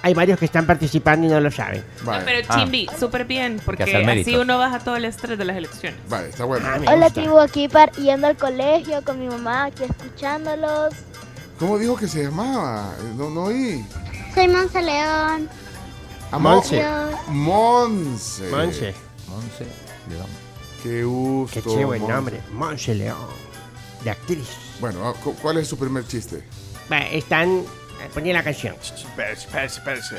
[0.06, 1.84] hay varios que están participando y no lo saben.
[2.04, 2.60] Vale, No, pero Ah.
[2.60, 6.00] Chimbi, súper bien, porque así uno baja todo el estrés de las elecciones.
[6.08, 6.68] vale, está bueno.
[6.70, 10.94] Ah, Hola tribu, aquí par yendo al colegio con mi mamá, aquí escuchándolos.
[11.58, 12.94] ¿Cómo dijo que se llamaba?
[13.18, 13.84] No, no oí.
[14.36, 15.50] Soy Monza León.
[16.32, 16.84] A Monse.
[17.30, 18.50] Monse.
[18.52, 18.94] Monse.
[19.34, 19.66] Once,
[20.08, 20.30] digamos.
[20.84, 21.54] Qué gusto.
[21.56, 22.14] Qué chido el Monse.
[22.14, 22.42] nombre.
[22.54, 23.18] Monse León.
[24.04, 24.48] De actriz.
[24.80, 26.44] Bueno, ah, cu- ¿cuál es su primer chiste?
[27.12, 27.64] Están.
[28.02, 28.76] Eh, Ponía la canción.
[28.82, 30.16] Espérese, espérese, espérese.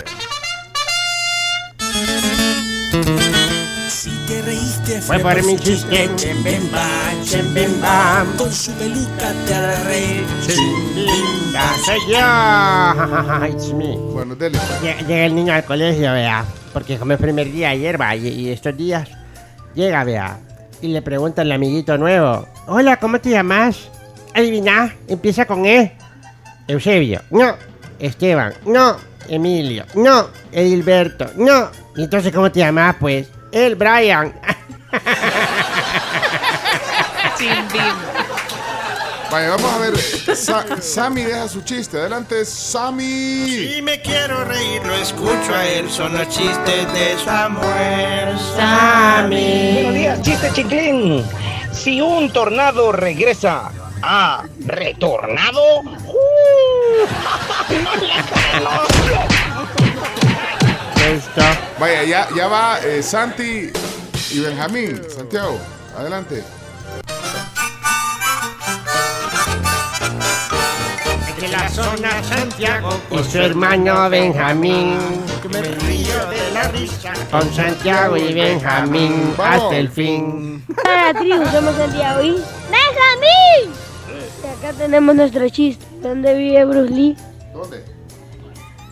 [3.88, 6.08] Si te reíste Fue por mi chiste.
[6.16, 6.86] Chimbimba,
[7.24, 8.24] Chimbimba.
[8.36, 10.24] Con su peluca te hará reír.
[10.46, 13.46] Chimbimba, soy yo.
[13.46, 13.96] It's me.
[13.96, 14.58] Bueno, dele.
[14.82, 16.44] Lle- Llega el niño al colegio, vea.
[16.72, 18.14] Porque como es primer día ayer, va.
[18.16, 19.08] Y, y estos días.
[19.74, 20.38] Llega, vea.
[20.82, 22.46] Y le pregunta al amiguito nuevo.
[22.66, 23.88] Hola, ¿cómo te llamas?
[24.34, 24.94] Adivina.
[25.08, 25.96] Empieza con E.
[26.68, 27.22] Eusebio.
[27.30, 27.56] No.
[27.98, 28.54] Esteban.
[28.64, 28.96] No.
[29.28, 29.84] Emilio.
[29.94, 30.28] No.
[30.52, 31.26] Edilberto.
[31.36, 31.70] No.
[31.96, 33.28] ¿Y entonces cómo te llamas, pues?
[33.52, 34.34] El Brian.
[39.30, 40.36] Vaya, vamos a ver.
[40.36, 41.98] Sa- Sammy deja su chiste.
[41.98, 43.46] Adelante, Sammy.
[43.74, 45.90] Si me quiero reír, lo escucho a él.
[45.90, 48.36] Son los chistes de Samuel.
[49.28, 51.24] Buenos días, chiste chiclín.
[51.72, 53.70] Si un tornado regresa
[54.02, 55.82] a retornado,
[56.46, 57.06] ¡uh!
[61.78, 63.70] Vaya, ya, ya va eh, Santi
[64.30, 65.02] y Benjamín.
[65.14, 65.58] Santiago,
[65.96, 66.42] adelante.
[71.40, 73.00] de la zona Santiago.
[73.10, 74.98] Y su hermano Benjamín.
[75.42, 77.12] Que me río de la risa.
[77.30, 79.62] Con Santiago y Benjamín Vamos.
[79.62, 80.64] hasta el fin.
[80.84, 83.85] Hola, tribu, somos Santiago y ¡Benjamín!
[84.66, 85.86] Acá tenemos nuestro chiste.
[86.02, 87.16] ¿Dónde vive Bruce Lee?
[87.52, 87.84] ¿Dónde?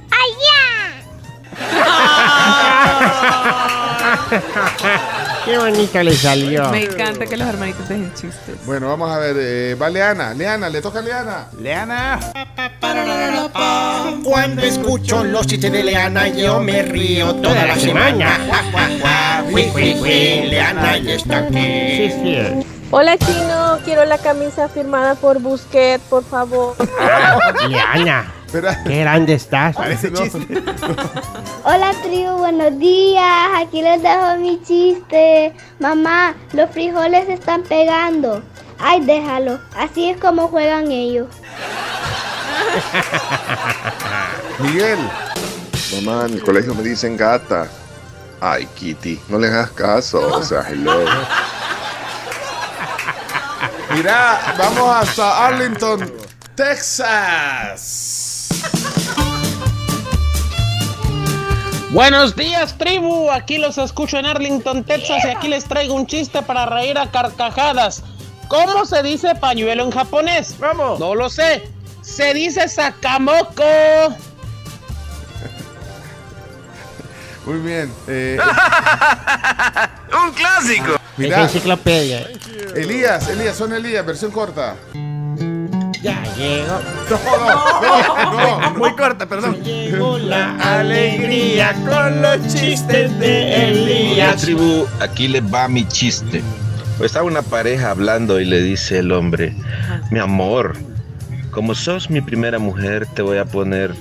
[0.09, 1.03] ¡Allá!
[5.45, 6.70] Qué bonito le salió.
[6.70, 8.55] Me encanta que los hermanitos dejen chistes.
[8.66, 9.37] Bueno, vamos a ver.
[9.37, 10.33] Eh, va Leana.
[10.33, 11.49] Leana, le toca a Leana.
[11.61, 12.20] Leana.
[14.22, 18.39] Cuando escucho los chistes de Leana, yo me río toda la semana.
[19.51, 22.64] Leana ya está aquí.
[22.97, 23.81] Hola, Chino.
[23.85, 26.77] Quiero la camisa firmada por Busquet, por favor.
[27.69, 28.33] Liana.
[28.87, 29.75] Qué grande estás.
[29.75, 30.63] Parece chiste.
[31.65, 32.39] Hola, tribu.
[32.39, 33.49] Buenos días.
[33.57, 35.57] Aquí les dejo mi chiste.
[35.81, 38.45] Mamá, los frijoles se están pegando.
[38.79, 39.59] Ay, déjalo.
[39.77, 41.27] Así es como juegan ellos.
[44.61, 45.01] Miguel.
[45.97, 47.67] Mamá, en el colegio me dicen gata.
[48.41, 50.21] Ay, Kitty, no le hagas caso.
[50.21, 50.95] O sea, hello.
[53.95, 56.13] Mira, vamos hasta Arlington,
[56.57, 58.49] Texas.
[61.91, 63.31] Buenos días, tribu.
[63.31, 67.09] Aquí los escucho en Arlington, Texas, y aquí les traigo un chiste para reír a
[67.11, 68.03] carcajadas.
[68.49, 70.57] ¿Cómo se dice pañuelo en japonés?
[70.59, 70.99] Vamos.
[70.99, 71.71] No lo sé.
[72.03, 73.63] Se dice sakamoko.
[77.47, 77.95] Muy bien.
[78.09, 78.39] eh,
[80.25, 80.97] Un clásico.
[81.17, 82.29] Mira, enciclopedia.
[82.75, 84.77] Elías, Elías, son Elías, versión corta.
[86.03, 86.81] Ya llegó.
[87.11, 88.79] No, no, no.
[88.79, 89.62] Muy corta, perdón.
[89.62, 96.43] Llegó la alegría con los chistes de Hola tribu, aquí les va mi chiste.
[96.99, 99.55] Pues estaba una pareja hablando y le dice el hombre,
[100.11, 100.77] mi amor,
[101.51, 103.95] como sos mi primera mujer, te voy a poner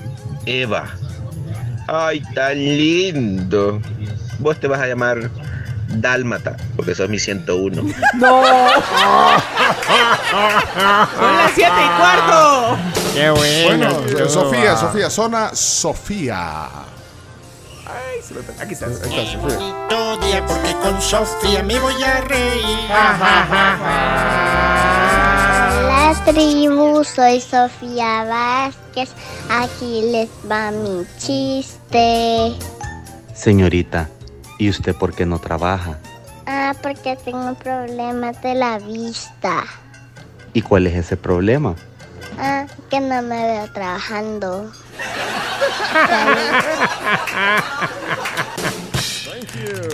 [0.46, 0.90] Eva.
[1.88, 3.82] Ay, tan lindo.
[4.40, 5.30] Vos te vas a llamar
[5.88, 7.84] Dálmata, porque sos mi 101.
[8.16, 8.44] ¡No!
[11.16, 12.78] Son las 7 y cuarto.
[13.14, 13.94] Qué bueno.
[14.00, 16.70] Bueno, Sofía, Sofía, zona Sofía.
[18.60, 18.86] Aquí está.
[18.88, 19.38] Ahí está, Sofía.
[19.38, 22.80] Bonito día porque con Sofía me voy a reír.
[25.80, 27.04] Hola, tribu.
[27.04, 29.10] Soy Sofía Vázquez.
[29.50, 32.54] Aquí les va mi chiste.
[33.36, 34.10] Señorita,
[34.58, 36.00] ¿y usted por qué no trabaja?
[36.46, 39.64] Ah, porque tengo problemas de la vista.
[40.54, 41.76] ¿Y cuál es ese problema?
[42.40, 44.72] Ah, que no me veo trabajando.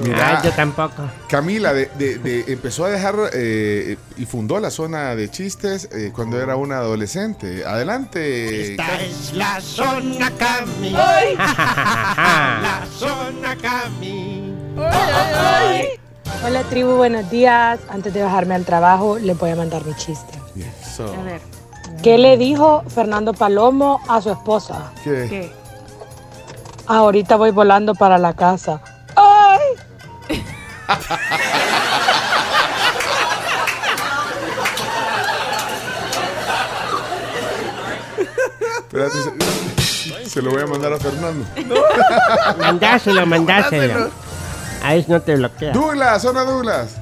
[0.04, 1.04] Mira, Ah, yo tampoco.
[1.28, 6.12] Camila de, de- de- empezó a dejar eh, y fundó la zona de chistes eh,
[6.16, 7.66] cuando era una adolescente.
[7.66, 8.72] Adelante.
[8.72, 10.92] Esta es la zona Cami.
[11.38, 14.54] La zona Cami.
[16.46, 17.80] Hola tribu, buenos días.
[17.90, 20.40] Antes de bajarme al trabajo, le voy a mandar mi chiste.
[21.00, 21.42] A ver.
[22.02, 24.92] ¿Qué le dijo Fernando Palomo a su esposa?
[25.04, 25.28] ¿Qué?
[25.30, 25.52] ¿Qué?
[26.88, 28.82] Ahorita voy volando para la casa.
[38.90, 39.18] Espérate,
[39.82, 41.46] se, se lo voy a mandar a Fernando.
[42.58, 44.10] Mandáselo, mandáselo.
[44.84, 45.74] A ver si no te bloquea.
[45.74, 46.98] Douglas, zona Douglas.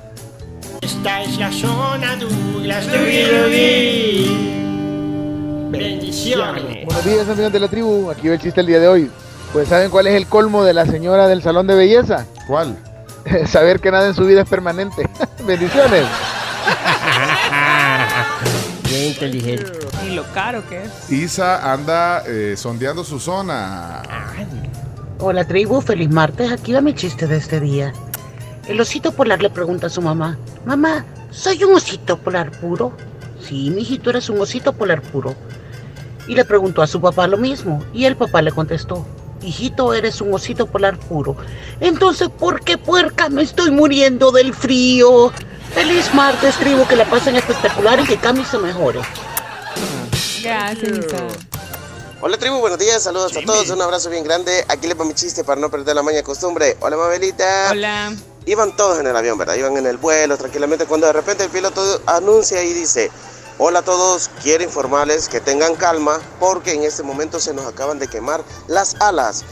[0.81, 2.87] Esta es la zona Douglas.
[2.87, 4.53] Dugi, dugi.
[5.69, 6.85] Bendiciones.
[6.85, 9.11] Buenos días amigos de la tribu, aquí va el chiste el día de hoy.
[9.53, 12.25] Pues ¿saben cuál es el colmo de la señora del salón de belleza?
[12.47, 12.77] ¿Cuál?
[13.47, 15.07] Saber que nada en su vida es permanente.
[15.45, 16.03] Bendiciones.
[18.83, 19.71] Bien inteligente.
[20.05, 21.11] Y lo caro que es.
[21.11, 24.01] Isa anda eh, sondeando su zona.
[25.19, 26.51] Hola tribu, feliz martes.
[26.51, 27.93] Aquí va mi chiste de este día.
[28.67, 32.91] El osito polar le pregunta a su mamá, mamá, ¿soy un osito polar puro?
[33.41, 35.35] Sí, mijito, eres un osito polar puro.
[36.27, 39.05] Y le preguntó a su papá lo mismo, y el papá le contestó,
[39.47, 41.35] hijito, eres un osito polar puro.
[41.79, 45.31] Entonces, ¿por qué puerca me estoy muriendo del frío?
[45.73, 49.01] Feliz martes, tribu, que la pasen espectacular y que Cami se mejore.
[50.43, 51.05] Gracias.
[52.19, 54.65] Hola tribu, buenos días, saludos a todos, un abrazo bien grande.
[54.69, 56.75] Aquí les va mi chiste para no perder la maña costumbre.
[56.79, 57.69] Hola Mabelita.
[57.71, 58.11] Hola.
[58.47, 59.55] Iban todos en el avión, ¿verdad?
[59.55, 63.11] Iban en el vuelo tranquilamente cuando de repente el piloto anuncia y dice,
[63.57, 67.99] hola a todos, quiero informarles que tengan calma porque en este momento se nos acaban
[67.99, 69.43] de quemar las alas.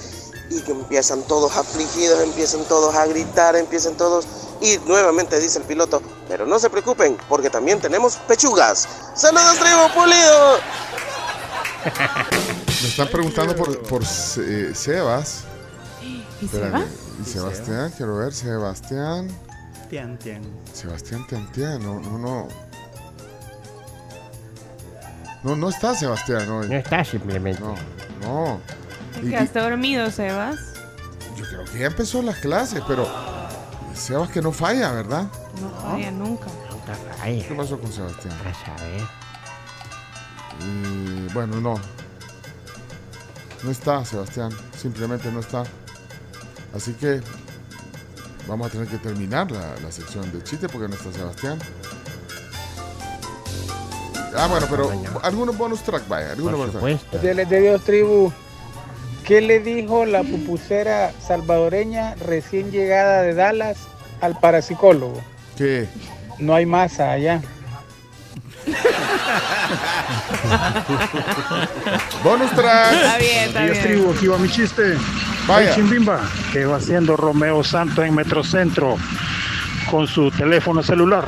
[0.49, 4.27] Y que empiezan todos afligidos, empiezan todos a gritar, empiezan todos...
[4.61, 8.87] Y nuevamente dice el piloto, pero no se preocupen porque también tenemos pechugas.
[9.15, 10.57] Saludos tribu pulido.
[12.81, 15.43] Me están preguntando por, por Se- Sebas.
[16.41, 16.83] ¿Y Sebas?
[17.25, 19.27] Y Sebastián, quiero ver, Sebastián.
[19.89, 20.41] Tian, tian.
[20.73, 22.47] Sebastián Tiantian, no, no, no.
[25.45, 26.67] No, no está Sebastián hoy.
[26.67, 27.61] No está simplemente.
[27.61, 27.75] No,
[28.21, 28.59] no.
[29.13, 30.57] ¿Te Y- quedaste dormido, Sebas?
[31.37, 33.07] yo creo que ya empezó las clases, pero
[33.93, 35.27] Sebas que no falla, ¿verdad?
[35.61, 36.47] No falla nunca.
[37.23, 38.33] ¿Qué pasó con Sebastián?
[38.45, 39.01] A saber.
[40.61, 41.75] Y bueno, no.
[43.63, 45.63] No está Sebastián, simplemente no está.
[46.75, 47.21] Así que
[48.47, 51.57] vamos a tener que terminar la, la sección de chiste porque no está Sebastián.
[54.37, 54.91] Ah, bueno, pero
[55.23, 57.21] algunos bonus track, vaya, algunos bonus track.
[57.21, 58.31] Fieles de Dios, tribu.
[59.25, 63.77] ¿Qué le dijo la pupusera salvadoreña recién llegada de Dallas
[64.21, 65.19] al parapsicólogo?
[65.57, 65.87] ¿Qué?
[66.37, 67.41] No hay masa allá.
[72.23, 72.93] Bonus track.
[72.93, 73.83] Está bien, está bien.
[73.83, 74.95] tribu, aquí va mi chiste.
[75.47, 75.69] Vaya.
[75.69, 76.21] Ay, Chimbimba,
[76.51, 78.97] que va haciendo Romeo Santos en Metrocentro
[79.89, 81.27] con su teléfono celular.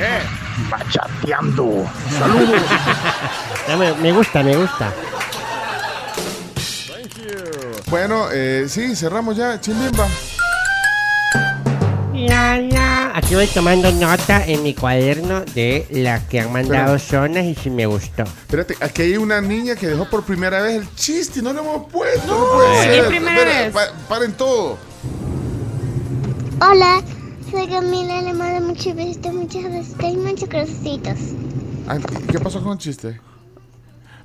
[0.00, 0.47] Eh.
[0.72, 1.86] Va chateando.
[2.18, 2.62] Saludos.
[3.78, 4.92] Me, me gusta, me gusta.
[7.90, 10.06] Bueno, eh, sí, cerramos ya, Chimbimba.
[12.14, 13.12] La, la.
[13.14, 17.70] Aquí voy tomando nota en mi cuaderno de las que han mandado zonas y si
[17.70, 18.24] me gustó.
[18.24, 21.60] Espérate, aquí hay una niña que dejó por primera vez el chiste y no lo
[21.60, 22.26] hemos puesto.
[22.26, 23.06] No, puede ¿qué ser.
[23.08, 23.72] primera Espera, vez?
[23.72, 24.78] pa- paren todo.
[26.60, 27.02] Hola,
[27.50, 31.18] soy Camila, le mando muchos besitos, muchas besitos y muchos corazoncitos.
[31.88, 33.20] ¿y ¿Qué pasó con el chiste?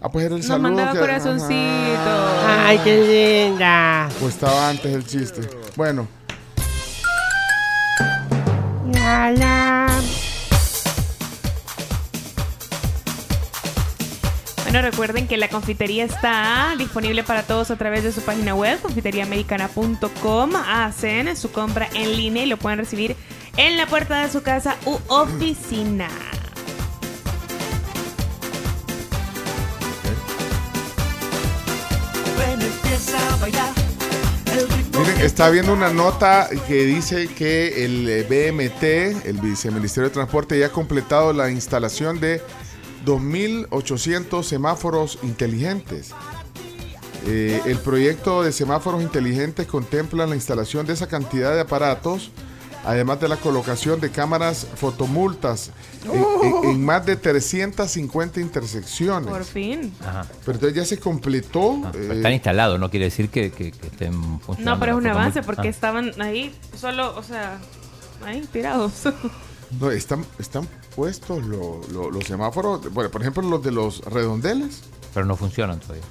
[0.02, 0.64] Ah, pues era el Nos saludo.
[0.70, 1.56] mandaba que- corazoncito.
[2.66, 4.10] Ay, qué linda.
[4.20, 5.50] Pues estaba antes el chiste.
[5.78, 6.08] Bueno,
[8.92, 9.83] La, la.
[14.74, 18.82] Bueno, recuerden que la confitería está disponible para todos a través de su página web,
[18.82, 20.56] confiteriaamericana.com.
[20.68, 23.16] Hacen su compra en línea y lo pueden recibir
[23.56, 26.08] en la puerta de su casa u oficina.
[34.98, 40.58] Miren, está viendo una nota que dice que el eh, BMT, el Viceministerio de Transporte,
[40.58, 42.42] ya ha completado la instalación de
[43.06, 46.12] 2.800 semáforos inteligentes.
[47.26, 52.32] Eh, el proyecto de semáforos inteligentes contempla la instalación de esa cantidad de aparatos,
[52.86, 55.72] además de la colocación de cámaras fotomultas
[56.04, 56.22] en-
[56.66, 59.30] en- en más de 350 intersecciones.
[59.30, 59.94] Por fin.
[60.02, 60.26] Ajá.
[60.46, 61.80] Pero entonces ya se completó.
[61.94, 64.72] Pero eh, están instalados, no quiere decir que, que- que estén funcionando.
[64.72, 65.72] No, pero es un avance porque Ah.
[65.72, 67.58] estaban ahí solo, o sea,
[68.26, 69.04] ahí tirados.
[69.80, 74.82] no, están, están puestos lo- lo- los semáforos, bueno, por ejemplo los de los redondeles.
[75.14, 76.04] Pero no funcionan todavía.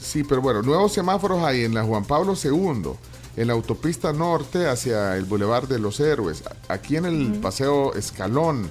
[0.00, 2.90] Sí, pero bueno, nuevos semáforos hay en la Juan Pablo II,
[3.36, 8.70] en la autopista norte hacia el Boulevard de los Héroes, aquí en el Paseo Escalón,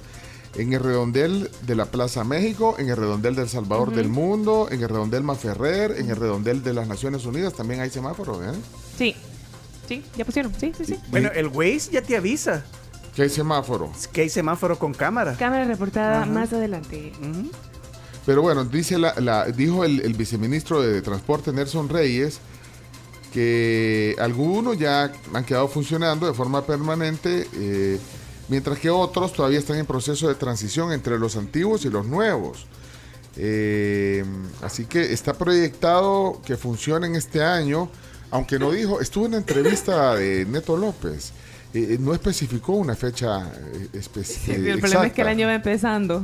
[0.56, 4.80] en el redondel de la Plaza México, en el redondel del Salvador del Mundo, en
[4.82, 8.56] el redondel Maferrer, en el redondel de las Naciones Unidas, también hay semáforos, ¿eh?
[8.96, 9.14] Sí.
[9.88, 10.54] Sí, ya pusieron.
[10.58, 10.98] Sí, sí, sí.
[11.10, 12.64] Bueno, el Waze ya te avisa
[13.14, 13.92] Que hay semáforo.
[14.12, 15.36] que hay semáforo con cámara.
[15.36, 16.30] Cámara reportada Ajá.
[16.30, 17.12] más adelante.
[18.26, 22.40] Pero bueno, dice la, la- dijo el, el viceministro de Transporte Nelson Reyes
[23.32, 27.98] que algunos ya han quedado funcionando de forma permanente, eh,
[28.48, 32.66] mientras que otros todavía están en proceso de transición entre los antiguos y los nuevos.
[33.36, 34.24] Eh,
[34.62, 37.88] así que está proyectado que funcionen este año,
[38.30, 41.32] aunque no dijo, estuvo en la entrevista de Neto López,
[41.74, 45.46] eh, no especificó una fecha eh, espe- Sí, eh, el problema es que el año
[45.46, 46.22] va empezando.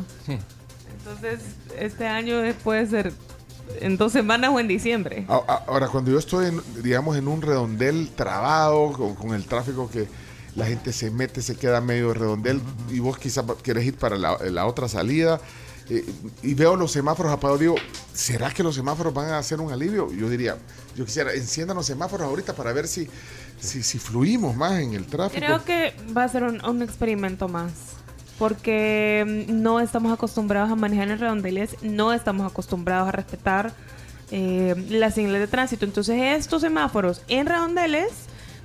[0.99, 1.41] Entonces,
[1.79, 3.13] este año puede ser
[3.81, 5.25] en dos semanas o en diciembre.
[5.29, 10.09] Ahora, cuando yo estoy, en, digamos, en un redondel trabado, con, con el tráfico que
[10.57, 14.37] la gente se mete, se queda medio redondel, y vos quizás querés ir para la,
[14.51, 15.41] la otra salida,
[15.89, 16.05] eh,
[16.43, 17.75] y veo los semáforos apagados, digo,
[18.13, 20.13] ¿será que los semáforos van a hacer un alivio?
[20.13, 20.57] Yo diría,
[20.97, 23.09] yo quisiera, enciendan los semáforos ahorita para ver si,
[23.61, 25.45] si, si fluimos más en el tráfico.
[25.45, 27.73] Creo que va a ser un, un experimento más.
[28.39, 33.73] Porque mm, no estamos acostumbrados a manejar en redondeles, no estamos acostumbrados a respetar
[34.31, 35.85] eh, las señales de tránsito.
[35.85, 38.09] Entonces, estos semáforos en redondeles,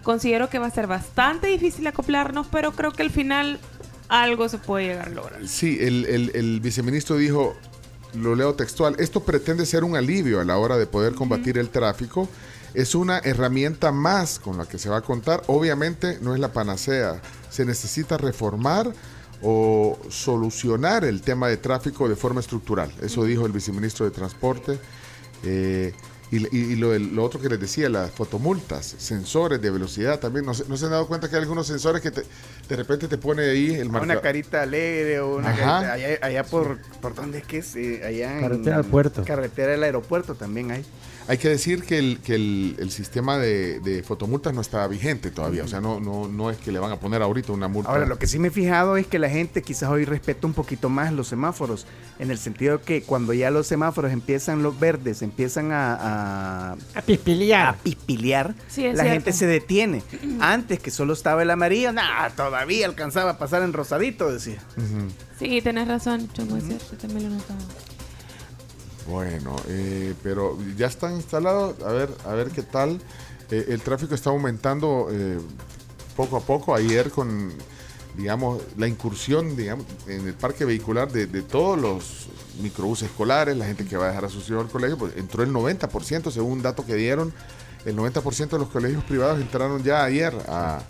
[0.03, 3.59] considero que va a ser bastante difícil acoplarnos, pero creo que al final
[4.07, 5.45] algo se puede llegar a lograr.
[5.47, 7.57] Sí, el, el- el viceministro dijo,
[8.15, 11.69] lo leo textual, esto pretende ser un alivio a la hora de poder combatir el
[11.69, 12.27] tráfico.
[12.73, 15.43] Es una herramienta más con la que se va a contar.
[15.47, 17.21] Obviamente no es la panacea.
[17.49, 18.91] Se necesita reformar
[19.41, 22.91] o solucionar el tema de tráfico de forma estructural.
[23.01, 24.79] Eso dijo el viceministro de Transporte.
[25.43, 25.93] Eh,
[26.31, 30.45] y y- y lo, otro que les decía, las fotomultas, sensores de velocidad también.
[30.45, 32.23] ¿No se, no se han dado cuenta que hay algunos sensores que te-
[32.67, 34.23] de repente te pone ahí el Una marcador?
[34.23, 35.57] carita alegre o una Ajá.
[35.81, 37.75] carita- allá, allá por, ¿por dónde es que es?
[37.75, 39.23] Eh, allá en Carretera al puerto.
[39.23, 40.83] Carretera del aeropuerto también hay.
[41.27, 45.31] Hay que decir que el, que el, el sistema de, de fotomultas no está vigente
[45.31, 45.63] todavía.
[45.63, 47.89] O sea, no, no, no es que le van a poner ahorita una multa.
[47.89, 50.53] Ahora, lo que sí me he fijado es que la gente quizás hoy respeta un
[50.53, 51.87] poquito más los semáforos,
[52.19, 55.95] en el sentido que cuando ya los semáforos empiezan los verdes, empiezan a...
[55.95, 57.67] A, a pispilear.
[57.69, 59.09] A pispilear, Sí, la cierto.
[59.11, 60.03] gente se detiene.
[60.39, 64.61] Antes que solo estaba el amarillo, nada, todavía alcanzaba a pasar en rosadito, decía.
[65.39, 67.59] Sí, tenés razón, Chongo, es cierto, también lo notaba.
[69.07, 71.81] Bueno, eh, pero ya están instalados.
[71.83, 72.99] A ver, a ver qué tal.
[73.51, 75.37] Eh, el tráfico está aumentando eh,
[76.15, 76.75] poco a poco.
[76.75, 77.53] Ayer con,
[78.17, 82.27] digamos, la incursión, digamos, en el parque vehicular de, de todos los
[82.61, 85.43] microbuses escolares, la gente que va a dejar a sus hijos al colegio, pues entró
[85.43, 87.33] el 90%, según un dato que dieron.
[87.85, 90.81] El 90% de los colegios privados entraron ya ayer a,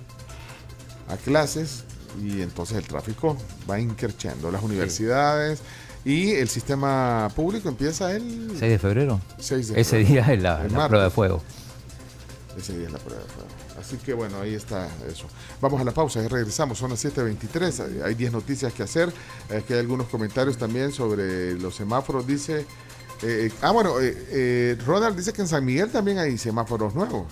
[1.09, 1.83] a clases
[2.23, 3.35] y entonces el tráfico
[3.69, 4.49] va increciendo.
[4.49, 5.59] Las universidades
[6.05, 9.19] y el sistema público empieza el 6 de febrero.
[9.39, 10.09] 6 de Ese febrero.
[10.25, 11.41] día es la, la prueba de fuego.
[12.57, 13.49] Ese día es la prueba de fuego.
[13.79, 15.25] Así que bueno, ahí está eso.
[15.59, 16.77] Vamos a la pausa y regresamos.
[16.77, 17.79] Son las 7.23.
[17.85, 19.11] Hay- Hay 10 noticias que hacer.
[19.49, 22.25] Aquí hay algunos comentarios también sobre los semáforos.
[22.25, 22.65] Dice.
[23.21, 27.25] eh, ah, bueno, eh, eh, Ronald dice que en San Miguel también hay semáforos nuevos.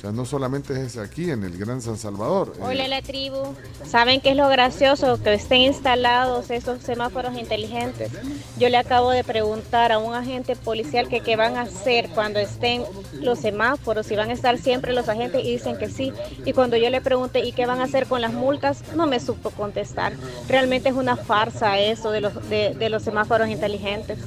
[0.00, 2.54] O sea, no solamente es aquí en el Gran San Salvador.
[2.56, 3.54] Eh, Hola la tribu.
[3.84, 5.22] ¿Saben qué es lo gracioso?
[5.22, 8.10] Que estén instalados esos semáforos inteligentes.
[8.58, 12.40] Yo le acabo de preguntar a un agente policial que qué van a hacer cuando
[12.40, 12.82] estén
[13.12, 16.14] los semáforos, si van a estar siempre los agentes y dicen que sí.
[16.46, 19.20] Y cuando yo le pregunté y qué van a hacer con las multas, no me
[19.20, 20.14] supo contestar.
[20.48, 24.18] Realmente es una farsa eso de los, de, de los semáforos inteligentes,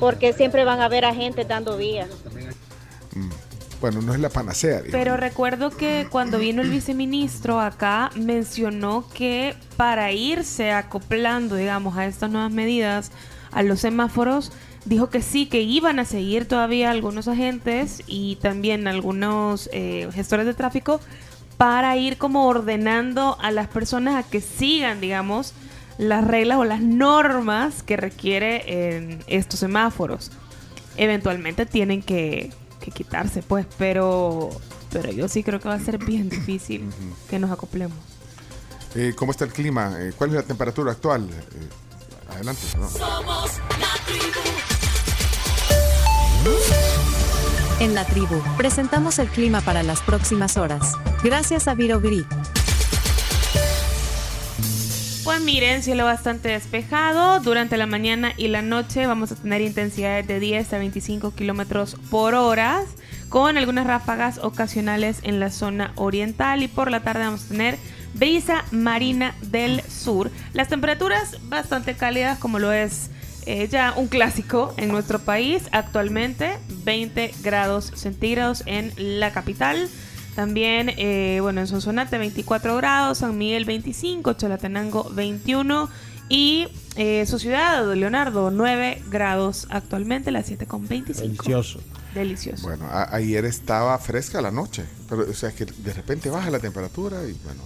[0.00, 2.08] porque siempre van a haber agentes dando vías.
[3.80, 4.82] Bueno, no es la panacea.
[4.90, 12.06] Pero recuerdo que cuando vino el viceministro acá mencionó que para irse acoplando, digamos, a
[12.06, 13.12] estas nuevas medidas,
[13.52, 14.52] a los semáforos,
[14.84, 20.46] dijo que sí, que iban a seguir todavía algunos agentes y también algunos eh, gestores
[20.46, 21.00] de tráfico
[21.56, 25.54] para ir como ordenando a las personas a que sigan, digamos,
[25.98, 30.30] las reglas o las normas que requiere eh, estos semáforos.
[30.96, 34.50] Eventualmente tienen que, que quitarse, pues, pero,
[34.90, 36.88] pero yo sí creo que va a ser bien difícil
[37.28, 37.96] que nos acoplemos.
[38.94, 39.94] Eh, ¿Cómo está el clima?
[39.98, 41.28] Eh, ¿Cuál es la temperatura actual?
[41.30, 42.62] Eh, adelante.
[42.78, 42.88] ¿no?
[42.88, 44.40] Somos la tribu.
[47.80, 50.94] En la tribu, presentamos el clima para las próximas horas.
[51.22, 52.24] Gracias a Viro Grid.
[52.26, 52.57] Pues
[55.48, 57.40] miren, cielo bastante despejado.
[57.40, 61.96] Durante la mañana y la noche vamos a tener intensidades de 10 a 25 kilómetros
[62.10, 62.82] por hora,
[63.30, 66.62] con algunas ráfagas ocasionales en la zona oriental.
[66.62, 67.78] Y por la tarde vamos a tener
[68.12, 70.30] brisa marina del sur.
[70.52, 73.08] Las temperaturas bastante cálidas, como lo es
[73.46, 75.62] eh, ya un clásico en nuestro país.
[75.72, 79.88] Actualmente 20 grados centígrados en la capital.
[80.38, 85.90] También, eh, bueno, en Sonsonate 24 grados, San Miguel 25, Chalatenango 21
[86.28, 91.26] y eh, su ciudad de Leonardo 9 grados actualmente, las 7 con 25.
[91.26, 91.80] Delicioso.
[92.14, 92.68] Delicioso.
[92.68, 97.24] Bueno, ayer estaba fresca la noche, pero o sea que de repente baja la temperatura
[97.24, 97.60] y bueno,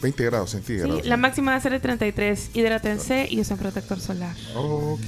[0.00, 1.02] 20 grados centígrados.
[1.02, 2.50] Sí, la máxima va a ser de 33.
[2.54, 4.34] Hidrátense y usen protector solar.
[4.54, 5.00] Ok.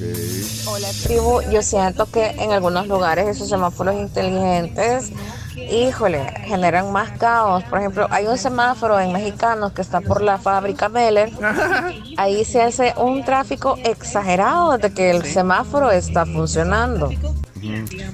[0.67, 5.11] Hola tribu, yo siento que en algunos lugares esos semáforos inteligentes,
[5.57, 7.65] híjole, generan más caos.
[7.65, 11.31] Por ejemplo, hay un semáforo en Mexicanos que está por la fábrica Meller.
[12.17, 17.11] Ahí se hace un tráfico exagerado desde que el semáforo está funcionando.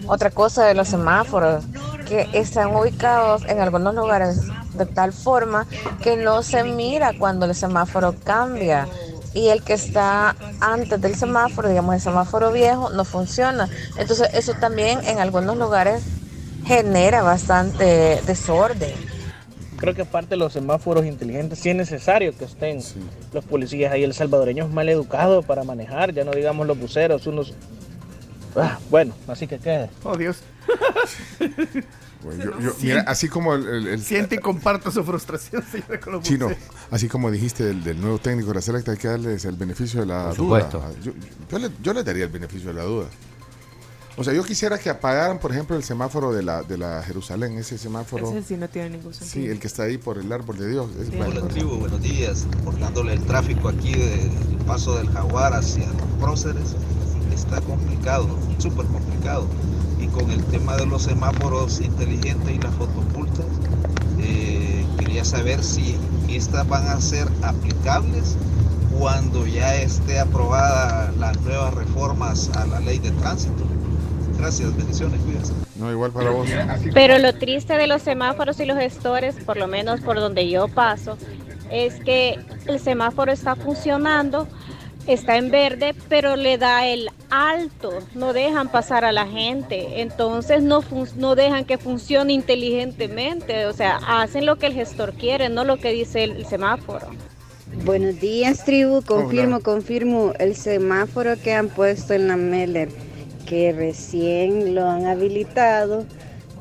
[0.06, 1.64] Otra cosa de los semáforos,
[2.08, 4.40] que están ubicados en algunos lugares
[4.74, 5.66] de tal forma
[6.02, 8.88] que no se mira cuando el semáforo cambia.
[9.32, 13.68] y el que está antes del semáforo, digamos el semáforo viejo, no funciona.
[13.96, 16.04] Entonces eso también en algunos lugares
[16.64, 18.94] genera bastante desorden.
[19.76, 22.80] Creo que aparte de los semáforos inteligentes, sí es necesario que estén
[23.32, 24.04] los policías ahí.
[24.04, 27.52] El salvadoreño es mal educado para manejar, ya no digamos los buceros, unos...
[28.56, 29.90] Ah, bueno, así que quede.
[30.04, 30.38] Oh, Dios.
[32.24, 36.00] Bueno, yo- yo- mira, así como el, el- el- Siente y comparto su frustración, señora,
[36.00, 36.48] con los chino,
[36.90, 40.00] así como dijiste del, del nuevo técnico de la selecta, hay que darles el beneficio
[40.00, 40.60] de la Por duda.
[40.70, 40.82] supuesto.
[41.02, 41.12] Yo,
[41.50, 43.06] yo le, yo les daría el beneficio de la duda.
[44.16, 47.58] O sea, yo quisiera que apagaran, por ejemplo, el semáforo de la, de la Jerusalén,
[47.58, 48.30] ese semáforo.
[48.30, 49.44] Ese sí no tiene ningún sentido.
[49.44, 50.88] Sí, el que está ahí por el árbol de Dios.
[51.00, 51.48] Es bueno, Hola bueno.
[51.48, 52.46] tribu, buenos días.
[52.52, 54.30] Reportándole el tráfico aquí del
[54.68, 56.76] paso del Jaguar hacia los próceres.
[57.34, 58.28] Está complicado,
[58.58, 59.48] súper complicado.
[60.14, 63.46] Con el tema de los semáforos inteligentes y las fotopultas,
[64.20, 65.96] eh, quería saber si
[66.28, 68.36] estas van a ser aplicables
[68.98, 73.64] cuando ya esté aprobada las nuevas reformas a la ley de tránsito.
[74.38, 75.52] Gracias, bendiciones, cuídense.
[75.76, 76.48] No, igual para vos.
[76.92, 80.68] Pero lo triste de los semáforos y los gestores, por lo menos por donde yo
[80.68, 81.18] paso,
[81.70, 84.46] es que el semáforo está funcionando,
[85.06, 90.62] está en verde, pero le da el alto, no dejan pasar a la gente, entonces
[90.62, 95.48] no, fun- no dejan que funcione inteligentemente, o sea, hacen lo que el gestor quiere,
[95.48, 97.08] no lo que dice el, el semáforo.
[97.84, 99.02] Buenos días, tribu.
[99.02, 99.64] Confirmo, Hola.
[99.64, 100.32] confirmo.
[100.38, 102.88] El semáforo que han puesto en la Meller,
[103.46, 106.06] que recién lo han habilitado,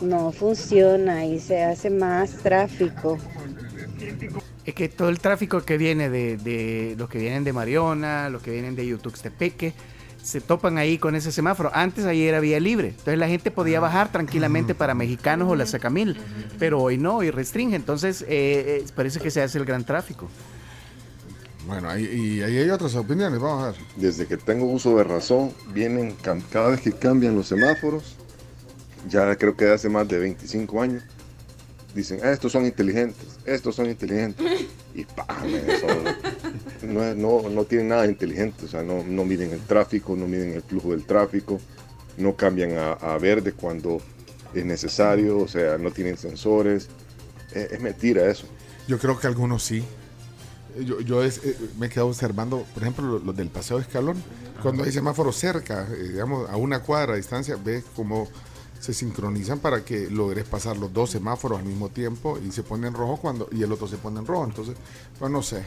[0.02, 3.20] no funciona y se hace más tráfico.
[4.66, 8.42] Es que todo el tráfico que viene de, de los que vienen de Mariona, los
[8.42, 9.74] que vienen de Yutuxtepeque,
[10.24, 11.70] se topan ahí con ese semáforo.
[11.74, 15.66] Antes ahí era vía libre, entonces la gente podía bajar tranquilamente para mexicanos o la
[15.66, 16.18] Sacamil,
[16.58, 20.30] pero hoy no, hoy restringe, entonces eh, eh, parece que se hace el gran tráfico.
[21.68, 23.76] Bueno, ahí, y ahí hay otras opiniones, vamos a ver.
[23.96, 26.16] Desde que tengo uso de razón, vienen
[26.52, 28.16] cada vez que cambian los semáforos,
[29.10, 31.04] ya creo que hace más de 25 años,
[31.94, 34.46] dicen, "Ah, estos son inteligentes, estos son inteligentes.
[34.96, 35.88] Y eso
[36.84, 40.54] no, no, no tienen nada inteligente, o sea, no, no miden el tráfico, no miden
[40.54, 41.60] el flujo del tráfico,
[42.18, 44.02] no cambian a, a verde cuando
[44.54, 46.90] es necesario, o sea, no tienen sensores.
[47.54, 48.46] Es, es mentira eso.
[48.88, 49.84] Yo creo que algunos sí.
[50.80, 54.18] Yo, yo es- eh, me he quedado observando, por ejemplo, los, del Paseo de Escalón.
[54.62, 58.28] Cuando hay semáforos cerca, eh, digamos, a una cuadra de distancia, ves cómo
[58.84, 62.86] se sincronizan para que logres pasar los dos semáforos al mismo tiempo y se pone
[62.86, 64.44] en rojo cuando y el otro se pone en rojo.
[64.44, 64.76] Entonces,
[65.18, 65.64] pues no sé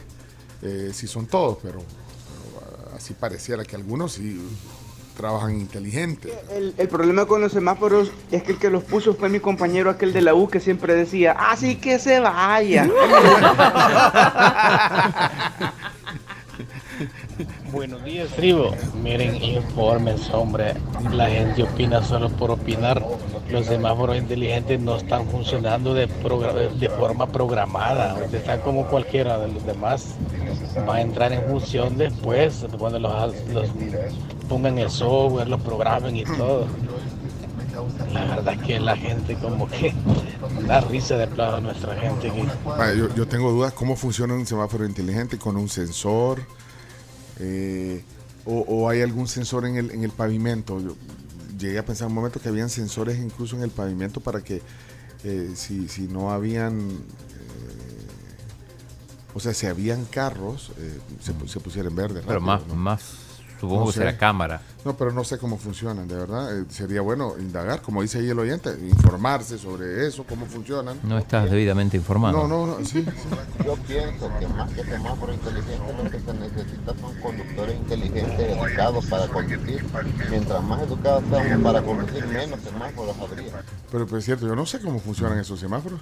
[0.61, 4.39] eh, si son todos, pero, pero, así pareciera que algunos sí
[5.15, 6.31] trabajan inteligente.
[6.51, 9.89] El, el problema con los semáforos es que el que los puso fue mi compañero
[9.89, 12.87] aquel de la U que siempre decía, así que se vaya.
[17.71, 18.71] Buenos días, tribu.
[19.03, 20.73] Miren, infórmense, hombre.
[21.11, 23.05] La gente opina solo por opinar.
[23.49, 28.17] Los semáforos inteligentes no están funcionando de, de forma programada.
[28.31, 30.15] Están como cualquiera de los demás.
[30.87, 33.35] Va a entrar en función después, cuando los,
[34.47, 36.67] pongan el software, los programen y todo.
[38.13, 39.93] La verdad es que la gente como que
[40.67, 42.31] da risa de plano a nuestra gente.
[42.97, 46.39] Yo, yo tengo dudas cómo funciona un semáforo inteligente con un sensor
[47.39, 48.03] eh,
[48.45, 50.79] o, o hay algún sensor en el, en el pavimento.
[50.79, 50.95] Yo
[51.57, 54.61] llegué a pensar un momento que habían sensores incluso en el pavimento para que
[55.23, 58.07] eh, si, si no habían, eh,
[59.33, 62.23] o sea, si habían carros, eh, se, se pusiera en verde.
[62.25, 62.75] Pero más, ¿no?
[62.75, 63.26] más
[63.59, 63.99] supongo No que sé.
[63.99, 64.61] será cámara.
[64.85, 66.57] No, pero no sé cómo funcionan, de verdad.
[66.59, 70.97] Eh, sería bueno indagar, como dice ahí el oyente, informarse sobre eso, cómo funcionan.
[71.03, 72.37] No estás debidamente informado.
[72.37, 73.05] No, no, no, sí.
[73.65, 79.05] Yo pienso que más que semáforo inteligente lo que se necesita son conductores inteligentes educados
[79.07, 79.85] para conducir.
[80.29, 83.51] Mientras más educados seamos para conducir, menos semáforos habría.
[83.91, 85.99] Pero, pero es cierto, yo no sé cómo funcionan esos semáforos.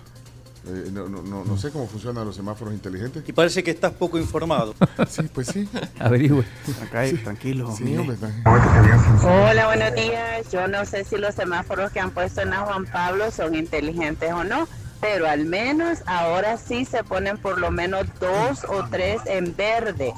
[0.67, 3.23] Eh, no, no, no, no sé cómo funcionan los semáforos inteligentes.
[3.27, 4.73] Y parece que estás poco informado.
[5.07, 5.69] Sí, pues sí.
[5.99, 6.43] Averigüe.
[6.81, 7.73] Acá, tranquilo.
[7.77, 8.31] Sí, hombre, está-
[9.23, 10.51] Hola, buenos días.
[10.51, 14.31] Yo no sé si los semáforos que han puesto en la Juan Pablo son inteligentes
[14.31, 14.67] o no,
[15.01, 20.13] pero al menos ahora sí se ponen por lo menos dos o tres en verde,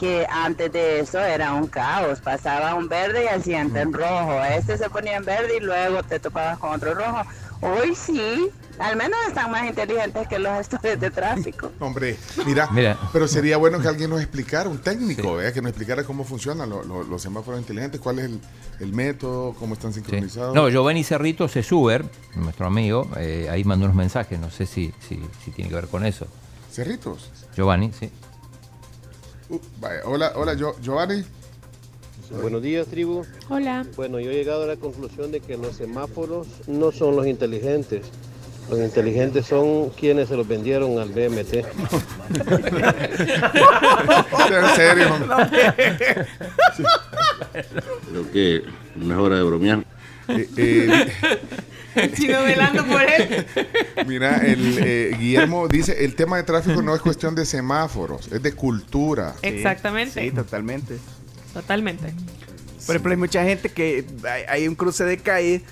[0.00, 2.20] que antes de eso era un caos.
[2.20, 4.42] Pasaba un verde y al siguiente en rojo.
[4.44, 7.22] Este se ponía en verde y luego te topabas con otro rojo.
[7.62, 8.48] Hoy sí,
[8.80, 11.70] al menos están más inteligentes que los gestores de tráfico.
[11.80, 12.98] Hombre, mira, Mira.
[13.12, 15.52] pero sería bueno que alguien nos explicara, un técnico, ¿eh?
[15.52, 18.40] que nos explicara cómo funcionan lo- lo- los semáforos inteligentes, cuál es el,
[18.80, 20.54] el método, cómo están sincronizados.
[20.54, 25.22] No, Giovanni Cerrito Sesuber, nuestro amigo, eh, ahí mandó unos mensajes, no sé si, si,
[25.44, 26.26] si tiene que ver con eso.
[26.72, 27.30] ¿Cerritos?
[27.54, 28.10] Giovanni, sí.
[29.80, 31.24] Vaya, hola, hola, Gio- Giovanni.
[32.30, 33.24] Buenos días, tribu.
[33.48, 33.84] Hola.
[33.96, 38.06] Bueno, yo he llegado a la conclusión de que los semáforos no son los inteligentes.
[38.70, 41.54] Los inteligentes son quienes se los vendieron al BMT.
[44.50, 45.08] en serio.
[48.10, 48.62] Creo que
[48.96, 49.84] no es hora de bromear.
[50.28, 51.12] Eh,
[52.14, 53.44] Chino velando por él.
[54.06, 58.42] Mira, el, eh, Guillermo dice, el tema de tráfico no es cuestión de semáforos, es
[58.42, 59.34] de cultura.
[59.42, 60.22] Exactamente.
[60.22, 60.98] Sí, totalmente.
[61.52, 62.12] Totalmente.
[62.86, 65.62] Por ejemplo, hay mucha gente que hay, hay un cruce de calle,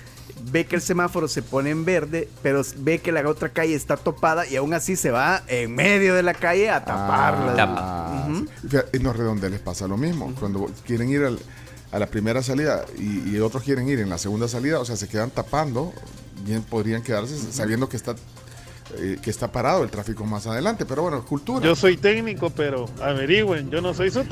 [0.51, 3.97] ve que el semáforo se pone en verde, pero ve que la otra calle está
[3.97, 7.55] topada y aún así se va en medio de la calle a taparla.
[7.67, 8.47] Ah, sí.
[8.69, 10.33] Fíjate, En los redondeles pasa lo mismo.
[10.39, 11.39] Cuando quieren ir al-
[11.91, 14.95] a la primera salida y, y otros quieren ir en la segunda salida, o sea,
[14.95, 15.91] se quedan tapando,
[16.45, 18.15] bien podrían quedarse sabiendo que está
[18.97, 21.65] eh, que está parado el tráfico más adelante, pero bueno, es cultura.
[21.65, 24.23] Yo soy técnico, pero averigüen, yo no soy su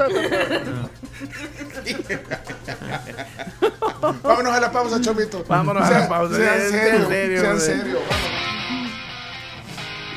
[4.24, 5.44] Vámonos a la pausa, Chomito.
[5.48, 6.36] Vámonos a la pausa.
[6.36, 8.00] Sean En serios, serio, sean serios.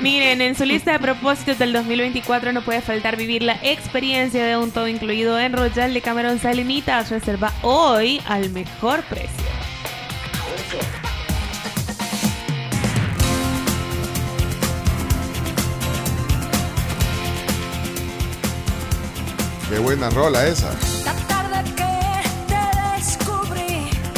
[0.00, 4.56] Miren, en su lista de propósitos del 2024 no puede faltar vivir la experiencia de
[4.56, 7.10] un todo incluido en Royal de Cameron Salinitas.
[7.10, 9.46] Reserva hoy al mejor precio.
[19.72, 20.70] Qué buena rola esa.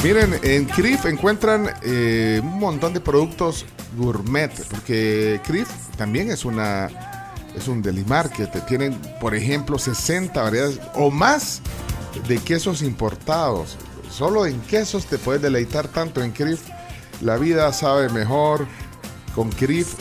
[0.03, 3.65] Miren, en CRIF encuentran eh, un montón de productos
[3.97, 6.89] gourmet, porque CRIF también es una
[7.55, 8.51] es un deli market.
[8.67, 11.61] Tienen, por ejemplo, 60 variedades o más
[12.27, 13.77] de quesos importados.
[14.11, 16.63] Solo en quesos te puedes deleitar tanto en CRIF.
[17.21, 18.67] La vida sabe mejor
[19.37, 19.95] con CRIF.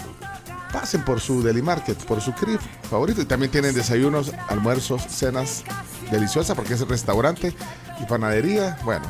[0.74, 2.60] Pasen por su deli market, por su CRIF
[2.90, 3.22] favorito.
[3.22, 5.64] Y también tienen desayunos, almuerzos, cenas
[6.12, 7.56] deliciosas, porque es restaurante
[8.02, 8.78] y panadería.
[8.84, 9.06] Bueno,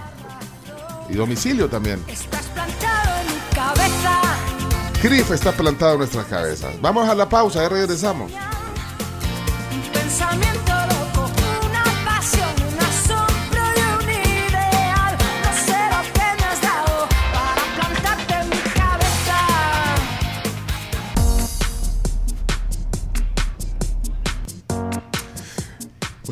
[1.09, 2.03] y domicilio también.
[5.01, 6.79] CRIF está plantado en nuestras cabezas.
[6.81, 8.31] Vamos a la pausa, ya regresamos.
[9.93, 10.72] Pensamiento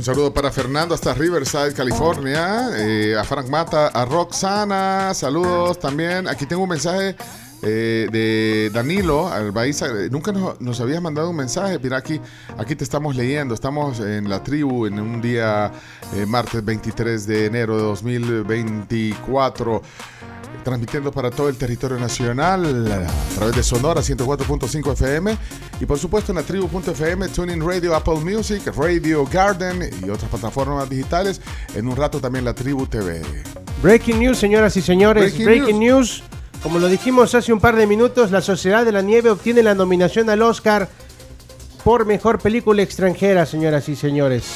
[0.01, 2.71] Un saludo para Fernando hasta Riverside, California.
[2.75, 5.13] eh, a Frank Mata, a Roxana.
[5.13, 6.27] Saludos también.
[6.27, 7.15] Aquí tengo un mensaje
[7.61, 9.85] eh, de Danilo Albaiza.
[10.09, 11.77] Nunca nos, nos habías mandado un mensaje.
[11.77, 12.19] Mira, aquí,
[12.57, 13.53] aquí te estamos leyendo.
[13.53, 15.71] Estamos en la tribu en un día
[16.15, 19.83] eh, martes 23 de enero de 2024
[20.63, 25.37] transmitiendo para todo el territorio nacional a través de Sonora 104.5 FM
[25.79, 30.89] y por supuesto en la tribu.fm, Tuning Radio, Apple Music, Radio Garden y otras plataformas
[30.89, 31.41] digitales.
[31.75, 33.21] En un rato también la Tribu TV.
[33.81, 35.23] Breaking news, señoras y señores.
[35.23, 36.23] Breaking Breaking, news.
[36.61, 39.73] Como lo dijimos hace un par de minutos, La Sociedad de la Nieve obtiene la
[39.73, 40.87] nominación al Oscar
[41.83, 44.53] por mejor película extranjera, señoras y señores.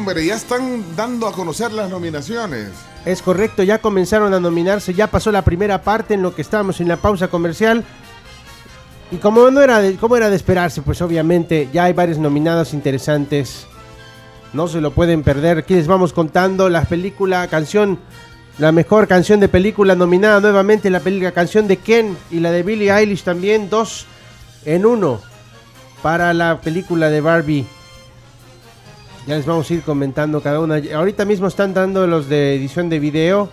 [0.00, 2.70] Hombre, ya están dando a conocer las nominaciones.
[3.04, 6.80] Es correcto, ya comenzaron a nominarse, ya pasó la primera parte en lo que estábamos
[6.80, 7.84] en la pausa comercial.
[9.10, 12.72] Y como no era de, como era de esperarse, pues obviamente ya hay varios nominados
[12.72, 13.66] interesantes.
[14.54, 15.58] No se lo pueden perder.
[15.58, 17.98] Aquí les vamos contando la película, canción,
[18.56, 22.62] la mejor canción de película nominada nuevamente, la película canción de Ken y la de
[22.62, 24.06] Billie Eilish también, dos
[24.64, 25.20] en uno
[26.00, 27.66] para la película de Barbie.
[29.30, 30.82] Ya les vamos a ir comentando cada una.
[30.92, 33.48] Ahorita mismo están dando los de edición de video.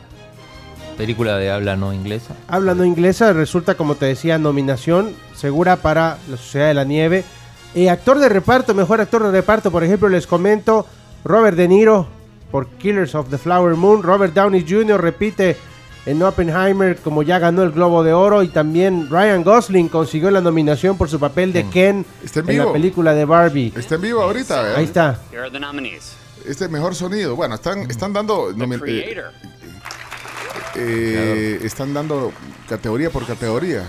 [0.98, 2.34] Película de habla no inglesa.
[2.48, 7.24] Habla no inglesa, resulta como te decía, nominación segura para La Sociedad de la Nieve.
[7.76, 10.88] Eh, actor de reparto, mejor actor de reparto, por ejemplo, les comento,
[11.24, 12.08] Robert De Niro
[12.50, 14.02] por Killers of the Flower Moon.
[14.02, 15.00] Robert Downey Jr.
[15.00, 15.58] repite
[16.08, 20.40] en Oppenheimer como ya ganó el Globo de Oro y también Ryan Gosling consiguió la
[20.40, 23.74] nominación por su papel de Ken Está en en la película de Barbie.
[23.76, 24.78] Está en vivo ahorita, ¿verdad?
[24.78, 25.20] Ahí está.
[25.32, 26.16] Here are the nominees.
[26.46, 27.36] Este mejor sonido.
[27.36, 28.52] Bueno, están, están dando.
[28.52, 29.22] Eh,
[30.76, 32.32] eh, están dando
[32.70, 33.84] categoría por categoría.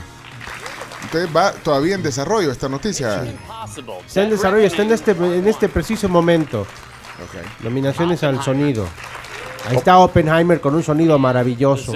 [1.04, 3.22] Entonces va todavía en desarrollo esta noticia.
[4.06, 6.66] Está en desarrollo, está en este, en este preciso momento.
[7.62, 8.88] Nominaciones al sonido.
[9.68, 11.94] Ahí está Oppenheimer con un sonido maravilloso.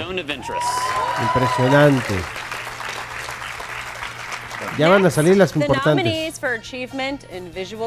[1.21, 2.15] Impresionante.
[4.77, 6.05] Ya van a salir las importantes.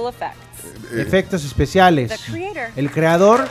[0.09, 0.93] effects.
[0.93, 2.11] Efectos especiales.
[2.11, 2.71] The creator.
[2.77, 3.49] El creador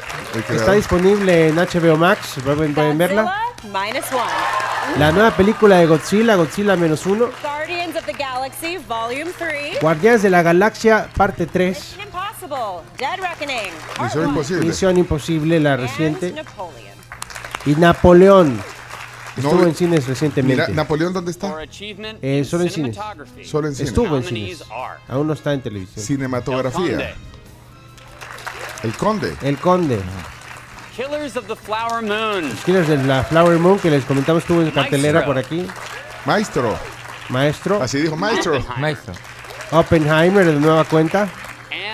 [0.49, 2.35] está disponible en HBO Max.
[2.43, 3.23] Pueden, pueden verla.
[3.23, 4.99] Godzilla minus one.
[4.99, 7.29] La nueva película de Godzilla, Godzilla menos uno.
[7.41, 9.79] Guardians of the Galaxy Volume 3.
[9.81, 11.97] Guardianes de la Galaxia, parte 3.
[14.01, 14.65] Misión Imposible.
[14.65, 16.33] Misión Imposible, la reciente.
[17.65, 18.57] Y Napoleón.
[19.37, 20.63] No, Estuvo en cines recientemente.
[20.63, 21.53] Mira, ¿Napoleón dónde está?
[22.21, 22.97] Eh, solo en cines.
[23.43, 23.89] Solo en cines.
[23.89, 24.63] Estuvo en cines.
[25.07, 26.05] Aún no está en televisión.
[26.05, 27.15] Cinematografía.
[28.83, 29.35] El Conde.
[29.41, 29.99] El Conde.
[30.95, 32.49] Killers of the Flower Moon.
[32.65, 35.67] Killers de la Flower Moon que les comentamos estuvo en cartelera por aquí.
[36.25, 36.77] Maestro.
[37.27, 37.81] Maestro.
[37.81, 38.63] Así dijo Maestro.
[38.77, 39.13] Maestro.
[39.71, 41.27] Oppenheimer de nueva cuenta.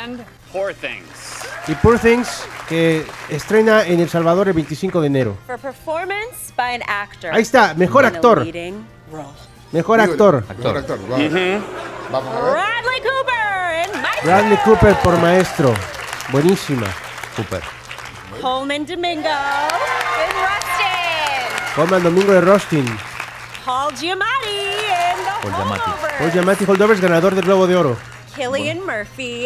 [0.04, 1.48] And Poor Things.
[1.68, 5.38] Y Poor Things que estrena en El Salvador el 25 de enero.
[5.46, 7.34] For performance by an actor.
[7.34, 8.44] Ahí está, mejor actor.
[8.44, 9.28] leading role.
[9.72, 10.44] Mejor actor.
[10.58, 11.00] Mejor actor.
[11.08, 11.26] Vamos.
[11.28, 11.64] Ujú.
[12.12, 12.52] Vamos a ver.
[12.52, 14.24] Bradley Cooper in Maestro.
[14.24, 15.74] Bradley Cooper por maestro.
[16.32, 16.88] Buenísima.
[17.36, 17.62] Cooper.
[18.42, 21.76] Coleman Domingo in Rustin.
[21.76, 22.98] Coleman Domingo de Rostin.
[23.66, 25.68] Paul Giamatti in The Paul.
[25.68, 26.18] Holdovers.
[26.18, 27.98] Paul Giamatti Holdovers, ganador del Globo de Oro.
[28.36, 29.46] Killian Murphy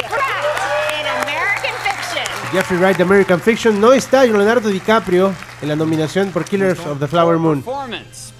[2.52, 3.80] Jeffrey Wright de American Fiction.
[3.80, 7.64] No está Leonardo DiCaprio en la nominación por Killers of the Flower Moon.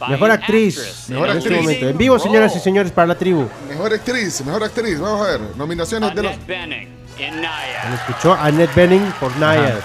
[0.10, 1.06] Mejor actriz.
[1.10, 1.62] Mejor en este actriz.
[1.64, 1.90] momento.
[1.90, 2.64] En vivo, señoras y role.
[2.64, 3.48] señores, para la tribu.
[3.70, 5.00] Mejor actriz, mejor actriz.
[5.00, 5.42] Vamos a ver.
[5.56, 6.32] Nominaciones de los.
[6.34, 6.88] Annette Bening
[7.18, 7.94] in ¿Me Naya.
[7.96, 8.34] escuchó?
[8.34, 9.80] Annette Bening por Naya.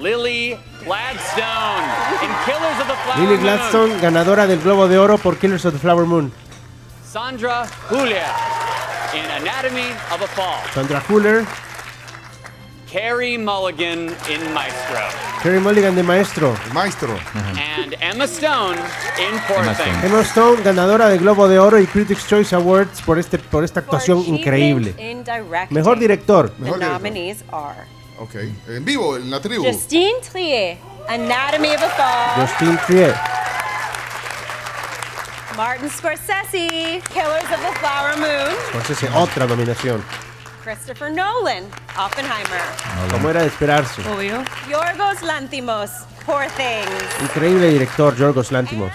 [0.00, 1.84] Lily Gladstone
[2.22, 3.40] in Killers of the Flower Lily Moon.
[3.42, 6.32] Gladstone, ganadora del Globo de Oro por Killers of the Flower Moon.
[7.08, 8.26] Sandra Julia
[9.14, 10.56] in Anatomy of a Fall.
[10.74, 11.44] Sandra Fuller,
[12.92, 15.00] Carrie Mulligan in Maestro.
[15.42, 16.54] Kerry Mulligan de Maestro.
[16.74, 17.18] Maestro.
[17.34, 18.76] And Emma Stone
[19.18, 19.74] in Poor Emma.
[19.74, 20.04] Things.
[20.04, 23.80] Emma Stone, ganadora del Globo de Oro y Critics' Choice Awards por, este, por esta
[23.80, 24.94] actuación increíble.
[25.70, 26.50] Mejor director.
[26.50, 27.00] The Mejor director.
[27.02, 27.86] nominees are
[28.18, 28.34] Ok.
[28.68, 29.64] En vivo, en la tribu.
[29.64, 30.76] Justine Trier,
[31.08, 32.46] Anatomy of a Fall.
[32.46, 33.14] Justin Trier.
[35.56, 38.54] Martin Scorsese, Killers of the Flower Moon.
[38.74, 40.02] Entonces, otra nominación.
[40.62, 41.64] Christopher Nolan,
[41.98, 42.60] Oppenheimer.
[43.10, 44.00] Como era de esperarse.
[44.08, 44.42] Obvio.
[44.68, 45.90] Yorgos Lanthimos,
[46.24, 47.20] Poor Things.
[47.20, 48.92] Increíble director, Yorgos Lantimos.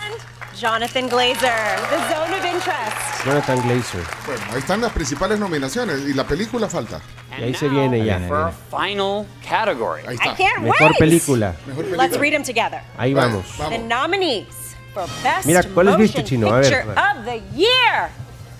[0.57, 3.25] Jonathan Glazer, The Zone of Interest.
[3.25, 4.01] Jonathan Glazer.
[4.25, 5.99] Bueno, ahí están las principales nominaciones.
[6.07, 6.99] Y la película falta.
[7.37, 8.19] Y ahí se viene ya.
[8.27, 10.01] For our final category.
[10.07, 10.35] Ahí I está.
[10.35, 10.97] can't Mejor wait.
[10.97, 11.53] película.
[11.67, 12.21] Mejor Let's película.
[12.21, 12.81] read them together.
[12.97, 13.45] Ahí Vale, vamos.
[13.57, 13.79] The Vamos.
[13.87, 16.47] nominees for Best Mira, ¿cuáles viste, Motion Chino?
[16.53, 17.19] A ver, Picture a ver.
[17.19, 18.09] of the Year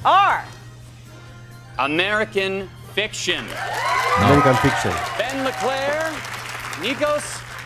[0.03, 0.43] are
[1.79, 3.45] American Fiction.
[4.23, 4.91] American Fiction.
[5.19, 6.09] Ben LeClaire,
[6.81, 7.21] Nikos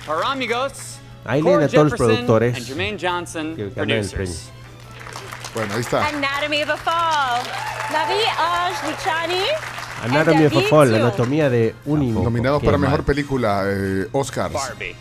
[0.06, 4.50] Paramigos, Ahí Core leen a todos los Jefferson, productores and Jermaine Johnson, que producers.
[5.56, 6.06] Bueno, ahí está.
[6.06, 7.44] Anatomy of a Fall,
[7.94, 9.44] Navi Aj Luciani,
[10.04, 12.90] Anatomy of a Fall, anatomía de un Nominados para mal.
[12.90, 14.52] mejor película, eh, Oscars.
[14.54, 14.98] Barbie.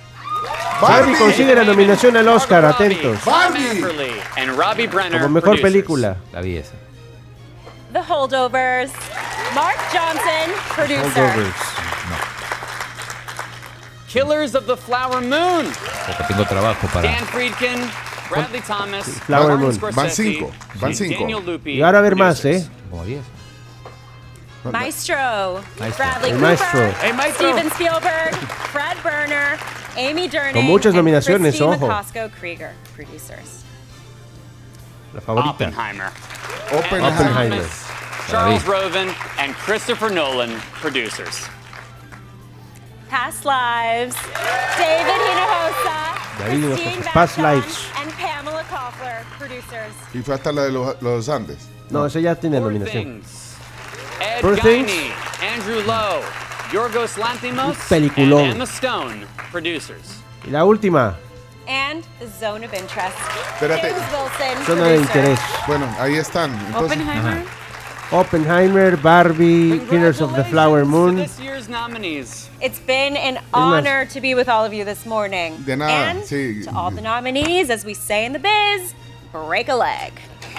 [0.81, 3.19] Barbie consigue la nominación al Oscar, atentos.
[3.25, 3.79] Barbie.
[3.81, 5.73] Everly, and Robbie Brenner, Como mejor producers.
[5.73, 6.17] película.
[6.33, 6.75] La vi esa.
[7.93, 8.91] The Holdovers,
[9.55, 11.03] Mark Johnson, producer.
[11.11, 11.77] Holdovers.
[14.09, 15.67] Killers of the Flower Moon.
[16.07, 17.03] Porque tengo trabajo para.
[17.03, 17.79] Dan Friedkin,
[18.29, 19.73] Bradley Thomas, Flower Moon.
[19.73, 21.21] Scorsese, Van cinco, van and cinco.
[21.21, 22.69] Daniel Lupi, Y ahora a ver más, ¿eh?
[22.91, 23.23] Como 10.
[24.65, 26.05] Maestro, Maestro.
[26.05, 26.93] Bradley Cooper, maestro.
[27.01, 27.53] Hey, maestro.
[27.53, 28.35] Steven Spielberg,
[28.73, 29.59] Fred Berner,
[29.97, 31.03] Amy Durning, Con muchas and
[31.55, 31.89] Christine ojo.
[31.89, 33.65] McCosco Krieger, producers.
[35.15, 35.51] La favorita.
[35.51, 36.11] Oppenheimer.
[36.73, 37.09] Oppenheimer.
[37.13, 37.67] Oppenheimer.
[38.29, 39.09] Charles Roven
[39.39, 40.51] and Christopher Nolan,
[40.81, 41.49] producers.
[43.09, 44.15] Past Lives,
[44.79, 47.87] David Hinojosa, David Hinojosa, Christine Past Vachon, Lives.
[48.01, 49.93] and Pamela Koffler, producers.
[50.15, 51.69] Y fue hasta la de los, los Andes.
[51.91, 53.03] No, ese ya tiene Poor nominación.
[53.03, 53.57] Things.
[54.21, 55.15] Ed Poor Guiney, Things.
[55.43, 56.23] Andrew Lowe,
[56.71, 58.43] Yorgos Lanthimos, Un peliculón.
[58.45, 60.21] and Emma Stone, producers.
[60.47, 61.17] Y la última,
[61.71, 63.17] And The Zone of Interest.
[63.17, 63.81] Espérate.
[63.93, 65.23] James Wilson, zona de producer.
[65.23, 65.67] interés.
[65.69, 66.51] Bueno, ahí están.
[66.67, 67.47] Entonces, Oppenheimer.
[68.11, 71.15] Oppenheimer, Barbie, Killers of the Flower Moon.
[71.15, 72.49] This year's nominees.
[72.61, 75.57] It's been an honor to be with all of you this morning.
[75.65, 76.65] De nada, and sí.
[76.65, 78.93] to all the nominees, as we say in the biz,
[79.31, 80.13] break a leg.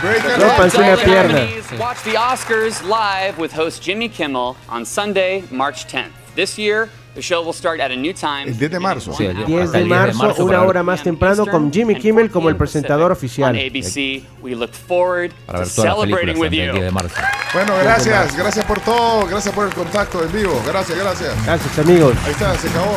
[0.00, 0.56] break it No, up.
[0.56, 1.28] panza all una the pierna.
[1.34, 6.12] nominees, Watch the Oscars live with host Jimmy Kimmel on Sunday, March 10th.
[6.34, 6.88] This year,
[7.18, 8.44] the show will start at a new time.
[8.46, 9.12] El 10 de marzo.
[9.12, 9.84] Sí, el 10 10 hasta de
[10.14, 13.56] marzo, una hora más temprano, con Jimmy Kimmel como el presentador On oficial.
[13.56, 16.92] ABC, we look forward Para to ver todas las películas el 10 de you.
[16.92, 17.14] marzo.
[17.52, 18.36] Bueno, gracias.
[18.36, 19.26] Gracias por todo.
[19.26, 20.62] Gracias por el contacto en vivo.
[20.66, 21.44] Gracias, gracias.
[21.44, 22.14] Gracias, amigos.
[22.24, 22.96] Ahí está, se acabó.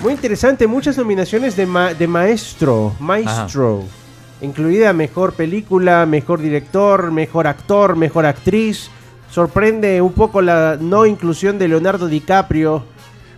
[0.00, 3.84] Muy interesante, muchas nominaciones de, ma- de maestro, maestro,
[4.40, 8.90] incluida mejor película, mejor director, mejor actor, mejor actriz.
[9.32, 12.84] Sorprende un poco la no inclusión de Leonardo DiCaprio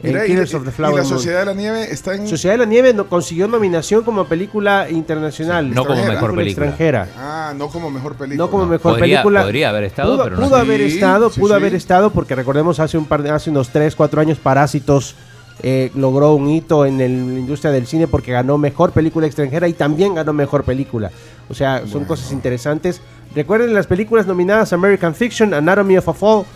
[0.02, 1.14] Mira, en y- Killers y- of the y Flower la Moon.
[1.14, 2.26] Sociedad de la Nieve está en...
[2.26, 5.70] Sociedad de la Nieve no- consiguió nominación como película internacional.
[5.72, 6.66] No como mejor película.
[6.66, 7.08] extranjera.
[7.16, 8.44] Ah, no como mejor película.
[8.44, 9.42] No como mejor Podría- película.
[9.42, 11.60] podría haber estado, pudo, pero no pudo haber estado, sí, pudo sí.
[11.60, 15.14] haber estado, porque recordemos hace un par de, hace unos 3, 4 años Parásitos
[15.62, 19.68] eh, logró un hito en el- la industria del cine porque ganó mejor película extranjera
[19.68, 21.12] y también ganó mejor película.
[21.48, 23.00] O sea, son cosas interesantes.
[23.34, 26.46] Recuerden las películas nominadas American Fiction, Anatomy of a Fall,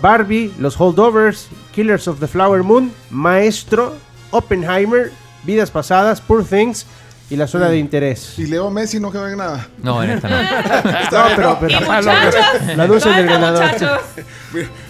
[0.00, 3.94] Barbie, Los Holdovers, Killers of the Flower Moon, Maestro,
[4.30, 5.10] Oppenheimer,
[5.44, 6.86] Vidas Pasadas, Poor Things
[7.28, 8.38] y La Zona de Interés.
[8.38, 9.66] Y Leo Messi no quedó en nada.
[9.82, 10.40] No, en esta no.
[11.00, 14.00] Está No, pero, Y la anuncia del basta, ganador.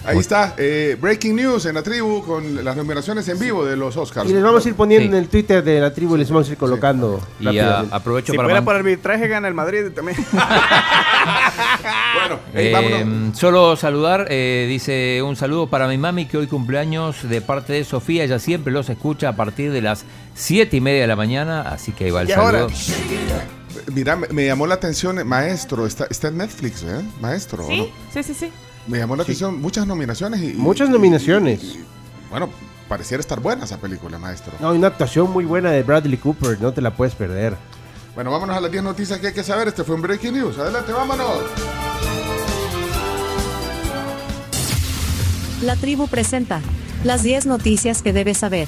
[0.05, 3.97] Ahí está, eh, Breaking News en la tribu con las nominaciones en vivo de los
[3.97, 4.29] Oscars.
[4.29, 5.17] Y les vamos a ir poniendo Sí.
[5.17, 7.95] en el Twitter de la tribu y les vamos a ir colocando Y ah, rápidamente.
[7.95, 10.17] aprovecho Si para fuera por arbitraje, gana el Madrid también.
[12.19, 12.99] Bueno, ey, vámonos.
[13.01, 17.73] Eh, solo saludar, eh, dice un saludo para mi mami que hoy cumpleaños de parte
[17.73, 18.23] de Sofía.
[18.23, 20.03] Ella siempre los escucha a partir de las
[20.39, 22.67] siete y media de la mañana, así que ahí va el saludo.
[23.93, 27.01] Mira, me, me llamó la atención, Maestro, está, está en Netflix, ¿eh?
[27.19, 27.65] Maestro.
[27.65, 27.85] ¿o Sí, no?
[28.13, 28.51] sí, sí, sí.
[28.87, 30.53] Me llamó la atención, muchas nominaciones y...
[30.53, 31.63] Muchas y- nominaciones.
[31.63, 31.83] y-
[32.29, 32.49] bueno,
[32.87, 34.53] pareciera estar buena esa película, Maestro.
[34.59, 37.55] No, hay una actuación muy buena de Bradley Cooper, no te la puedes perder.
[38.15, 39.67] Bueno, vámonos a las 10 noticias que hay que saber.
[39.69, 40.57] Este fue un Breaking News.
[40.57, 41.39] Adelante, vámonos.
[45.61, 46.61] La tribu presenta
[47.03, 48.67] las 10 noticias que debes saber.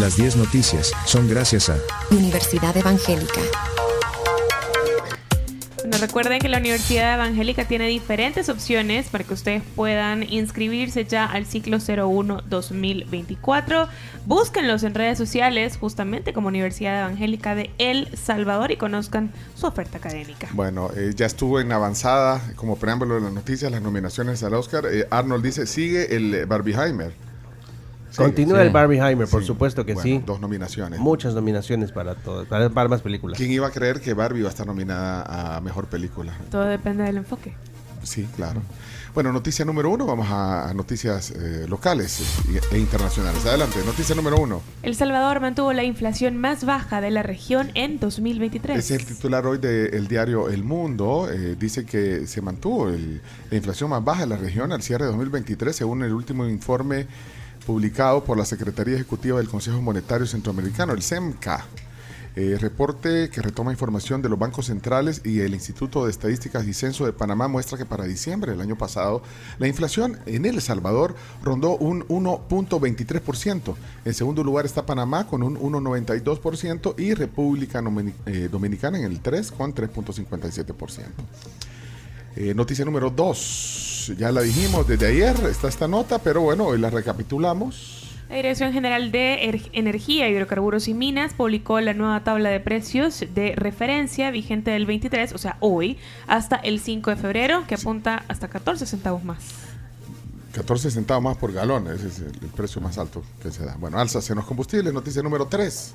[0.00, 1.78] Las 10 noticias son gracias a
[2.10, 3.40] Universidad Evangélica.
[5.78, 11.24] Bueno, recuerden que la Universidad Evangélica tiene diferentes opciones para que ustedes puedan inscribirse ya
[11.26, 13.86] al ciclo 01 2024.
[14.26, 19.98] Búsquenlos en redes sociales, justamente como Universidad Evangélica de El Salvador, y conozcan su oferta
[19.98, 20.48] académica.
[20.54, 24.86] Bueno, eh, ya estuvo en avanzada, como preámbulo de las noticias, las nominaciones al Oscar.
[24.90, 27.14] Eh, Arnold dice, sigue el eh, Barbieheimer.
[28.16, 28.66] Continúa sí.
[28.66, 29.46] el Barbieheimer, por Sí.
[29.46, 30.22] supuesto que Bueno, sí.
[30.24, 31.00] Dos nominaciones.
[31.00, 33.36] Muchas nominaciones para todas, para, para más películas.
[33.38, 36.32] ¿Quién iba a creer que Barbie iba a estar nominada a Mejor Película?
[36.50, 37.54] Todo depende del enfoque.
[38.02, 38.60] Sí, claro.
[39.14, 42.20] Bueno, noticia número uno, vamos a, noticias eh, locales
[42.72, 43.46] e, internacionales.
[43.46, 44.60] Adelante, noticia número uno.
[44.82, 48.76] El Salvador mantuvo la inflación más baja de la región en 2023.
[48.76, 51.28] Ese es el titular hoy del diario El Mundo.
[51.32, 55.04] Eh, dice que se mantuvo el- la inflación más baja en la región al cierre
[55.04, 57.06] de 2023, según el último informe
[57.64, 61.64] publicado por la Secretaría Ejecutiva del Consejo Monetario Centroamericano, el CEMCA.
[62.36, 66.74] Eh, reporte que retoma información de los bancos centrales y el Instituto de Estadísticas y
[66.74, 69.22] Censo de Panamá muestra que para diciembre del año pasado
[69.60, 71.14] la inflación en El Salvador
[71.44, 73.76] rondó un 1.23%.
[74.04, 77.80] En segundo lugar está Panamá con un 1.92% y República
[78.26, 81.04] eh, Dominicana en el 3 con 3.57%.
[82.36, 84.12] Eh, noticia número 2.
[84.18, 88.00] Ya la dijimos desde ayer, está esta nota, pero bueno, hoy la recapitulamos.
[88.28, 93.20] La Dirección General de Er- Energía, Hidrocarburos y Minas publicó la nueva tabla de precios
[93.34, 98.24] de referencia vigente del 23, o sea, hoy, hasta el 5 de febrero, que apunta
[98.26, 99.38] hasta 14 centavos más.
[100.54, 103.76] 14 centavos más por galón, ese es el, precio más alto que se da.
[103.78, 105.92] Bueno, alzas en los combustibles, noticia número 3.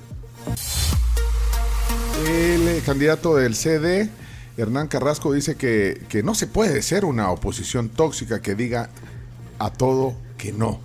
[2.28, 4.08] El eh, candidato del CD,
[4.56, 8.90] Hernán Carrasco, dice que, que no se puede ser una oposición tóxica que diga
[9.58, 10.80] a todo que no.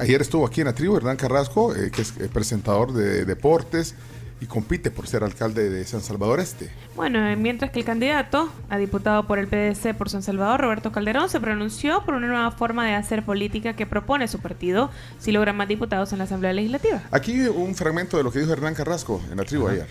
[0.00, 3.94] Ayer estuvo aquí en la tribu Hernán Carrasco, eh, que es eh, presentador de deportes
[4.40, 6.70] y compite por ser alcalde de San Salvador Este.
[6.96, 10.90] Bueno, eh, mientras que el candidato a diputado por el PDC por San Salvador, Roberto
[10.90, 15.30] Calderón, se pronunció por una nueva forma de hacer política que propone su partido si
[15.30, 17.02] logra más diputados en la Asamblea Legislativa.
[17.12, 19.86] Aquí un fragmento de lo que dijo Hernán Carrasco en la tribu ayer.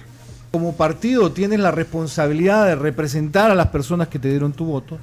[0.51, 4.97] Como partido tienes la responsabilidad de representar a las personas que te dieron tu voto,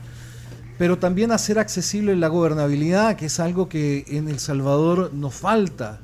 [0.76, 6.00] pero también hacer accesible la gobernabilidad, que es algo que en El Salvador nos falta.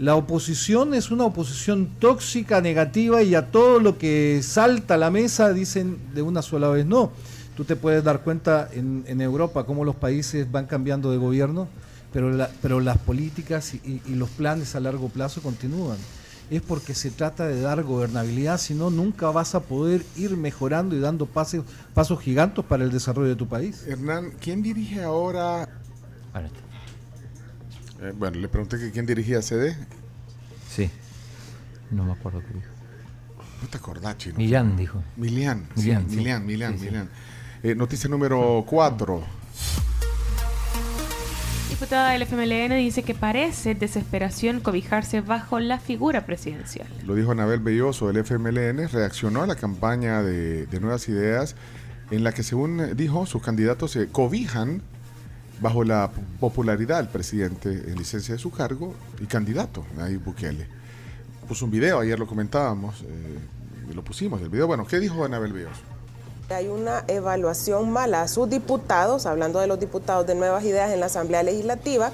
[0.00, 5.10] La oposición es una oposición tóxica, negativa y a todo lo que salta a la
[5.12, 7.12] mesa dicen de una sola vez no.
[7.56, 11.68] Tú te puedes dar cuenta en, en Europa cómo los países van cambiando de gobierno,
[12.12, 15.96] pero, la- pero las políticas y, y- y los planes a largo plazo continúan.
[16.50, 20.94] Es porque se trata de dar gobernabilidad, si no, nunca vas a poder ir mejorando
[20.94, 21.64] y dando pasos,
[21.94, 23.84] pasos gigantes para el desarrollo de tu país.
[23.86, 25.68] Hernán, ¿quién dirige ahora?
[28.00, 29.76] Eh, bueno, le pregunté que quién dirigía CD.
[30.70, 30.90] Sí.
[31.90, 32.68] No me acuerdo qué dijo.
[33.62, 34.36] No te acordás, chino.
[34.36, 35.02] Millán dijo.
[35.16, 36.16] Milian, sí, Millán, sí.
[36.16, 36.86] Sí, sí.
[36.86, 37.08] Milian.
[37.62, 39.24] Eh, noticia número 4.
[41.84, 46.88] Diputada del FMLN dice que parece desesperación cobijarse bajo la figura presidencial.
[47.04, 51.56] Lo dijo Anabel Belloso del FMLN, reaccionó a la campaña de, Nuevas Ideas
[52.10, 54.80] en la que según dijo sus candidatos se cobijan
[55.60, 60.66] bajo la popularidad del presidente en licencia de su cargo y candidato, Nayib Bukele.
[61.46, 64.66] Puso un video, ayer lo comentábamos, eh, lo pusimos el video.
[64.66, 65.93] Bueno, ¿qué dijo Anabel Belloso?
[66.50, 71.00] Hay una evaluación mala a sus diputados, hablando de los diputados de Nuevas Ideas en
[71.00, 72.10] la Asamblea Legislativa,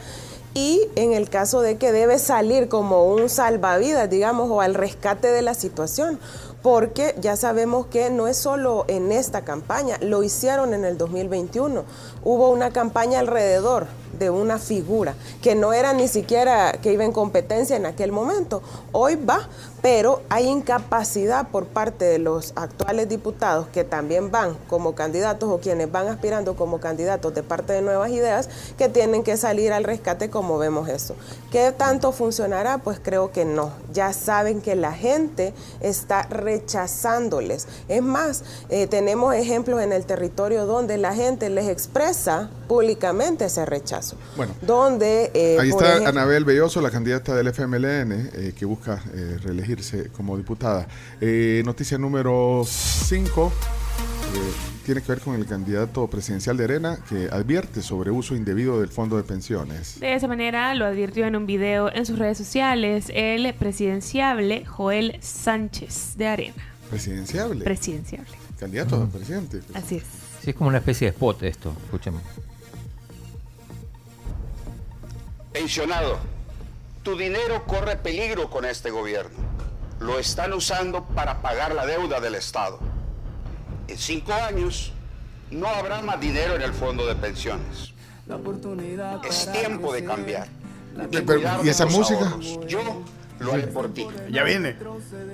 [0.54, 5.28] y en el caso de que debe salir como un salvavidas, digamos, o al rescate
[5.28, 6.20] de la situación,
[6.62, 11.84] porque ya sabemos que no es solo en esta campaña, lo hicieron en el 2021.
[12.22, 13.86] Hubo una campaña alrededor
[14.20, 18.62] de una figura que no era ni siquiera que iba en competencia en aquel momento.
[18.92, 19.48] Hoy va,
[19.82, 25.58] pero hay incapacidad por parte de los actuales diputados que también van como candidatos o
[25.58, 29.84] quienes van aspirando como candidatos de parte de nuevas ideas que tienen que salir al
[29.84, 31.16] rescate como vemos eso.
[31.50, 32.78] ¿Qué tanto funcionará?
[32.78, 33.72] Pues creo que no.
[33.94, 37.66] Ya saben que la gente está rechazándoles.
[37.88, 43.64] Es más, eh, tenemos ejemplos en el territorio donde la gente les expresa públicamente ese
[43.64, 44.09] rechazo.
[44.36, 49.02] Bueno, Donde, eh, Ahí está ejemplo- Anabel Belloso, la candidata del FMLN, eh, que busca
[49.14, 50.86] eh, reelegirse como diputada.
[51.20, 53.52] Eh, noticia número 5
[54.84, 58.88] tiene que ver con el candidato presidencial de Arena, que advierte sobre uso indebido del
[58.88, 60.00] fondo de pensiones.
[60.00, 65.18] De esa manera lo advirtió en un video en sus redes sociales el presidenciable Joel
[65.20, 66.54] Sánchez de Arena.
[66.88, 67.64] Presidenciable.
[67.64, 68.30] Presidenciable.
[68.58, 69.60] candidato a presidente.
[69.74, 70.02] Así es.
[70.42, 72.22] Sí, es como una especie de spot esto, escuchemos.
[75.52, 76.18] Pensionado,
[77.02, 79.38] tu dinero corre peligro con este gobierno.
[79.98, 82.78] Lo están usando para pagar la deuda del Estado.
[83.88, 84.92] En cinco años
[85.50, 87.92] no habrá más dinero en el fondo de pensiones.
[89.28, 90.46] Es tiempo de cambiar.
[91.64, 92.20] ¿Y esa música?
[92.20, 92.60] ahorros.
[92.66, 93.02] Yo
[93.40, 94.06] lo haré por ti.
[94.30, 94.76] Ya viene.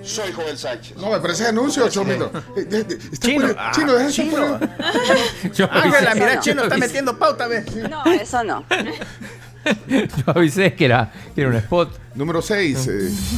[0.03, 0.97] Soy Joel Sánchez.
[0.97, 2.31] No, me parece anuncio, Chomito.
[2.57, 3.49] Eh, de- de- está Chino.
[3.73, 4.59] Chino, deja Chino.
[5.71, 7.63] Ángela, mira, Chino está metiendo pauta, ve.
[7.91, 8.65] No, eso no.
[9.89, 11.91] Yo avisé que era, que era un spot.
[12.15, 12.89] Número 6.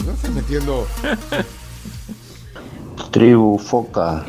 [0.06, 0.86] no estás metiendo.
[3.10, 4.24] Tribu Foca,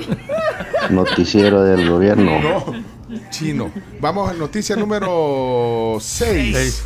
[0.90, 2.40] noticiero del gobierno.
[2.40, 2.84] No,
[3.30, 3.72] chino.
[4.00, 6.84] Vamos a noticia número 6.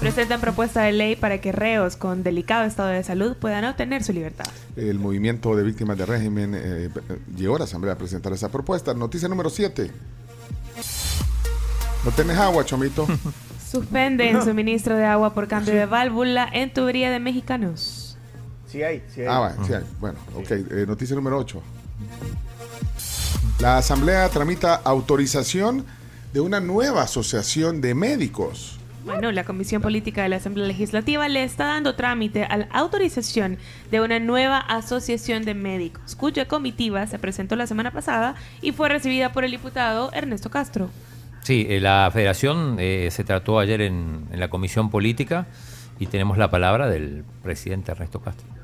[0.00, 4.12] Presentan propuesta de ley para que reos con delicado estado de salud puedan obtener su
[4.12, 4.46] libertad.
[4.76, 6.88] El movimiento de víctimas de régimen eh,
[7.36, 8.94] llegó a la Asamblea a presentar esa propuesta.
[8.94, 9.90] Noticia número 7.
[12.04, 13.06] No tenés agua, Chomito.
[13.70, 18.16] Suspenden suministro de agua por cambio de válvula en tubería de mexicanos.
[18.66, 19.26] Sí hay, sí hay.
[19.28, 19.84] Ah, bueno, sí hay.
[20.00, 20.50] Bueno, ok.
[20.50, 21.62] eh, noticia número 8.
[23.60, 25.84] La Asamblea tramita autorización
[26.32, 28.78] de una nueva asociación de médicos.
[29.04, 33.56] Bueno, la Comisión Política de la Asamblea Legislativa le está dando trámite a la autorización
[33.90, 38.90] de una nueva asociación de médicos, cuya comitiva se presentó la semana pasada y fue
[38.90, 40.90] recibida por el diputado Ernesto Castro.
[41.42, 45.46] Sí, eh, la federación eh, se trató ayer en, en la comisión política
[45.98, 48.57] y tenemos la palabra del presidente Ernesto Castro.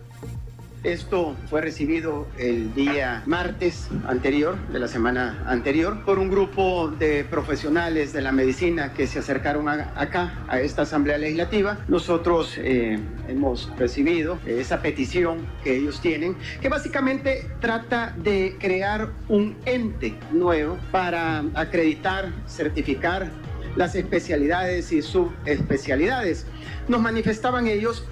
[0.85, 7.25] Esto fue recibido el día martes anterior, de la semana anterior, por un grupo de
[7.25, 11.79] profesionales de la medicina que se acercaron acá, a esta Asamblea Legislativa.
[11.89, 12.99] Nosotros eh,
[13.29, 20.77] hemos recibido esa petición que ellos tienen, que básicamente trata de crear un ente nuevo
[20.93, 23.31] para acreditar, certificar
[23.75, 26.47] las especialidades y subespecialidades.
[26.89, 28.05] Nos manifestaban ellos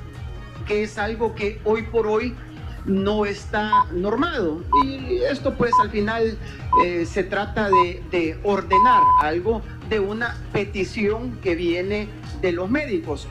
[0.66, 2.34] que es algo que hoy por hoy
[2.84, 4.62] no está normado.
[4.84, 6.36] Y esto pues al final
[6.84, 12.08] eh, se trata de, de ordenar algo de una petición que viene
[12.40, 13.28] de los médicos.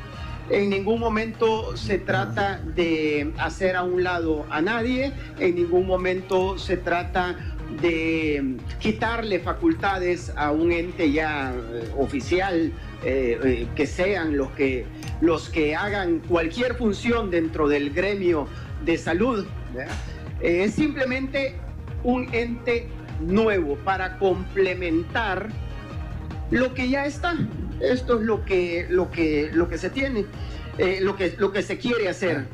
[0.49, 6.57] En ningún momento se trata de hacer a un lado a nadie, en ningún momento
[6.57, 7.37] se trata
[7.81, 12.71] de quitarle facultades a un ente ya eh, oficial,
[13.03, 14.85] eh, que sean los que,
[15.21, 18.47] los que hagan cualquier función dentro del gremio
[18.85, 19.45] de salud.
[20.41, 21.55] Eh, Es simplemente
[22.03, 22.87] un ente
[23.19, 25.49] nuevo para complementar
[26.49, 27.35] lo que ya está.
[27.79, 30.25] Esto es lo que, lo que, lo que se tiene,
[30.77, 32.45] eh, lo, que, lo que se quiere hacer.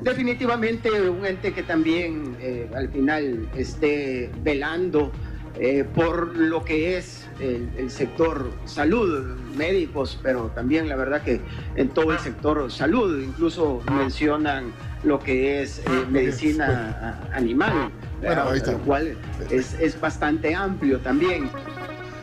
[0.00, 5.12] Definitivamente un ente que también eh, al final esté velando
[5.58, 11.40] eh, por lo que es el, el sector salud, médicos, pero también la verdad que
[11.76, 14.72] en todo el sector salud, incluso mencionan
[15.04, 17.90] lo que es eh, medicina a- animal,
[18.20, 18.72] Bueno, ahí está.
[18.72, 19.16] lo cual
[19.50, 21.50] es, es bastante amplio también.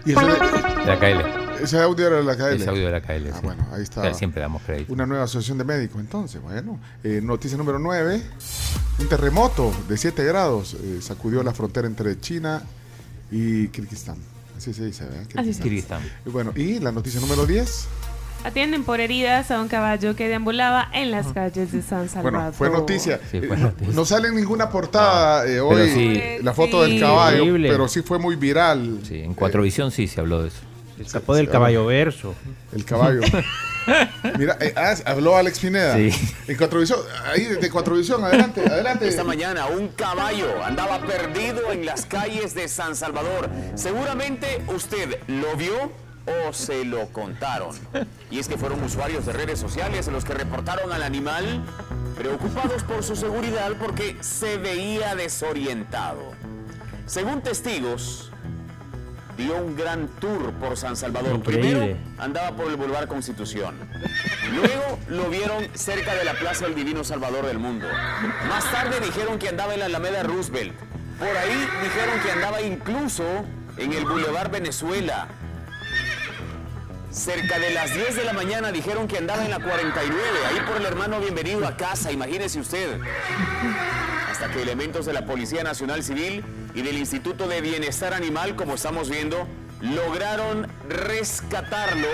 [0.06, 1.64] Y ese, De la KL.
[1.64, 2.56] ese audio era de la KL.
[2.62, 3.28] Ese audio de la KL.
[3.30, 3.40] Ah, sí.
[3.44, 4.00] bueno, ahí está.
[4.02, 4.94] O sea, siempre damos crédito.
[4.94, 6.80] Una nueva asociación de médicos, entonces, bueno.
[7.04, 8.22] Eh, noticia número 9.
[9.00, 12.62] Un terremoto de 7 grados eh, sacudió la frontera entre China
[13.32, 14.16] y Kirguistán.
[14.56, 15.24] Así se dice, ¿verdad?
[15.36, 16.02] Así se Kirguistán.
[16.26, 17.88] Bueno, y la noticia número 10.
[18.48, 22.32] Atienden por heridas a un caballo que deambulaba en las calles de San Salvador.
[22.32, 23.20] Bueno, fue noticia.
[23.30, 23.94] Sí, fue Eh, noticia.
[23.94, 26.22] No sale en ninguna portada eh, hoy sí.
[26.44, 27.70] la foto del caballo, Increíble.
[27.70, 29.00] pero sí fue muy viral.
[29.06, 30.60] Sí, en Cuatrovisión sí se habló de eso.
[30.98, 32.36] Escapó del caballo verso.
[32.74, 33.20] El caballo.
[34.40, 35.96] Mira, eh, ah, habló Alex Pineda.
[35.98, 36.10] Sí.
[36.48, 37.00] En Cuatrovisión,
[37.30, 39.10] ahí de Cuatrovisión, adelante, adelante.
[39.10, 43.50] Esta mañana un caballo andaba perdido en las calles de San Salvador.
[43.76, 45.92] Seguramente usted lo vio
[46.28, 47.76] o se lo contaron.
[48.30, 51.64] Y es que fueron usuarios de redes sociales los que reportaron al animal
[52.18, 56.34] preocupados por su seguridad porque se veía desorientado.
[57.06, 58.32] Según testigos,
[59.38, 61.36] dio un gran tour por San Salvador.
[61.36, 61.70] Increíble.
[61.70, 63.76] Primero andaba por el Boulevard Constitución.
[64.54, 67.88] Luego lo vieron cerca de la Plaza del Divino Salvador del Mundo.
[68.50, 70.74] Más tarde dijeron que andaba en la Alameda Roosevelt.
[71.20, 73.24] Por ahí dijeron que andaba incluso
[73.78, 75.28] en el Boulevard Venezuela.
[77.18, 80.78] Cerca de las 10 de la mañana dijeron que andaba en la 49, ahí por
[80.78, 83.00] el hermano bienvenido a casa, imagínese usted.
[84.30, 86.46] Hasta que elementos de la Policía Nacional Civil
[86.76, 89.48] y del Instituto de Bienestar Animal, como estamos viendo,
[89.82, 92.08] lograron rescatarlo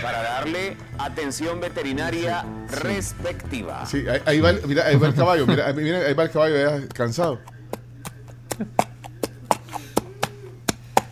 [0.00, 3.84] para darle atención veterinaria respectiva.
[3.84, 6.30] Sí, ahí, ahí va el, mira, ahí va el caballo, mira, mira, ahí va el
[6.30, 7.40] caballo ya cansado.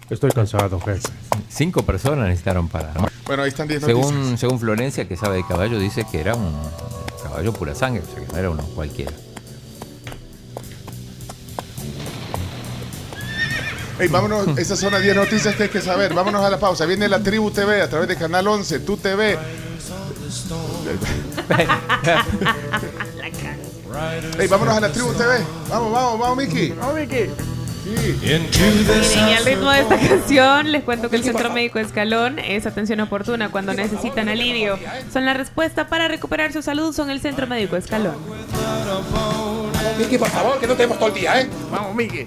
[0.08, 1.08] Estoy cansado, jefe.
[1.48, 2.92] Cinco personas necesitaron para.
[3.26, 4.08] Bueno, ahí están 10 noticias.
[4.08, 6.54] Según, según Florencia, que sabe de caballo, dice que era un
[7.22, 9.12] caballo pura sangre, o sea que no era uno cualquiera.
[13.98, 16.14] Ey, vámonos, esas son las 10 noticias que hay que saber.
[16.14, 16.86] Vámonos a la pausa.
[16.86, 19.36] Viene la Tribu TV a través de Canal 11, Tu TV.
[24.38, 25.38] Ey, vámonos a la Tribu TV.
[25.68, 26.68] Vamos, vamos, vamos, Miki.
[26.70, 27.55] Vamos, Miki.
[27.86, 32.66] Miren, y al ritmo de esta canción, les cuento que el Centro Médico Escalón es
[32.66, 34.76] atención oportuna cuando necesitan alivio.
[35.12, 38.16] Son la respuesta para recuperar su salud, son el Centro Médico Escalón.
[39.98, 41.48] Miki, por favor, que no tenemos todo el día, ¿eh?
[41.70, 42.26] Vamos, Miguel.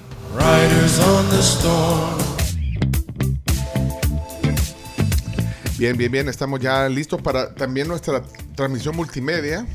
[5.78, 6.30] Bien, bien, bien.
[6.30, 8.24] Estamos ya listos para también nuestra
[8.56, 9.66] transmisión multimedia.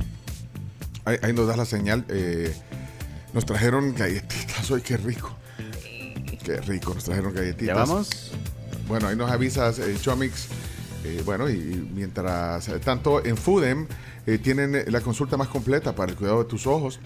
[1.05, 2.06] Ahí, ahí nos da la señal.
[2.09, 2.55] eh,
[3.35, 5.36] nos trajeron galletitas hoy, qué rico.
[6.45, 7.66] Qué rico, nos trajeron galletitas.
[7.66, 8.33] ¿Ya vamos?
[8.87, 10.47] Bueno, ahí nos avisas, eh, Chomix.
[11.05, 11.57] Eh, bueno, y
[11.95, 13.87] mientras eh, tanto en Foodem
[14.27, 16.99] eh, tienen la consulta más completa para el cuidado de tus ojos.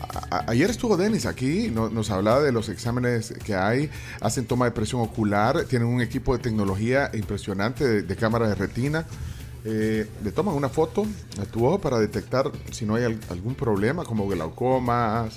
[0.00, 3.90] A- a- ayer estuvo Denis aquí, no- nos hablaba de los exámenes que hay,
[4.22, 8.54] hacen toma de presión ocular, tienen un equipo de tecnología impresionante de, de cámara de
[8.54, 9.04] retina.
[9.66, 11.06] Eh, le toman una foto
[11.40, 15.36] a tu ojo para detectar si no hay al- algún problema como glaucomas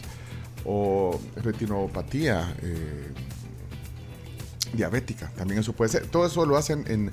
[0.65, 2.55] o retinopatía.
[4.73, 6.07] Diabética, también eso puede ser.
[6.07, 7.11] Todo eso lo hacen en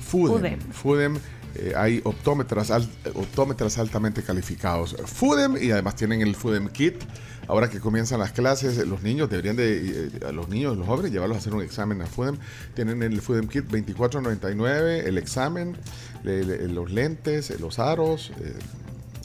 [0.00, 0.32] Foodem.
[0.36, 0.60] Foodem.
[0.72, 1.16] Foodem,
[1.54, 4.96] eh, hay optómetras, al- optómetras altamente calificados.
[5.06, 6.96] Foodem y además tienen el Foodem Kit.
[7.48, 11.12] Ahora que comienzan las clases, los niños deberían de, eh, a los niños, los jóvenes,
[11.12, 12.38] llevarlos a hacer un examen a Foodem.
[12.74, 15.76] Tienen el Foodem Kit 24.99, el examen,
[16.24, 18.52] le- le- los lentes, los aros, eh,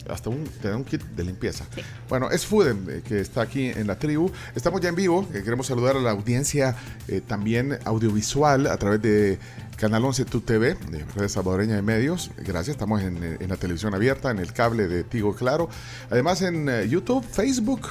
[0.08, 1.64] hasta un, te da un kit de limpieza.
[2.08, 4.30] Bueno, es Foodem eh, que está aquí en la tribu.
[4.54, 5.26] Estamos ya en vivo.
[5.32, 6.76] eh, queremos saludar a la audiencia
[7.08, 9.38] eh, también audiovisual a través de
[9.76, 12.30] Canal 11 Tu TV, de Red Salvadoreña de Medios.
[12.38, 12.74] Gracias.
[12.74, 15.68] Estamos en, en la televisión abierta, en el cable de Tigo Claro.
[16.10, 17.88] Además en YouTube, Facebook.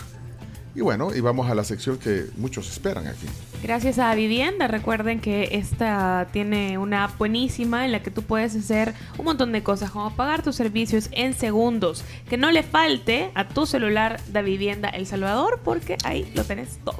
[0.74, 3.26] Y bueno, y vamos a la sección que muchos esperan aquí.
[3.62, 8.56] Gracias a Vivienda, recuerden que esta tiene una app buenísima en la que tú puedes
[8.56, 12.04] hacer un montón de cosas, como pagar tus servicios en segundos.
[12.30, 16.80] Que no le falte a tu celular de Vivienda El Salvador, porque ahí lo tenés
[16.86, 17.00] todo.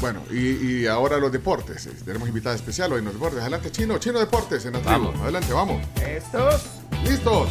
[0.00, 1.86] Bueno, y, y ahora los deportes.
[1.86, 3.40] Eh, Tenemos invitada especial hoy en los deportes.
[3.40, 3.98] Adelante, Chino.
[3.98, 4.90] Chino Deportes en la tribu.
[5.04, 5.20] Vamos.
[5.20, 5.80] Adelante, vamos.
[6.04, 6.66] ¿Estos?
[7.04, 7.50] ¿Listos?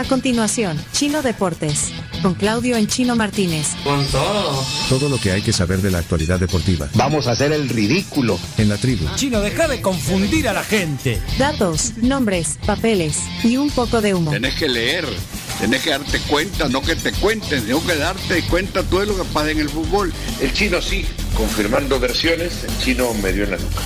[0.00, 3.66] A continuación, Chino Deportes, con Claudio en Chino Martínez.
[3.84, 4.64] Con todo.
[4.88, 6.88] Todo lo que hay que saber de la actualidad deportiva.
[6.94, 8.38] Vamos a hacer el ridículo.
[8.56, 9.04] En la tribu.
[9.16, 11.20] Chino, deja de confundir a la gente.
[11.38, 14.30] Datos, nombres, papeles y un poco de humo.
[14.30, 15.04] Tenés que leer,
[15.60, 19.24] tenés que darte cuenta, no que te cuenten, tenés que darte cuenta todo lo que
[19.24, 20.12] pasa en el fútbol.
[20.40, 21.04] El chino sí,
[21.36, 23.80] confirmando versiones, el chino me dio en la nuca.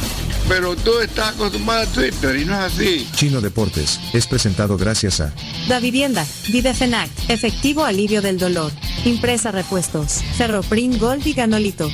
[0.48, 3.08] Pero tú estás acostumbrado a Twitter y no es así.
[3.14, 5.32] Chino Deportes es presentado gracias a
[5.68, 8.70] Da Vivienda, Videfenac, efectivo alivio del dolor.
[9.04, 11.90] Impresa repuestos, Ferroprim Gold y Ganolito.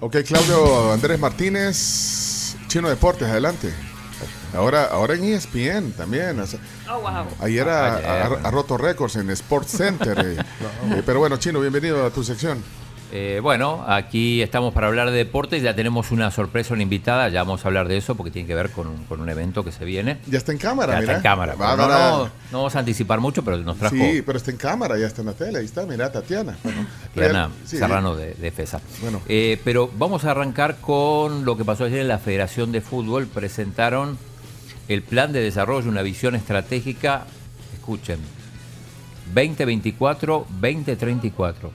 [0.00, 3.72] Ok, Claudio Andrés Martínez, Chino Deportes, adelante.
[4.54, 6.38] Ahora, ahora en ESPN también.
[6.40, 7.26] o sea, Oh, wow.
[7.40, 10.18] Ayer ha roto récords en Sports Center.
[10.18, 10.36] eh.
[10.96, 12.62] Eh, pero bueno, Chino, bienvenido a tu sección.
[13.14, 15.62] Eh, bueno, aquí estamos para hablar de deportes.
[15.62, 17.28] Ya tenemos una sorpresa, una invitada.
[17.28, 19.62] Ya vamos a hablar de eso porque tiene que ver con un, con un evento
[19.62, 20.16] que se viene.
[20.26, 21.12] Ya está en cámara, Ya mira.
[21.12, 21.54] está en cámara.
[21.54, 22.30] Va, no, va, no- va.
[22.50, 25.20] no vamos a anticipar mucho, pero nos trajo Sí, pero está en cámara, ya está
[25.20, 25.58] en la tele.
[25.58, 26.56] Ahí está, mira, Tatiana.
[26.62, 27.76] Bueno, Diana sí.
[27.76, 28.80] Serrano de, de FESA.
[29.02, 29.20] Bueno.
[29.28, 33.26] Eh, pero vamos a arrancar con lo que pasó ayer en la Federación de Fútbol.
[33.26, 34.16] Presentaron
[34.88, 37.24] el plan de desarrollo, una visión estratégica.
[37.74, 38.20] Escuchen,
[39.34, 41.70] 2024-2034.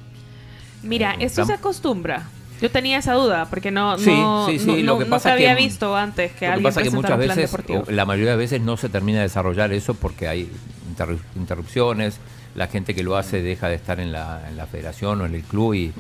[0.84, 2.24] Mira, Un esto se acostumbra.
[2.62, 5.10] Yo tenía esa duda porque no, Sí, no, sí, sí, no- lo no- que no
[5.12, 7.52] pasa se que- había visto antes que Lo que pasa que muchas veces,
[7.90, 10.50] la mayoría de veces no se termina de desarrollar eso porque hay
[10.96, 12.18] interru- interrupciones,
[12.56, 15.36] la gente que lo hace deja de estar en la, en la federación o en
[15.36, 15.94] el club y,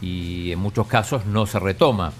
[0.00, 2.12] y en muchos casos no se retoma.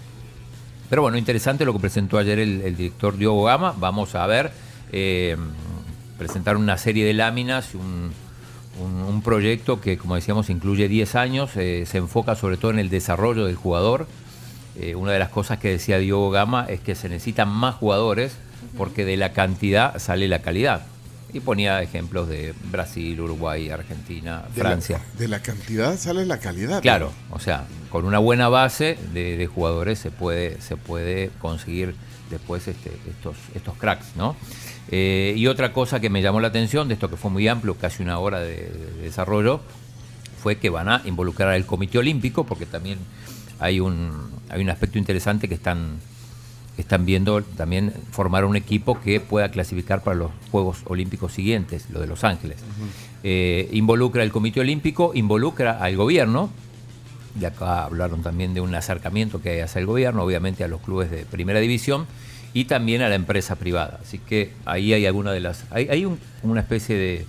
[0.91, 3.75] Pero bueno, interesante lo que presentó ayer el, el director Diogo Gama.
[3.79, 4.51] Vamos a ver,
[4.93, 5.37] eh,
[6.19, 8.13] presentar una serie de láminas, un,
[8.81, 12.79] un- un proyecto que, como decíamos, incluye 10 años, eh, se enfoca sobre todo en
[12.79, 14.07] el desarrollo del jugador.
[14.81, 18.33] Eh, una de las cosas que decía Diogo Gama es que se necesitan más jugadores
[18.77, 20.83] porque de la cantidad sale la calidad.
[21.33, 25.01] Y ponía ejemplos de Brasil, Uruguay, Argentina, De la- Francia.
[25.19, 26.81] de la cantidad sale la calidad.
[26.81, 31.95] Claro, o sea, con una buena base de, de jugadores se puede, se puede conseguir
[32.31, 34.37] después este, estos, estos cracks, ¿no?
[34.91, 37.75] Eh, y otra cosa que me llamó la atención de esto que fue muy amplio,
[37.75, 39.61] casi una hora de, de desarrollo,
[40.43, 42.99] fue que van a involucrar al Comité Olímpico, porque también
[43.59, 45.99] hay un, hay un aspecto interesante que están,
[46.77, 52.01] están viendo también formar un equipo que pueda clasificar para los Juegos Olímpicos siguientes, lo
[52.01, 52.59] de Los Ángeles.
[53.25, 56.51] Eh, involucra al Comité Olímpico, involucra al gobierno,
[57.39, 60.81] y acá hablaron también de un acercamiento que hay hacia el gobierno, obviamente a los
[60.81, 62.07] clubes de primera división
[62.55, 63.99] y también a la empresa privada.
[64.03, 65.65] Así que ahí hay alguna de las.
[65.71, 67.27] Hay, hay un- una especie de.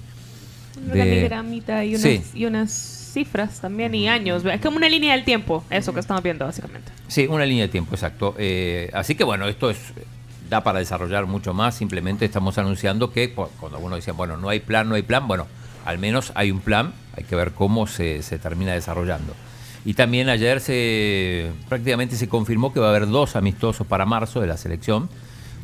[0.77, 2.21] Un de- y unas, Sí.
[2.33, 2.71] y unas
[3.13, 4.43] cifras también y años.
[4.45, 6.91] Es como una línea del tiempo, eso que estamos viendo básicamente.
[7.07, 8.35] Sí, una línea de tiempo, exacto.
[8.37, 9.77] Eh, así que bueno, esto es
[10.49, 11.75] da para desarrollar mucho más.
[11.75, 15.27] Simplemente estamos anunciando que cu- cuando uno decía, bueno, no hay plan, no hay plan,
[15.27, 15.47] bueno,
[15.85, 19.33] al menos hay un plan, hay que ver cómo se, se termina desarrollando.
[19.89, 24.39] Y también ayer se prácticamente se confirmó que va a haber dos amistosos para marzo
[24.39, 25.09] de la selección.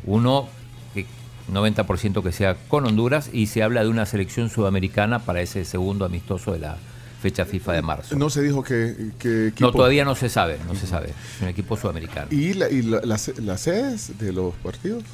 [0.04, 0.48] Uno
[0.94, 1.06] que
[1.52, 6.04] 90% que sea con Honduras y se habla de una selección sudamericana para ese segundo
[6.04, 6.76] amistoso de la
[7.22, 8.16] fecha FIFA de marzo.
[8.16, 9.66] No se dijo que, que equipo.
[9.66, 11.10] No, todavía no se sabe, no se sabe.
[11.36, 12.26] Es un equipo sudamericano.
[12.32, 15.04] ¿Y, la- y la- las, las sedes de los partidos?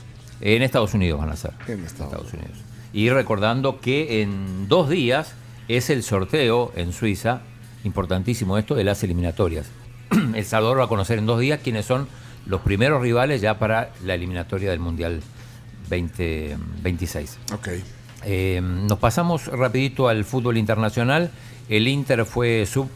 [0.41, 1.53] En Estados Unidos van a ser.
[1.69, 2.57] En Estados, Unidos.
[2.95, 5.35] Y recordando que en dos días
[5.69, 7.43] es el sorteo en Suiza,
[7.85, 9.67] importantísimo esto, de las eliminatorias.
[10.35, 12.07] El Salvador va a conocer en dos días quiénes son
[12.47, 15.21] los primeros rivales ya para la eliminatoria del Mundial
[15.89, 17.39] 2026.
[17.55, 17.69] Ok.
[18.25, 21.31] Eh, nos pasamos rapidito al fútbol internacional.
[21.69, 22.89] El Inter fue sub,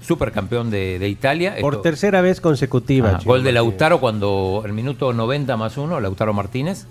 [0.00, 1.56] supercampeón de, de Italia.
[1.60, 3.20] Por Esto- tercera vez consecutiva.
[3.24, 3.52] Gol de.
[3.52, 6.86] Lautaro cuando el minuto 90 más uno, Lautaro Martínez,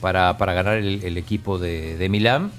[0.00, 2.52] para, para ganar el, el equipo de, de Milán,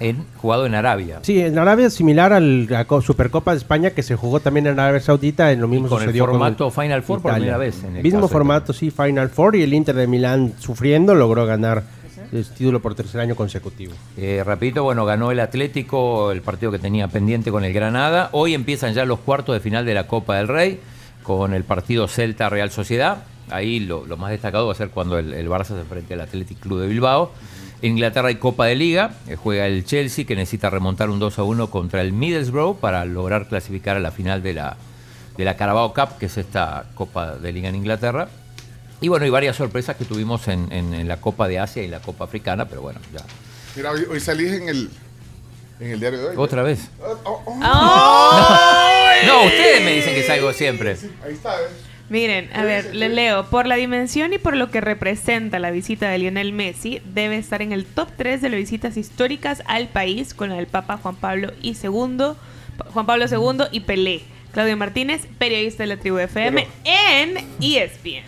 [0.00, 1.20] en, jugado en Arabia.
[1.22, 4.66] Sí, en Arabia similar al- a la Co- Supercopa de España que se jugó también
[4.66, 7.84] en Arabia Saudita, en lo mismo con el sucedió formato Final Four por primera vez,
[7.84, 11.84] en el mismo formato, sí, Final Four y el Inter de Milán sufriendo logró ganar
[12.32, 13.92] el título por tercer año consecutivo.
[14.16, 18.28] Eh, repito, bueno, ganó el Atlético, el partido que tenía pendiente con el Granada.
[18.32, 20.80] Hoy empiezan ya los cuartos de final de la Copa del Rey,
[21.24, 23.24] con el partido Celta-Real Sociedad.
[23.50, 26.20] Ahí lo, lo más destacado va a ser cuando el, el Barça se enfrente al
[26.20, 27.32] Athletic Club de Bilbao.
[27.82, 31.38] En Inglaterra hay Copa de Liga, eh, juega el Chelsea que necesita remontar un 2
[31.38, 34.76] a 1 contra el Middlesbrough para lograr clasificar a la final de la,
[35.38, 38.28] de la Carabao Cup, que es esta Copa de Liga en Inglaterra.
[39.00, 41.88] Y bueno, hay varias sorpresas que tuvimos en, en- en la Copa de Asia y
[41.88, 43.20] la Copa Africana, pero bueno, ya.
[43.76, 44.90] Mira, hoy, hoy salís en el,
[45.80, 46.34] en el diario de hoy.
[46.36, 46.90] Otra vez.
[47.02, 47.60] Oh, oh.
[49.26, 50.96] No, ustedes me dicen que salgo siempre.
[51.24, 51.68] Ahí está, ¿eh?
[52.10, 53.48] Miren, a ver, les leo.
[53.50, 57.62] Por la dimensión y por lo que representa la visita de Lionel Messi, debe estar
[57.62, 61.14] en el top 3 de las visitas históricas al país con la del Papa Juan
[61.16, 62.36] Pablo y segundo,
[62.92, 64.22] Juan Pablo II y Pelé.
[64.52, 68.24] Claudio Martínez, periodista de la tribu FM en ESPN.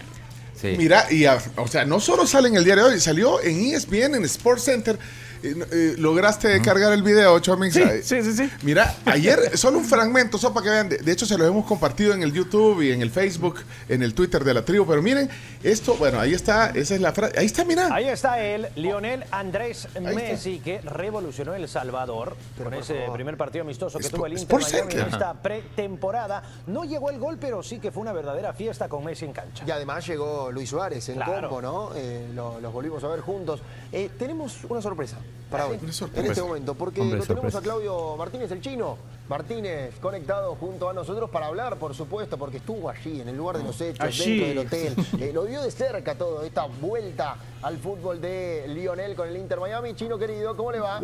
[0.79, 3.61] Mira, y a- o sea, no solo sale en el diario de hoy, salió en
[3.75, 4.97] ESPN, en Sports Center.
[5.43, 7.75] Eh, eh, ¿Lograste cargar el video, Chomix?
[7.75, 8.51] Sí, sí, sí, sí.
[8.63, 10.89] Mira, ayer, solo un fragmento, solo para que vean.
[10.89, 13.57] De, de hecho, se lo hemos compartido en el YouTube y en el Facebook,
[13.89, 14.87] en el Twitter de la tribu.
[14.87, 15.29] Pero miren,
[15.63, 17.39] esto, bueno, ahí está, esa es la frase.
[17.39, 17.89] Ahí está, mira.
[17.93, 23.99] Ahí está él, Lionel Andrés Messi, que revolucionó El Salvador con ese primer partido amistoso
[23.99, 26.43] que Sp- tuvo el Inter Miami en esta pretemporada.
[26.69, 29.65] No llegó el gol, pero sí que fue una verdadera fiesta con Messi en cancha.
[29.67, 31.49] Y además llegó Luis Suárez en Claro.
[31.49, 31.91] combo, ¿no?
[31.97, 33.61] Eh, lo- los volvimos a ver juntos.
[33.91, 35.17] Eh, tenemos una sorpresa
[35.51, 37.59] para hoy, en este momento, porque Hombre, lo tenemos sorpresa.
[37.59, 38.97] a Claudio Martínez, el chino.
[39.29, 43.57] Martínez, conectado junto a nosotros para hablar, por supuesto, porque estuvo allí, en el lugar
[43.59, 44.39] de los hechos, Allí.
[44.41, 45.07] dentro del hotel.
[45.21, 49.61] Eh, lo vio de cerca todo, esta vuelta al fútbol de Lionel con el Inter
[49.61, 49.95] Miami.
[49.95, 51.01] Chino querido, ¿cómo le va?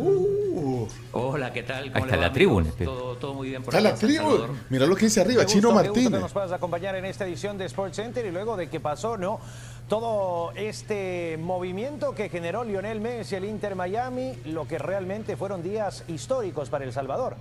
[1.12, 1.92] Hola, ¿qué tal?
[1.92, 2.72] ¿Cómo está le va, la tribu, amigos?
[2.72, 2.84] este.
[2.84, 4.24] Todo, todo muy bien por Está la acá, San tribu.
[4.30, 4.50] Salvador.
[4.68, 6.18] Mira lo que dice arriba, Qué Chino gusto, qué gusto Martínez.
[6.18, 9.16] que nos puedas acompañar en esta edición de Sports Center y luego de que pasó,
[9.16, 9.40] ¿no?
[9.88, 16.04] Todo este movimiento que generó Lionel Messi, el Inter Miami, lo que realmente fueron días
[16.08, 17.36] históricos para El Salvador.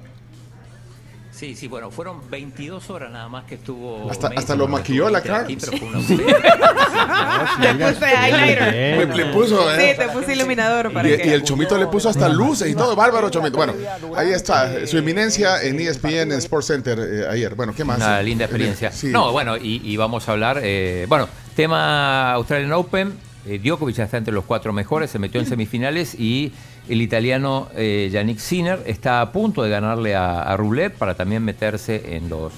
[1.29, 4.09] Sí, sí, bueno, fueron 22 horas nada más que estuvo.
[4.09, 5.39] Hasta- Messi, hasta lo maquilló la cara.
[5.41, 5.99] aquí, pero fue una
[7.61, 8.73] Te puse highlighter.
[8.73, 11.27] Le, le puso, Sí, eh, te puse iluminador para y, que.
[11.27, 12.95] y el Chomito le puso hasta luces y todo.
[12.95, 13.57] Bárbaro Chomito.
[13.57, 13.73] Bueno,
[14.15, 14.87] ahí está.
[14.87, 17.53] Su eminencia en ESPN en Sports Center eh, ayer.
[17.55, 17.97] Bueno, ¿qué más?
[17.97, 18.91] Una linda experiencia.
[18.91, 19.07] Sí.
[19.07, 20.59] No, bueno, y, y vamos a hablar.
[20.63, 21.27] eh, bueno,
[21.57, 23.13] tema Australian Open.
[23.47, 26.53] eh, Djokovic está entre los cuatro mejores, se metió en semifinales y
[26.88, 31.43] el italiano eh, Yannick Sinner está a punto de ganarle a, a Rublev para también
[31.43, 32.53] meterse en los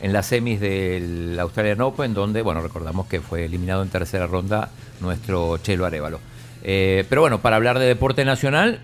[0.00, 4.68] en las semis del Australian Open, donde, bueno, recordamos que fue eliminado en tercera ronda
[5.00, 6.20] nuestro Chelo Arevalo.
[6.62, 8.78] Eh, pero bueno, para hablar de deporte nacional,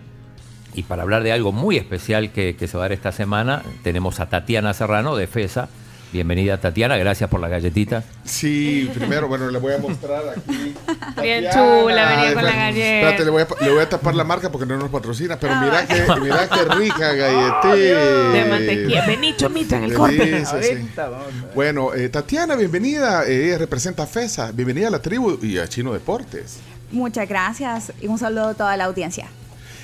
[0.75, 3.63] y para hablar de algo muy especial que, que se va a dar esta semana,
[3.85, 5.69] tenemos a Tatiana Serrano de FESA.
[6.13, 8.05] Bienvenida Tatiana, gracias por la galletita.
[8.23, 10.75] Sí, primero, bueno, le voy a mostrar aquí.
[11.23, 12.99] Bien chula, venía con la galleta.
[12.99, 15.55] Espérate, le voy, a, le voy a tapar la marca porque no nos patrocina, pero
[15.57, 17.75] mira que, mira qué rica galletita.
[17.75, 19.07] De mantequilla.
[19.07, 20.45] Vení, chomito, en el corte.
[20.45, 20.89] Sí, sí.
[21.55, 23.25] Bueno, eh, Tatiana, bienvenida.
[23.25, 24.53] Eh, ella representa a FESA.
[24.53, 26.59] Bienvenida a la tribu y a Chino Deportes.
[26.91, 29.29] Muchas gracias y un saludo a toda la audiencia.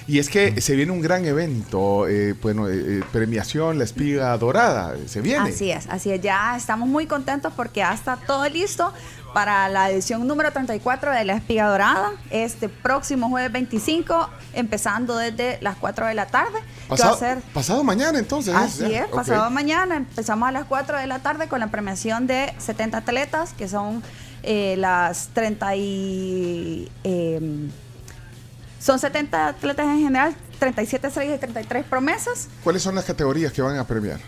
[0.09, 4.37] Y es que se viene un gran evento, eh, bueno, eh, eh, premiación La Espiga
[4.39, 4.97] Dorada.
[5.07, 5.51] Se viene.
[5.51, 6.23] Así es, así es.
[6.23, 8.91] Ya estamos muy contentos porque ya está todo listo
[9.35, 15.59] para la edición número 34 de La Espiga Dorada, este próximo jueves 25, empezando desde
[15.61, 16.59] las 4 de la tarde.
[16.59, 18.55] que va a Pasado, ser pasado mañana entonces.
[18.55, 22.55] Así es, pasado mañana empezamos a las 4 de la tarde con la premiación de
[22.57, 24.03] 70 atletas, que son
[24.43, 26.91] eh, las 30 y...
[28.79, 32.49] son 70 atletas en general, 37 estrellas y 33 promesas.
[32.65, 34.21] ¿Cuáles son las categorías que van a premiar?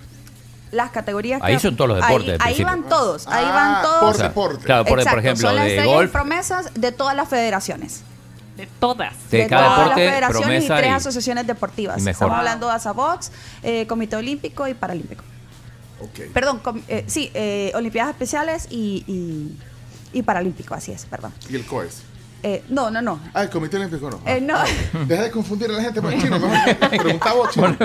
[0.72, 4.00] Las categorías Ahí que- son todos los deportes, Ahí, van todos, ahí Ah, van todos.
[4.00, 4.64] por O sea, deporte.
[4.64, 8.02] Claro, por, por Exacto, ejemplo, son las de y golf, promesas de todas las federaciones.
[8.56, 9.14] De todas.
[9.30, 12.06] de cada todas deporte, las federaciones y tres y- asociaciones deportivas.
[12.06, 13.32] Estamos hablando de ASABOX,
[13.62, 15.24] eh, Comité Olímpico y Paralímpico.
[16.02, 16.32] Ok.
[16.32, 21.32] Perdón, com- eh, sí, eh, Olimpiadas Especiales y, y, y Paralímpico, así es, perdón.
[21.48, 22.02] ¿Y el COES?
[22.42, 23.20] Eh, no, no, no.
[23.34, 24.20] Ah, el Comité Olímpico no.
[24.26, 24.58] Eh, no.
[25.06, 26.38] Deja de confundir a la gente con el chino.
[26.90, 27.76] Preguntaba chino.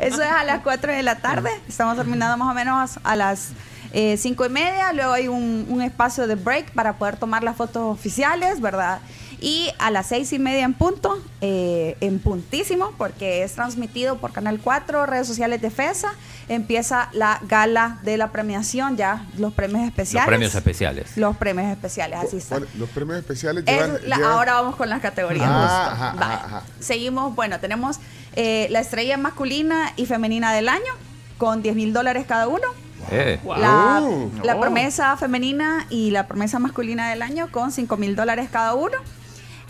[0.00, 1.50] Eso es a las 4 de la tarde.
[1.68, 3.50] Estamos terminando más o menos a las
[3.92, 4.92] 5 y media.
[4.92, 9.00] Luego hay un, un espacio de break para poder tomar las fotos oficiales, ¿verdad?
[9.42, 14.32] Y a las 6 y media en punto, eh, en puntísimo, porque es transmitido por
[14.32, 16.12] Canal 4, redes sociales de FESA,
[16.48, 20.26] empieza la gala de la premiación, ya los premios los especiales.
[20.28, 21.16] premios especiales.
[21.16, 22.58] Los premios especiales, así está.
[22.74, 23.98] Los premios especiales Es llevan...
[24.08, 25.48] la- llevan- ahora vamos con las categorías.
[25.50, 26.04] Ah, justo.
[26.04, 26.34] ajá, Vale.
[26.34, 26.62] ajá, ajá.
[26.80, 27.98] Seguimos, bueno, tenemos
[28.36, 30.92] eh, la estrella masculina y femenina del año
[31.38, 32.66] con 10 mil dólares cada uno.
[33.10, 34.30] Eh, La, Oh.
[34.44, 34.60] la Oh.
[34.60, 38.98] promesa femenina y la promesa masculina del año con 5 mil dólares cada uno.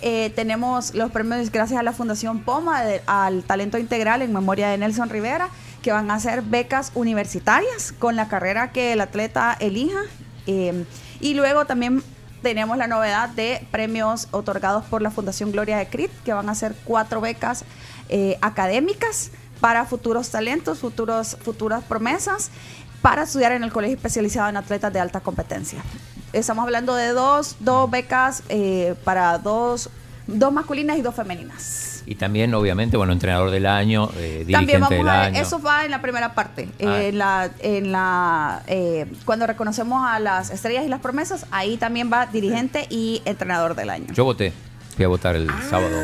[0.03, 4.79] Eh, tenemos los premios gracias a la Fundación Poma al talento integral en memoria de
[4.79, 5.49] Nelson Rivera,
[5.83, 10.01] que van a ser becas universitarias con la carrera que el atleta elija.
[10.47, 10.85] Eh,
[11.21, 12.03] y luego también
[12.43, 16.55] tenemos la novedad de premios otorgados por la Fundación Gloria de Crit, que van a
[16.55, 17.65] ser cuatro becas
[18.09, 22.51] eh, académicas para futuros talentos, futuros, futuras promesas,
[23.03, 25.83] para estudiar en el colegio especializado en atletas de alta competencia.
[26.33, 29.91] Estamos hablando de dos, dos becas eh, para dos,
[30.27, 32.03] dos masculinas y dos femeninas.
[32.07, 35.41] y también, obviamente, bueno, entrenador del año, eh, dirigente También vamos del a ver, año.
[35.43, 36.69] eso va en la primera parte.
[36.79, 37.03] Eh, Ah.
[37.03, 42.11] en la, en la, eh, cuando reconocemos a las estrellas y las promesas, ahí también
[42.13, 44.07] va dirigente y entrenador del año.
[44.15, 44.53] Yo voté,
[44.97, 45.61] fui a votar el Ah.
[45.69, 45.97] sábado.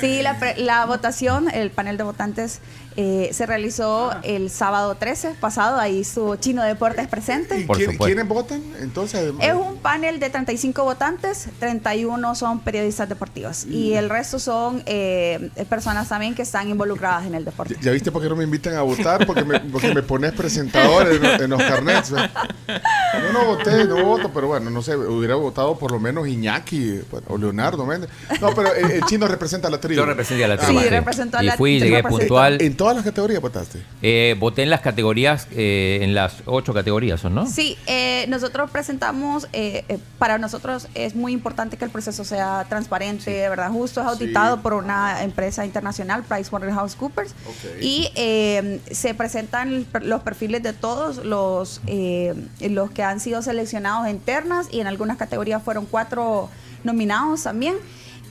[0.00, 2.60] Sí, la, la votación, el panel de votantes
[2.96, 4.20] eh, se realizó Ah.
[4.22, 7.58] el sábado 13 pasado, ahí estuvo Chino Deportes presente.
[7.60, 8.62] ¿Y quién- ¿Quiénes votan?
[8.80, 14.82] Entonces, Es un panel de 35 votantes, 31 son periodistas deportivos y el resto son
[14.86, 17.76] eh, personas también que están involucradas en el deporte.
[17.80, 19.26] ¿Ya viste por qué no me invitan a votar?
[19.26, 22.10] Porque me, porque me pones presentador en, en los carnets.
[22.10, 27.00] Yo no voté, no voto, pero bueno, no sé, hubiera votado por lo menos Iñaki
[27.10, 28.10] bueno, o Leonardo Méndez.
[28.40, 30.00] No, pero el, el chino representa la tribu.
[30.00, 30.72] Yo representé a la Ah, tribu.
[30.72, 30.90] Sí, vale.
[30.90, 32.18] representó a Y la fui, tribu, llegué representó.
[32.20, 32.58] puntual.
[32.62, 33.80] ¿En todas las categorías votaste?
[34.02, 37.46] Eh, voté en las categorías, eh, en las ocho categorías, ¿son, ¿no?
[37.46, 42.66] Sí, eh, nosotros presentamos, eh, eh, para nosotros es muy importante que el proceso sea
[42.68, 43.70] transparente, ¿verdad?
[43.70, 47.36] Justo es auditado por una empresa internacional, PricewaterhouseCoopers,
[47.80, 52.34] y eh, se presentan los perfiles de todos los, eh,
[52.68, 56.48] los que han sido seleccionados en ternas y en algunas categorías fueron cuatro
[56.82, 57.76] nominados también.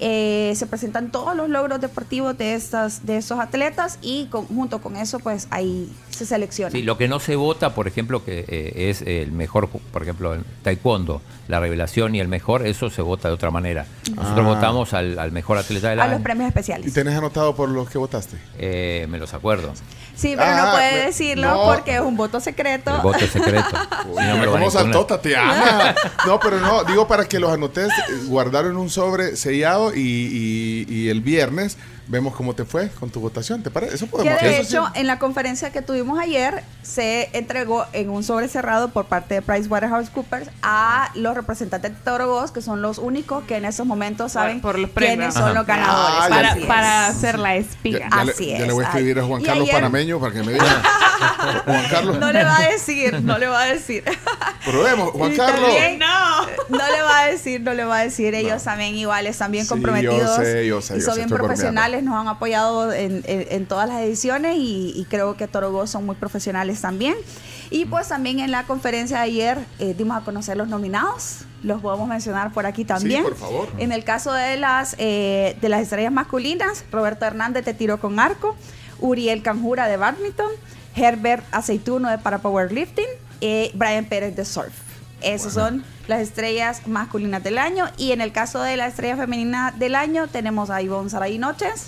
[0.04, 4.96] Eh, se presentan todos los logros deportivos de estas de esos atletas y junto con
[4.98, 6.72] eso pues ahí se selecciona.
[6.72, 10.34] Sí, lo que no se vota, por ejemplo, que eh, es el mejor, por ejemplo,
[10.34, 11.22] en taekwondo,
[11.52, 13.86] la revelación y el mejor, eso se vota de otra manera.
[14.16, 14.50] Nosotros Ah.
[14.56, 16.14] votamos al, al mejor atleta del a año.
[16.14, 16.88] los premios especiales.
[16.88, 18.38] ¿Y tenés anotado por los que votaste?
[18.58, 19.74] Eh, me los acuerdo.
[20.16, 21.64] Sí, pero Ah, no puede me- decirlo no.
[21.66, 22.96] porque es un voto secreto.
[22.96, 23.68] El voto secreto.
[24.02, 25.06] Si no me lo van a ¿Cómo saltó.
[25.06, 25.96] Tatiana?
[26.26, 27.94] No, pero no, digo para que los anotes, eh,
[28.28, 31.78] guardaron un sobre sellado y, y- y el viernes
[32.12, 33.64] vemos cómo te fue con tu votación.
[33.64, 33.96] ¿Te parece?
[33.96, 34.76] Eso Que podemos de eso sí.
[34.76, 39.36] hecho, en la conferencia que tuvimos ayer, se entregó en un sobre cerrado por parte
[39.36, 43.86] de PricewaterhouseCoopers a los representantes de Toro Ghost, que son los únicos que en esos
[43.88, 45.54] momentos saben por los quiénes son Ajá.
[45.54, 46.16] los ganadores.
[46.20, 48.00] Ah, ya Para, para hacer la Ya, espiga.
[48.12, 48.68] ya Así ya es.
[48.68, 49.24] le voy a escribir a.
[49.24, 50.66] Juan Carlos ayer- Panameño para que me diga.
[51.66, 52.18] Juan Carlos.
[52.20, 54.04] No le va a decir, no le va a decir.
[54.66, 55.62] Probemos, Juan Carlos.
[55.72, 56.42] también- No.
[56.70, 58.34] No le va a decir, no le va a decir.
[58.36, 60.38] Ellos también igual están bien Sí, comprometidos.
[60.38, 61.38] yo sé, yo sé, y son sé, bien estoy
[62.02, 65.86] profesionales, nos han apoyado en, en- en todas las ediciones y, y creo que Toro
[65.88, 67.16] son muy profesionales también.
[67.70, 71.46] Y pues también en la conferencia de ayer eh, dimos a conocer los nominados.
[71.64, 73.24] Los podemos mencionar por aquí también.
[73.24, 73.70] por favor.
[73.78, 78.20] En el caso de las, eh, de las estrellas masculinas, Roberto Hernández de tiro con
[78.20, 78.56] arco,
[79.00, 80.52] Uriel Canjura de badminton,
[80.96, 83.06] Herbert Aceituno de para powerlifting,
[83.40, 84.74] y Brian Pérez de surf.
[85.22, 87.90] Esas son las estrellas masculinas del año.
[87.98, 91.88] Y en el caso de la estrella femenina del año, tenemos a Ivonne Saray Noches,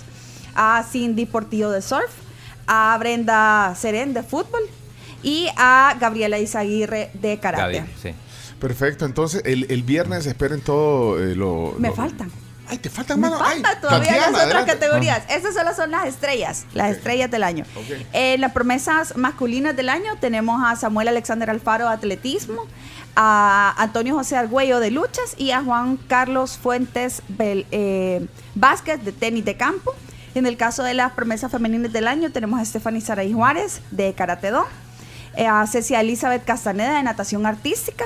[0.56, 2.10] a Cindy Portillo de surf,
[2.66, 4.62] a Brenda Seren de fútbol
[5.22, 7.78] y a Gabriela Izaguirre de karate.
[7.78, 8.10] Gaby, sí.
[8.60, 11.74] Perfecto, entonces el, el viernes esperen todo eh, lo.
[11.78, 12.30] Me lo- faltan.
[12.66, 14.72] Ay, te faltan falta todavía Tatiana, las otras adelante.
[14.72, 15.22] categorías.
[15.28, 17.66] Esas solo son las estrellas, las estrellas del año.
[18.14, 22.62] En las promesas masculinas del año tenemos a Samuel Alexander Alfaro de atletismo,
[23.16, 29.12] a Antonio José Argüello de luchas y a Juan Carlos Fuentes Bel- eh, Vázquez de
[29.12, 29.94] tenis de campo.
[30.34, 34.12] En el caso de las promesas femeninas del año tenemos a Stephanie Saray Juárez de
[34.14, 34.64] Karate Do,
[35.36, 38.04] eh, a Cecia Elizabeth Castaneda de natación artística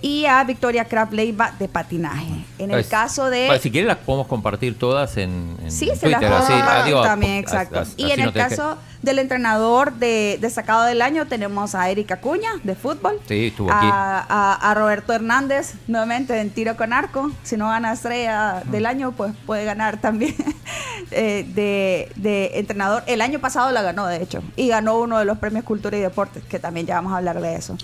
[0.00, 2.24] y a Victoria Kraft Leiva de patinaje.
[2.58, 3.46] En el Pues, caso de...
[3.46, 6.82] bueno, si quieres las podemos compartir todas en, en Sí, se las puedo así, compartir
[6.94, 7.80] adiós, también, exacto.
[7.80, 11.74] as- y así en no el que- caso del entrenador de destacado del año tenemos
[11.74, 13.18] a Erika Cuña de fútbol.
[13.26, 13.86] Sí, estuvo aquí.
[13.90, 17.30] A, a- a Roberto Hernández, nuevamente en tiro con arco.
[17.42, 20.34] Si no gana estrella del año, pues puede ganar también
[21.10, 23.02] eh, de, de entrenador.
[23.06, 26.00] El año pasado la ganó, de hecho, y ganó uno de los premios Cultura y
[26.00, 27.78] Deportes, que también ya vamos a hablar de eso.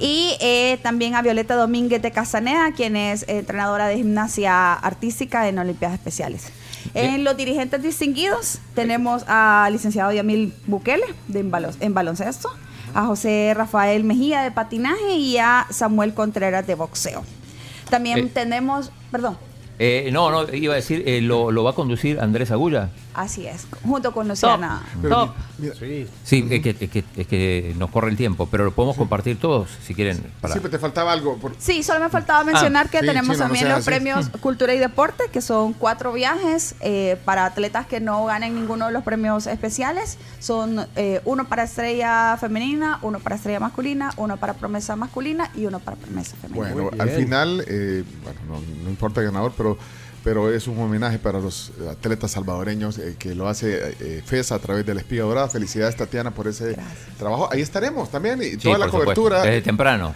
[0.00, 5.58] Y eh, también a Violeta Domínguez de Casaneda, quien es entrenadora de gimnasia artística en
[5.58, 6.50] Olimpiadas Especiales.
[6.92, 11.50] En los dirigentes distinguidos tenemos al licenciado Yamil Bukele de en,
[11.80, 12.50] en baloncesto,
[12.94, 17.24] a José Rafael Mejía de patinaje y a Samuel Contreras de boxeo.
[17.90, 18.30] También Eh.
[18.32, 19.38] tenemos, perdón,
[19.78, 22.90] Eh, no, no, iba a decir, eh, lo, lo va a conducir Andrés Agulla.
[23.14, 24.82] así es, junto con Luciana.
[25.02, 25.34] Pero-
[26.24, 29.38] Sí, es que, es, que, es que nos corre el tiempo, pero lo podemos compartir
[29.38, 30.20] todos, si quieren.
[30.40, 30.54] Para...
[30.54, 31.36] Sí, pero te faltaba algo.
[31.36, 33.86] por- Sí, solo me faltaba mencionar Ah, que sí, tenemos chino, también los así.
[33.86, 38.86] premios Cultura y Deporte, que son cuatro viajes eh, para atletas que no ganen ninguno
[38.86, 40.18] de los premios especiales.
[40.40, 45.66] Son eh, uno para estrella femenina, uno para estrella masculina, uno para promesa masculina y
[45.66, 46.72] uno para promesa femenina.
[46.74, 49.63] Bueno, al final, eh, bueno, no, no importa el ganador, pero,
[50.24, 54.58] pero es un homenaje para los atletas salvadoreños eh, que lo hace eh, FESA a
[54.58, 55.48] través de la Espiga Dorada.
[55.48, 56.76] Felicidades, Tatiana, por ese
[57.18, 57.48] trabajo.
[57.52, 59.42] Ahí estaremos también y Sí, toda la supuesto, cobertura.
[59.42, 60.14] Desde temprano.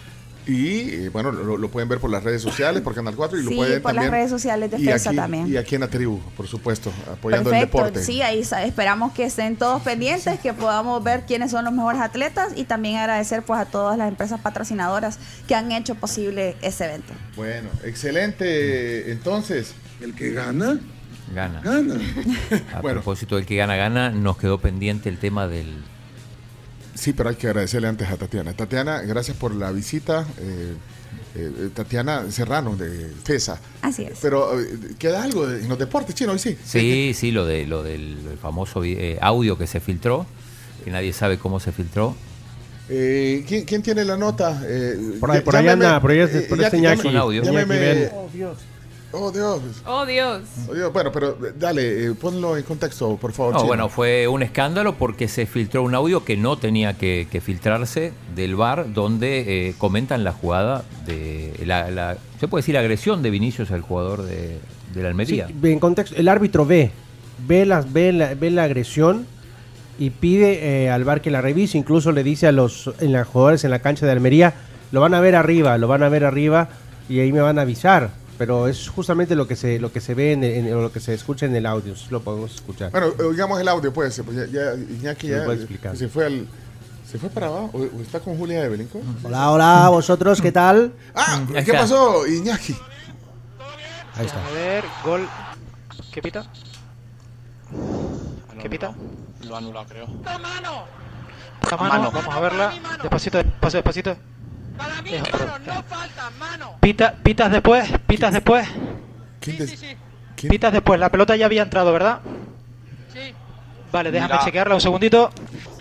[0.49, 3.43] Y eh, bueno, lo, lo pueden ver por las redes sociales, por Canal 4 y
[3.43, 4.12] lo Sí, pueden por las también.
[4.20, 5.47] redes sociales de y FESA aquí- también.
[5.47, 8.03] Y aquí en la tribu, por supuesto, apoyando el Perfecto, deporte.
[8.03, 12.53] sí, ahí esperamos que estén todos pendientes, que podamos ver quiénes son los mejores atletas
[12.57, 17.12] y también agradecer pues a todas las empresas patrocinadoras que han hecho posible ese evento.
[17.37, 19.12] Bueno, excelente.
[19.12, 20.79] Entonces, el que gana,
[21.35, 21.61] Gana.
[21.62, 21.95] gana.
[22.75, 25.75] A propósito del que gana, gana, nos quedó pendiente el tema del.
[26.99, 28.53] Sí, pero hay que agradecerle antes a Tatiana.
[28.55, 30.27] Tatiana, gracias por la visita.
[30.39, 30.75] eh,
[31.37, 33.61] eh, Tatiana Serrano de FESA.
[33.83, 34.19] Así es.
[34.20, 34.66] Pero eh,
[34.99, 36.59] queda algo de- en los deportes chinos hoy sí.
[36.65, 40.27] Sí, sí, lo, de, lo del el famoso eh, audio que se filtró,
[40.85, 42.16] que nadie sabe cómo se filtró.
[42.89, 44.62] Eh, ¿quién, quién tiene la nota?
[44.66, 47.09] Eh, Por ahí- por ahí anda, por ahí es- eh, por ya- llámeme- Iñaki.
[47.09, 47.43] Un audio.
[47.45, 48.11] llámeme- Iñaki, ven.
[48.15, 48.59] Oh, Dios.
[49.12, 49.60] Oh, Dios.
[49.86, 50.43] Oh, Dios.
[50.68, 50.93] Oh, Dios.
[50.93, 53.55] Bueno, pero eh, dale, eh, ponlo en contexto, por favor.
[53.55, 57.40] No, bueno, fue un escándalo porque se filtró un audio que no tenía que, que
[57.40, 63.22] filtrarse del bar donde eh, comentan la jugada de la, la- se puede decir agresión
[63.22, 64.59] de Vinicius al jugador de,
[64.94, 65.47] de la Almería.
[65.47, 66.90] Sí, en contexto, el árbitro ve,
[67.47, 69.26] ve, las, ve, la, ve la agresión
[69.98, 71.78] y pide eh, al bar que la revise.
[71.78, 74.52] Incluso le dice a los en los jugadores en la cancha de Almería,
[74.93, 76.68] lo van a ver arriba, lo van a ver arriba
[77.09, 78.10] y ahí me van a avisar.
[78.39, 81.01] Pero es justamente lo que se lo que se ve en, en- o lo que
[81.01, 81.93] se escucha en el audio.
[81.94, 82.90] Eso lo podemos escuchar.
[82.93, 84.23] Bueno, oigamos el audio, pues.
[84.24, 85.66] pues ya, ya, Iñaki Sí, ya puede
[85.97, 86.47] se fue al.
[87.10, 87.70] ¿Se fue para abajo?
[87.73, 88.86] ¿O, o está con Julia Evelyn?
[88.89, 89.02] ¿cómo?
[89.24, 90.93] Hola, hola, vosotros, ¿qué tal?
[91.15, 92.77] Ah, ¿qué pasó, Iñaki?
[94.15, 94.47] Ahí está.
[94.47, 95.27] A ver, gol.
[96.12, 96.44] ¿Qué pita?
[98.60, 98.94] ¿Qué pita?
[99.47, 100.06] Lo ha anulado, creo.
[101.62, 102.73] Esta mano, vamos a verla.
[103.02, 104.16] Despacito, despacito, despacito.
[105.05, 105.63] Deja, perdón.
[106.81, 108.69] Pita, pitas después, pitas después.
[110.37, 112.21] Pitas después, la pelota ya había entrado, ¿verdad?
[113.91, 114.45] Vale, déjame Mira.
[114.45, 115.31] chequearla un segundito.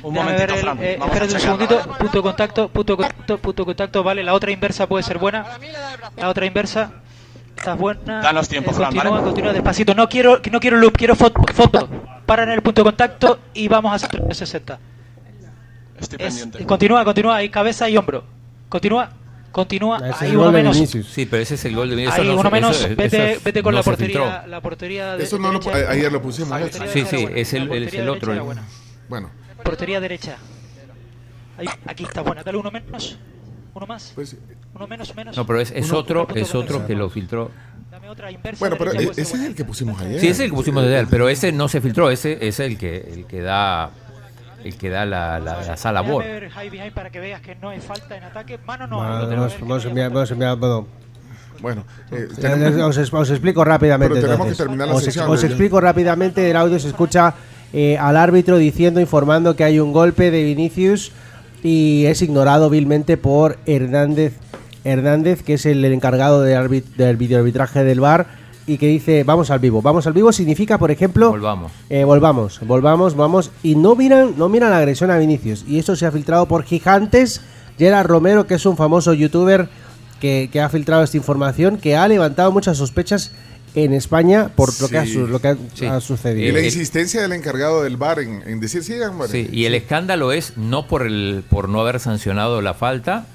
[0.01, 1.81] Un Déjame momentito, ver el- Fran, eh, vamos a espérate un segundito.
[1.97, 4.03] Punto de contacto, punto de contacto, punto de contacto.
[4.03, 5.45] Vale, la otra inversa puede ser buena.
[6.15, 6.91] La otra inversa.
[7.57, 8.21] Estás buena.
[8.21, 9.23] Danos tiempo, Eh, Fran, continúa, ¿vale?
[9.25, 9.93] continúa despacito.
[9.93, 11.41] No quiero, no quiero loop, quiero foto.
[11.53, 11.89] foto.
[12.25, 14.79] Para en el punto de contacto y vamos a hacer 360.
[15.99, 16.65] Estoy Es- pendiente.
[16.65, 18.23] continúa, continúa, ahí cabeza y hombro.
[18.69, 19.09] Continúa,
[19.51, 19.97] continúa.
[20.09, 20.75] Ese el uno menos.
[20.75, 21.07] Vinicius.
[21.07, 22.15] Sí, pero ese es el gol de Vinicius.
[22.19, 22.79] Ahí Eso no uno menos.
[22.79, 25.71] eso- vete, eso vete con no la portería, la portería de, Eso no derecha.
[25.71, 26.59] a- ayer lo pusimos.
[26.61, 26.69] ¿eh?
[26.91, 27.37] Sí, sí, buena.
[27.37, 28.33] es el, es portería el otro.
[28.33, 28.41] el-.
[29.09, 29.29] Bueno.
[29.63, 30.37] Portería derecha.
[31.57, 32.43] Ahí, aquí está buena.
[32.43, 33.17] Dale uno menos.
[33.73, 34.11] Uno más.
[34.15, 34.35] Pues
[34.75, 35.35] uno menos, menos.
[35.37, 37.51] No, pero es, es Uno- otro, es otro que lo filtró.
[37.91, 40.19] Dame otra inversa Bueno, pero derecha, e- ese es el que pusimos ayer.
[40.19, 42.77] Sí, ese es el que pusimos él, pero ese no se filtró, ese es el
[42.77, 43.91] que el que da
[44.63, 46.01] el que da la, la, la sala
[46.69, 48.57] behind para que veas que no hay falta en ataque.
[48.65, 48.99] Mano no.
[51.61, 51.85] Bueno.
[52.11, 54.15] Eh, tenemos- os, explico rápidamente.
[54.15, 54.57] Pero tenemos entonces.
[54.57, 56.49] que terminar la os, sesión, os explico rápidamente.
[56.49, 57.33] El audio se escucha
[57.73, 61.11] eh, al árbitro diciendo, informando que hay un golpe de Vinicius
[61.63, 64.33] y es ignorado vilmente por Hernández,
[64.83, 68.27] Hernández que es el encargado de arbit- del videoarbitraje del VAR
[68.67, 69.81] y que dice, vamos al vivo.
[69.81, 71.71] Vamos al vivo significa, por ejemplo, Volvamos.
[71.89, 73.49] eh, volvamos, volvamos, vamos.
[73.63, 75.63] Y no miran, no miran la agresión a Vinicius.
[75.67, 77.41] Y eso se ha filtrado por Gigantes.
[77.77, 79.69] Gerard Romero, que es un famoso youtuber
[80.19, 83.31] que, que ha filtrado esta información, que ha levantado muchas sospechas
[83.75, 85.85] en España por lo que ha, su- lo que ha, Sí.
[85.85, 86.53] ha Y sucedido.
[86.53, 89.27] la insistencia del encargado del bar en, en decir, sigan, hombre".
[89.27, 93.27] Sí, y el escándalo es no por el por no haber sancionado la falta,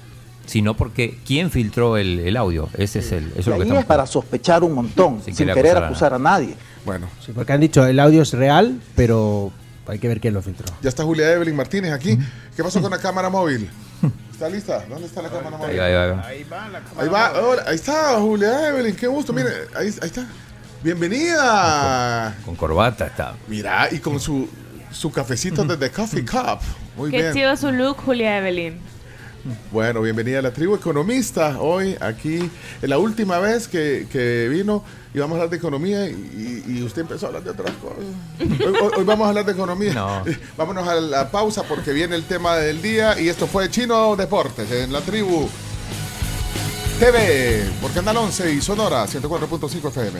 [0.45, 2.69] sino porque quién filtró el, el audio.
[2.77, 5.77] Ese es el eso es lo que es para sospechar un montón, Sin sin, querer
[5.77, 6.55] acusar a acusar a nadie.
[6.85, 9.51] Bueno, Sí, porque han dicho, el audio es real, pero
[9.87, 10.65] hay que ver quién lo filtró.
[10.81, 12.17] ya está Julia Evelyn Martínez aquí.
[12.55, 13.69] ¿Qué pasó con la cámara móvil?
[14.31, 14.83] ¿Está lista?
[14.89, 15.79] ¿Dónde está la cámara móvil?
[15.79, 16.81] Ahí va, ahí va, ahí va.
[17.01, 17.41] Ahí va, ahí va.
[17.41, 19.31] Hola, ahí está Julia Evelyn, qué gusto.
[19.31, 20.27] Mire, ahí, ahí está.
[20.83, 22.35] Bienvenida.
[22.43, 23.35] Con corbata está.
[23.47, 24.49] Mira, y con su,
[24.91, 26.59] su cafecito desde Coffee Cup.
[26.97, 27.33] Muy Qué bien.
[27.33, 28.77] chido su look, Julia Evelyn.
[29.71, 31.59] Bueno, bienvenida a la tribu economista.
[31.59, 32.49] Hoy aquí,
[32.81, 34.83] es la última vez que, que vino
[35.13, 37.97] íbamos a hablar de economía y, y usted empezó a hablar de otras cosas.
[38.39, 39.93] Hoy, hoy- hoy vamos a hablar de economía.
[39.93, 40.23] No.
[40.57, 44.71] Vámonos a la pausa porque viene el tema del día y esto fue Chino Deportes
[44.71, 45.49] en la tribu
[46.99, 50.19] TV por Canal 11 y Sonora 104.5 FM.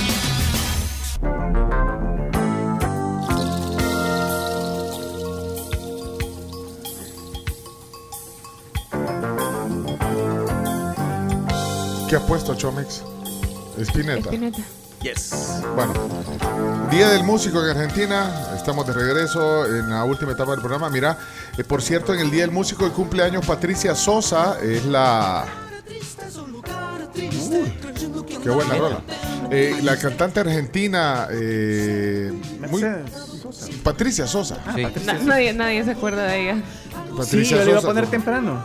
[12.11, 13.03] ¿Qué ha puesto Chomex?
[13.77, 14.19] Espineta.
[14.19, 14.57] Espineta.
[15.01, 15.31] Yes.
[15.77, 15.93] Bueno,
[16.91, 18.51] Día del Músico en Argentina.
[18.53, 20.89] Estamos de regreso en la última etapa del programa.
[20.89, 21.17] Mira,
[21.57, 25.45] eh, por cierto, en el Día del Músico y cumpleaños Patricia Sosa es la.
[27.49, 27.73] Uy,
[28.43, 29.01] qué buena rola.
[29.49, 31.27] Eh, la cantante argentina.
[31.31, 32.29] eh,
[32.69, 32.83] muy-
[33.83, 34.57] Patricia Sosa.
[35.05, 36.61] Na- nadie, nadie se acuerda de ella.
[37.17, 37.93] Patricia yo le iba a Sosa.
[37.93, 38.61] poner temprano.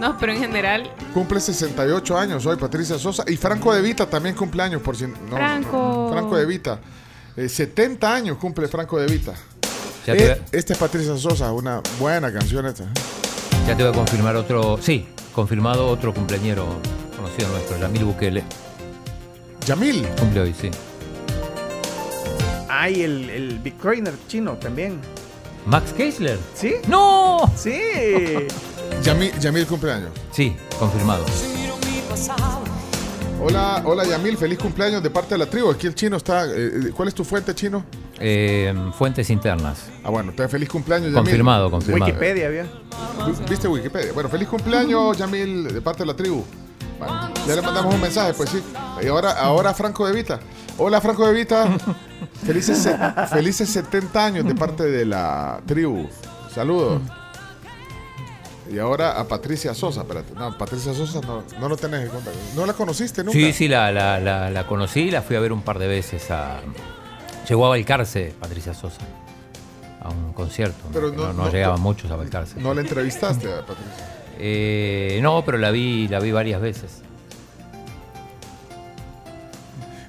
[0.00, 3.22] No, pero en general, Cumple 68 años hoy Patricia Sosa.
[3.28, 5.06] Y Franco De Vita también cumple años, por si.
[5.06, 6.08] no, Franco.
[6.10, 6.80] Franco De Vita.
[7.36, 9.34] Eh, 70 años cumple Franco De Vita.
[10.06, 12.84] Ya te, Eh, este es Patricia Sosa, una buena canción esta.
[13.66, 14.78] ya te voy a confirmar otro.
[14.80, 16.66] Sí, confirmado otro cumpleañero
[17.14, 18.42] conocido nuestro, Yamil Bukele.
[19.66, 20.08] Yamil.
[20.18, 20.70] Cumple hoy, sí.
[22.68, 24.98] Ay, el, el Big Trainer chino también.
[25.66, 26.38] Max Keisler.
[26.54, 26.76] ¿Sí?
[26.88, 27.52] ¡No!
[27.54, 27.78] Sí.
[29.02, 30.10] Yamil, Yamil cumpleaños.
[30.32, 31.24] Sí, confirmado.
[33.42, 35.70] Hola, hola Yamil, feliz cumpleaños de parte de la tribu.
[35.70, 36.44] Aquí el chino está.
[36.46, 37.84] eh, ¿Cuál es tu fuente, chino?
[38.18, 39.84] Eh, fuentes internas.
[40.04, 41.22] Ah, bueno, entonces feliz cumpleaños, Yamil.
[41.24, 42.04] Confirmado, confirmado.
[42.06, 42.66] Wikipedia, había.
[43.48, 44.12] ¿Viste Wikipedia?
[44.12, 46.44] Bueno, feliz cumpleaños, Yamil, de parte de la tribu.
[46.98, 48.62] Bueno, ya le mandamos un mensaje, pues sí.
[49.02, 50.38] Y ahora, ahora Franco de Vita.
[50.76, 51.66] Hola, Franco de Vita.
[52.46, 52.96] Felices, se-
[53.30, 56.06] felices 70 años de parte de la tribu.
[56.54, 57.00] Saludos.
[58.70, 60.02] Y ahora a Patricia Sosa.
[60.02, 60.32] Espérate.
[60.34, 62.30] No, Patricia Sosa no, no lo tenés en cuenta.
[62.54, 63.36] ¿No la conociste nunca?
[63.38, 66.30] Sí, sí, la, la, la, la conocí, la fui a ver un par de veces
[66.30, 66.60] a...
[67.48, 69.00] Llegó a Balcarce, Patricia Sosa,
[70.00, 70.84] a un concierto.
[70.92, 72.60] Pero no, no- no no- llegaban muchos a Balcarce.
[72.60, 74.06] No la entrevistaste a Patricia.
[74.38, 77.02] Eh, no, pero la vi, la vi varias veces.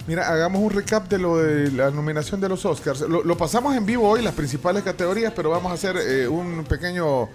[0.08, 3.02] Mira, hagamos un recap de lo de la nominación de los Oscars.
[3.02, 6.64] Lo, lo pasamos en vivo hoy, las principales categorías, pero vamos a hacer eh, un
[6.66, 7.28] pequeño...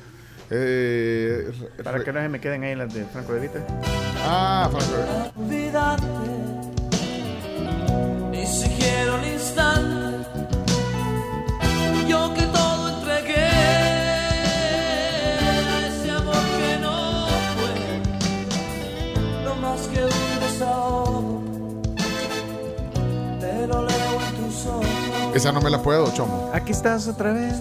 [0.51, 1.51] eh,
[1.83, 3.59] Para que no se me queden ahí las de Franco de Vita.
[4.25, 5.33] Ah, Franco.
[5.39, 6.07] olvidarte
[8.31, 10.29] Ni siquiera un instante
[12.09, 13.49] Yo que todo entregué
[15.87, 17.75] Ese amor que no fue
[19.45, 21.43] No más que un desahogo
[23.41, 24.87] Te lo leo en tus ojos
[25.35, 26.51] Esa no me la puedo, Chomo.
[26.53, 27.61] Aquí estás otra vez.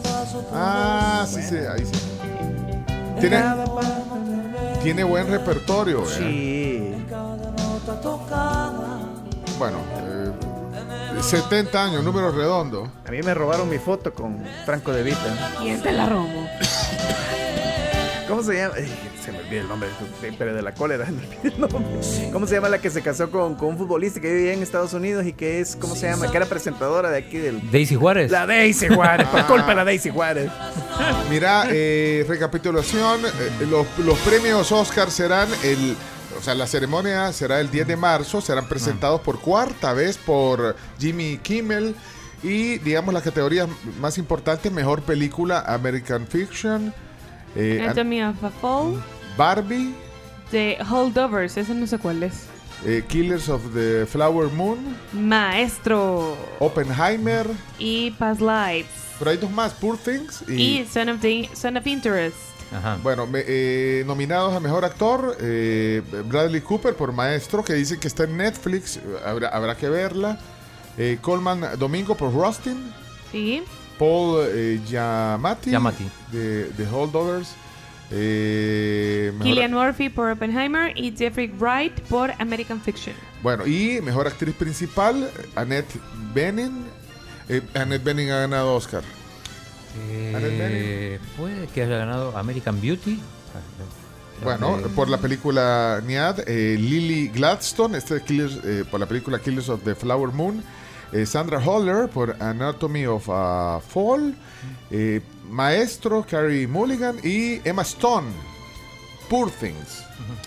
[0.54, 2.15] Ah, sí, sí, ahí sí.
[3.20, 3.42] Tiene,
[4.84, 6.04] tiene buen repertorio.
[6.04, 6.08] ¿eh?
[6.18, 7.06] Sí.
[7.10, 9.00] Nota tocada
[9.58, 10.32] Bueno, eh,
[11.22, 12.92] 70 años, número redondo.
[13.08, 15.56] A mí me robaron mi foto con Franco de Vita.
[15.60, 16.48] ¿Quién te la robó?
[18.28, 18.76] ¿Cómo se llama?
[19.26, 19.90] Se me olvida el nombre,
[20.38, 21.06] pero de la cólera.
[21.10, 21.82] me olvida el nombre.
[22.32, 24.94] ¿Cómo se llama la que se casó con, con un futbolista que vivía en Estados
[24.94, 26.30] Unidos y que es, ¿cómo se llama?
[26.30, 27.72] Que era presentadora de aquí del...
[27.72, 28.30] Daisy Juárez.
[28.30, 30.52] La Daisy Juárez, por culpa de la Daisy Juárez.
[31.32, 35.96] Mira, eh, recapitulación, eh, los, los premios Oscar serán el...
[36.38, 40.76] O sea, la ceremonia será el 10 de marzo, serán presentados por cuarta vez por
[41.00, 41.96] Jimmy Kimmel
[42.44, 43.68] y, digamos, las categorías
[44.00, 46.94] más importantes, mejor película, American Fiction,
[47.56, 49.02] eh, Anatomy of a Fall.
[49.38, 49.94] Barbie,
[50.52, 52.46] De Holdovers, ese no sé cuál es.
[52.86, 54.78] eh, Killers of the Flower Moon,
[55.14, 56.38] Maestro.
[56.60, 57.48] Oppenheimer,
[57.80, 58.88] Y Past Lives.
[59.20, 62.36] pero hay dos más, Poor Things Y Son of, the, Son of Interest.
[63.04, 68.08] Bueno, me- eh, nominados a mejor actor, eh, Bradley Cooper por Maestro, que dice que
[68.08, 70.38] está en Netflix, habrá, habrá que verla.
[70.98, 72.92] Eh, Coleman Domingo por Rustin.
[73.32, 73.64] Sí.
[73.98, 76.06] Paul eh, Giamatti, Giamatti.
[76.32, 77.50] de, de Holdovers.
[78.12, 83.16] Eh, Killian Murphy por Oppenheimer y Jeffrey Wright por American Fiction.
[83.42, 86.00] bueno, y mejor actriz principal, Annette
[86.34, 86.86] Bening.
[87.50, 89.04] Eh, Annette Bening ha ganado Oscar.
[89.96, 90.82] Annette Bening.
[90.84, 93.20] Eh, puede que haya ganado American Beauty.
[94.44, 99.40] Bueno, Eh, por la película Niad, eh, Lily Gladstone, este Killers, eh, por la película
[99.40, 100.62] Killers of the Flower Moon,
[101.14, 104.36] eh, Sandra Holler por Anatomy of a Fall,
[104.92, 108.28] eh, Maestro Carrie Mulligan y Emma Stone,
[109.30, 110.04] Poor Things.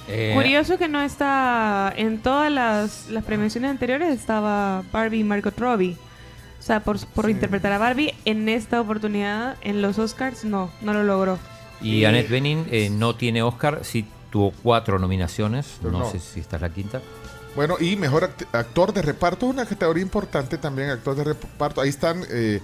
[0.08, 5.58] eh, Curioso que no está en todas las, las premiaciones anteriores estaba Barbie y Margot
[5.58, 5.96] Robbie.
[6.58, 10.92] O sea, por, por interpretar a Barbie en esta oportunidad en los Oscars no, no
[10.92, 11.38] lo logró.
[11.80, 15.78] Y Annette Bening eh, no tiene Oscar, sí tuvo cuatro nominaciones.
[15.82, 16.10] No, no.
[16.10, 17.00] sé si esta es la quinta.
[17.54, 21.80] Bueno, y mejor act- actor de reparto, una categoría importante también, actor de reparto.
[21.80, 22.60] Ahí están, eh,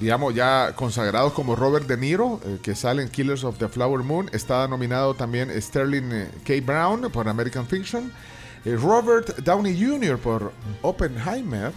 [0.00, 4.02] digamos, ya consagrados como Robert De Niro, eh, que sale en Killers of the Flower
[4.02, 4.28] Moon.
[4.32, 6.54] Está nominado también Sterling eh, K.
[6.64, 8.12] Brown por American Fiction.
[8.64, 10.18] eh, Robert Downey Jr.
[10.18, 10.52] por
[10.82, 11.72] Oppenheimer,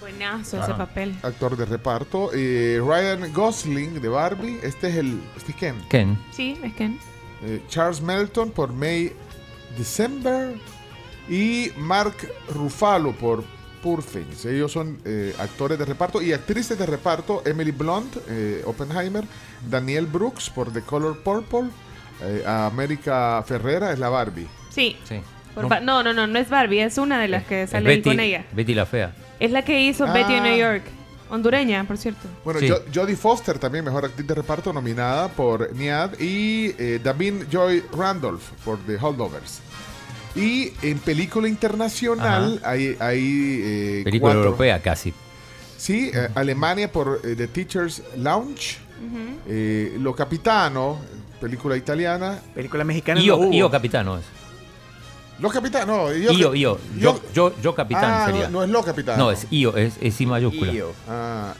[0.00, 1.14] Buenazo ese papel.
[1.22, 2.30] actor de reparto.
[2.34, 5.20] eh, Ryan Gosling de Barbie, este es el...
[5.36, 5.76] Este es Ken.
[5.88, 6.18] Ken.
[6.32, 6.98] Sí, es Ken.
[7.44, 9.12] Eh, Charles Melton por May
[9.78, 10.56] December
[11.28, 12.16] y Mark
[12.52, 13.44] Ruffalo por
[13.82, 14.44] Poor Things.
[14.44, 17.42] Ellos son eh, actores de reparto y actrices de reparto.
[17.44, 19.24] Emily Blunt, eh, Oppenheimer,
[19.68, 21.68] Daniel Brooks por The Color Purple,
[22.22, 24.46] eh, América Ferrera es la Barbie.
[24.70, 24.96] Sí.
[25.04, 25.20] Sí.
[25.54, 25.80] Por No.
[25.80, 28.46] No, no, no, no es Barbie, es una de las que sale Betty, con ella.
[28.52, 29.14] Betty la Fea.
[29.40, 30.48] Es la que hizo Betty en Ah.
[30.48, 30.82] New York.
[31.28, 32.28] Hondureña, por cierto.
[32.44, 32.68] Bueno, Sí.
[32.68, 37.82] Jo- Jodie Foster también mejor actriz de reparto nominada por Niad y eh, Davin Joy
[37.96, 39.60] Randolph por The Holdovers.
[40.34, 44.44] Y en película internacional hay, hay eh, Película cuatro.
[44.44, 45.12] europea casi.
[45.76, 48.78] Sí, eh, Alemania por eh, The Teacher's Lounge.
[49.48, 51.00] Eh, Lo Capitano,
[51.40, 52.40] película italiana.
[52.54, 53.52] Película mexicana Io, no.
[53.52, 54.24] Io Capitano es.
[55.38, 56.12] Lo capitán, no.
[56.12, 58.44] Yo, Io, yo, yo, yo, yo capitán ah, sería.
[58.44, 59.18] No, no, es lo capitán.
[59.18, 60.72] No, es Io, es, es I mayúscula.
[60.72, 60.92] Io.
[61.08, 61.54] Ah,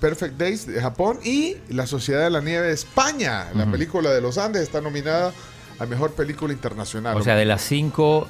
[0.00, 3.48] Perfect Days de Japón y La Sociedad de la Nieve de España.
[3.54, 5.34] La película de los Andes está nominada
[5.78, 7.16] a Mejor Película Internacional.
[7.16, 8.28] O sea, de las cinco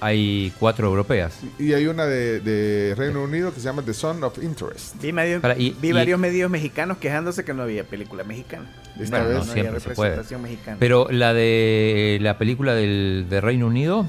[0.00, 1.38] hay cuatro europeas.
[1.58, 5.00] Y hay una de, de, Reino Unido que se llama The Son of Interest.
[5.00, 8.70] Vi, medio, Para, y, vi y, varios medios mexicanos quejándose que no había película mexicana.
[9.00, 10.38] Esta bueno, vez no, siempre se puede.
[10.38, 10.76] Mexicana.
[10.78, 14.06] Pero la de la película del, de Reino Unido,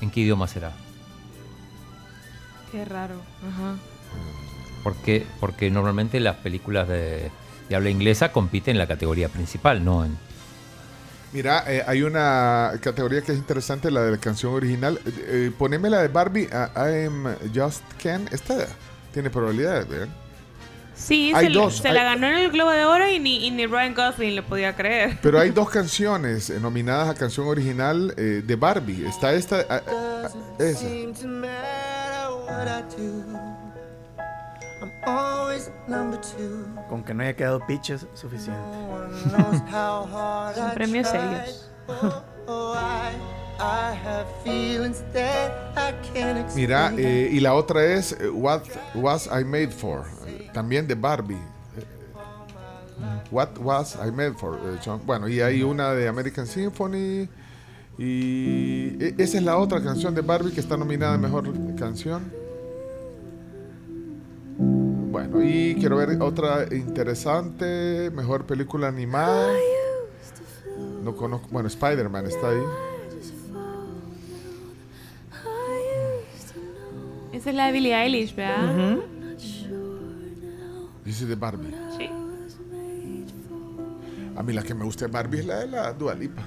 [0.00, 0.72] ¿en qué idioma será?
[2.72, 3.16] Qué raro.
[3.48, 3.76] Ajá.
[4.82, 7.30] Porque, porque normalmente las películas de,
[7.68, 10.16] de habla inglesa compiten en la categoría principal, no en
[11.34, 15.00] Mira, eh, hay una categoría que es interesante, la de la canción original.
[15.04, 18.28] Eh, eh poneme la de Barbie, I Am Just Ken.
[18.30, 18.68] Esta
[19.12, 20.08] tiene probabilidades, ¿verdad?
[20.94, 23.50] Sí, hay se, dos, se la ganó en el Globo de Oro y ni, y
[23.50, 25.18] ni Ryan Gosling le podía creer.
[25.22, 29.04] Pero hay dos canciones eh, nominadas a canción original eh, de Barbie.
[29.06, 30.86] Está esta, a, a, esa.
[36.88, 38.60] Con que no haya quedado pitches suficiente.
[40.54, 41.70] Son premios serios.
[46.54, 48.62] Mira, eh, y la otra es eh, What
[48.94, 50.04] Was I Made For,
[50.52, 51.38] también de Barbie.
[53.30, 54.58] What Was I Made For.
[54.64, 57.28] Eh, bueno, y hay una de American Symphony.
[57.96, 62.43] Y e, esa es la otra canción de Barbie que está nominada a Mejor Canción.
[65.14, 69.52] Bueno, y quiero ver otra interesante, mejor película animada.
[71.04, 72.62] No conozco, bueno, Spider-Man está ahí.
[77.30, 78.96] Esa es la de Billie Eilish, ¿verdad?
[81.04, 81.76] Dice de Barbie.
[81.96, 82.10] Sí.
[84.34, 86.42] A mí la que me gusta de Barbie es la de la Dualipa.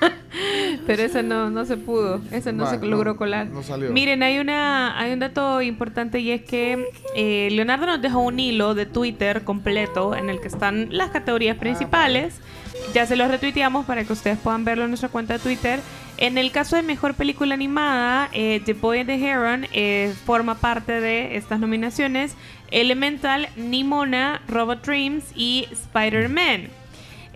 [0.86, 3.48] Pero esa no, no se pudo, esa no se logró colar.
[3.90, 8.40] Miren, hay una hay un dato importante y es que eh, Leonardo nos dejó un
[8.40, 12.40] hilo de Twitter completo en el que están las categorías Ah, principales.
[12.94, 15.80] Ya se los retuiteamos para que ustedes puedan verlo en nuestra cuenta de Twitter.
[16.16, 20.56] En el caso de mejor película animada, eh, The Boy and the Heron eh, forma
[20.56, 22.34] parte de estas nominaciones.
[22.70, 26.68] Elemental, Nimona, Robot Dreams y Spider-Man.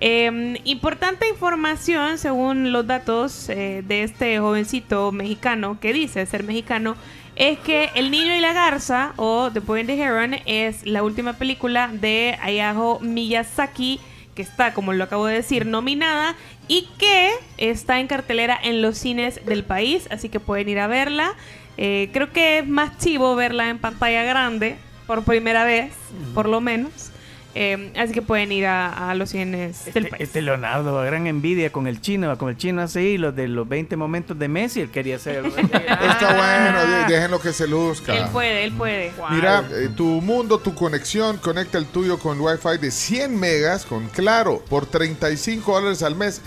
[0.00, 6.96] Eh, importante información según los datos eh, de este jovencito mexicano que dice ser mexicano
[7.36, 11.02] es que El Niño y la Garza o The Boy and the Heron es la
[11.02, 14.00] última película de Hayao Miyazaki
[14.34, 16.36] que está, como lo acabo de decir, nominada
[16.68, 20.86] y que está en cartelera en los cines del país, así que pueden ir a
[20.86, 21.34] verla.
[21.76, 24.76] Eh, creo que es más chivo verla en pantalla grande
[25.06, 25.92] por primera vez,
[26.34, 27.10] por lo menos.
[27.56, 30.22] Eh, así que pueden ir a, a los cines del Este, país.
[30.22, 33.96] este Leonardo, gran envidia con el chino, con el chino así, los de los 20
[33.96, 35.44] momentos de Messi, él quería ser.
[35.46, 38.16] Está bueno, déjenlo que se luzca.
[38.16, 39.12] Él puede, él puede.
[39.30, 44.08] Mira, eh, tu mundo, tu conexión, conecta el tuyo con Wi-Fi de 100 megas con
[44.08, 46.40] Claro por 35 dólares al mes.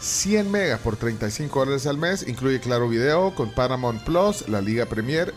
[0.00, 2.28] 100 megas por 35 dólares al mes.
[2.28, 5.32] Incluye Claro Video con Paramount Plus, la Liga Premier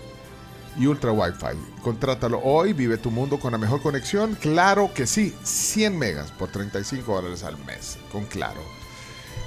[0.80, 1.82] y Ultra Wi-Fi.
[1.82, 4.36] Contrátalo hoy, vive tu mundo con la mejor conexión.
[4.36, 8.62] Claro que sí, 100 megas por 35 dólares al mes con Claro.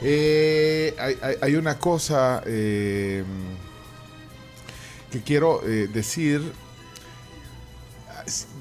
[0.02, 3.22] Eh, hay, hay- hay una cosa eh,
[5.12, 6.40] que quiero eh, decir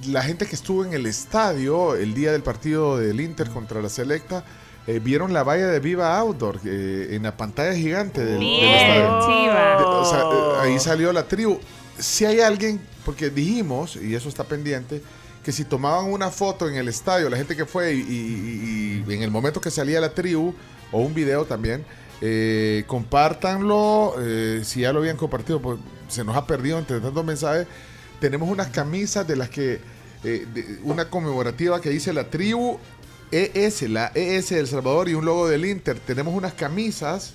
[0.07, 3.89] la gente que estuvo en el estadio el día del partido del Inter contra la
[3.89, 4.43] Selecta,
[4.87, 9.19] eh, vieron la valla de Viva Outdoor eh, en la pantalla gigante del, estadio.
[9.27, 9.77] chiva.
[9.77, 11.59] De- o sea, eh, ahí salió la tribu.
[11.99, 15.01] Si hay alguien, porque dijimos, y eso está pendiente,
[15.43, 19.31] que si tomaban una foto en el estadio, la gente que fue y, en el
[19.31, 20.53] momento que salía la tribu,
[20.91, 21.85] o un video también,
[22.21, 24.15] eh, compártanlo.
[24.19, 27.67] eh, si ya lo habían compartido, pues se nos ha perdido entre tantos mensajes.
[28.19, 29.79] Tenemos unas camisas de las que,
[30.23, 32.79] eh, una conmemorativa que dice la tribu
[33.31, 35.99] ES, la ES de El Salvador y un logo del Inter.
[35.99, 37.33] Tenemos unas camisas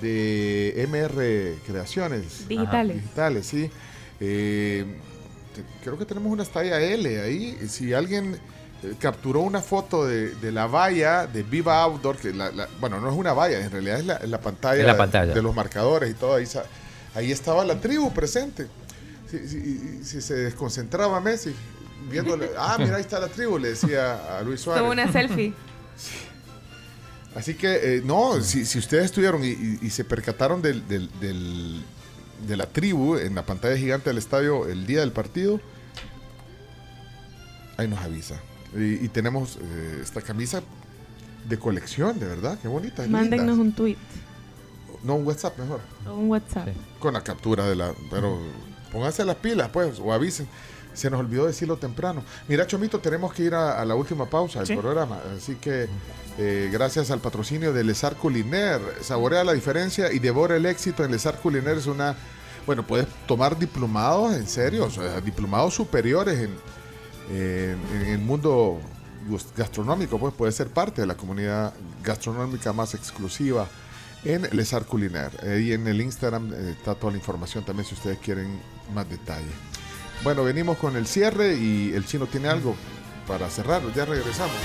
[0.00, 2.48] de MR Creaciones.
[2.48, 2.96] Digitales.
[2.96, 3.70] digitales, sí.
[4.20, 4.84] Eh,
[5.82, 7.58] creo que tenemos una talla L ahí.
[7.68, 8.34] Si alguien
[8.82, 13.00] eh, capturó una foto de, de la valla de Viva Outdoor, que la- la- bueno,
[13.00, 15.32] no es una valla, en realidad es la, pantalla, Es la pantalla.
[15.34, 16.34] de los marcadores y todo.
[16.34, 16.46] Ahí,
[17.14, 18.66] ahí estaba la tribu presente.
[19.30, 21.54] Si, si- si se desconcentraba Messi,
[22.10, 24.80] viéndole, ah, mira, ahí está la tribu, le decía a Luis Suárez.
[24.82, 25.52] Como una selfie.
[27.34, 31.10] Así que, eh, no, si, si ustedes estuvieron y, y- y se percataron del, del-
[31.20, 31.82] del-
[32.46, 35.60] de la tribu en la pantalla gigante del estadio el día del partido,
[37.76, 38.36] ahí nos avisa.
[38.76, 40.62] Y, y tenemos eh, esta camisa
[41.48, 43.06] de colección, de verdad, qué bonita.
[43.06, 43.96] Mándennos un tweet.
[45.02, 45.80] No, un WhatsApp mejor.
[46.06, 46.68] Un WhatsApp.
[46.98, 47.92] Con la captura de la...
[48.10, 48.40] Pero
[48.90, 50.46] pónganse las pilas, pues, o avisen.
[50.94, 52.22] Se nos olvidó decirlo temprano.
[52.48, 54.76] Mira, Chomito, tenemos que ir a, a la última pausa del Sí.
[54.76, 55.18] programa.
[55.36, 55.88] Así que
[56.38, 61.10] eh, gracias al patrocinio de Lesar Culiner, saborea la diferencia y devora el éxito en
[61.10, 61.76] Lesar Culiner.
[61.76, 62.14] Es una...
[62.66, 66.56] Bueno, puedes tomar diplomados, en serio, o sea, diplomados superiores en,
[67.36, 68.80] en, en el mundo
[69.56, 71.72] gastronómico, pues puede ser parte de la comunidad
[72.02, 73.66] gastronómica más exclusiva
[74.24, 75.30] en Lesar Culiner.
[75.44, 78.58] Ahí en el Instagram eh, está toda la información también si ustedes quieren
[78.94, 79.44] más detalle.
[80.24, 82.74] Bueno, venimos con el cierre y el chino tiene algo
[83.28, 83.82] para cerrar.
[83.94, 84.56] Ya regresamos.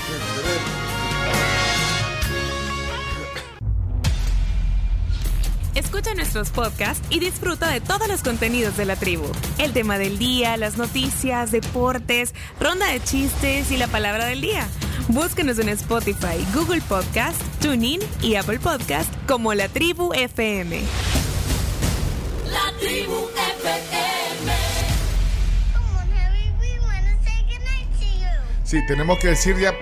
[5.74, 9.26] Escucha nuestros podcasts y disfruta de todos los contenidos de la tribu.
[9.58, 14.66] El tema del día, las noticias, deportes, ronda de chistes y la palabra del día.
[15.08, 20.80] Búscanos en Spotify, Google Podcast, TuneIn y Apple Podcast como La Tribu FM.
[22.46, 23.28] La tribu
[23.58, 24.19] FM.
[28.70, 29.74] Sí, tenemos que decir ya,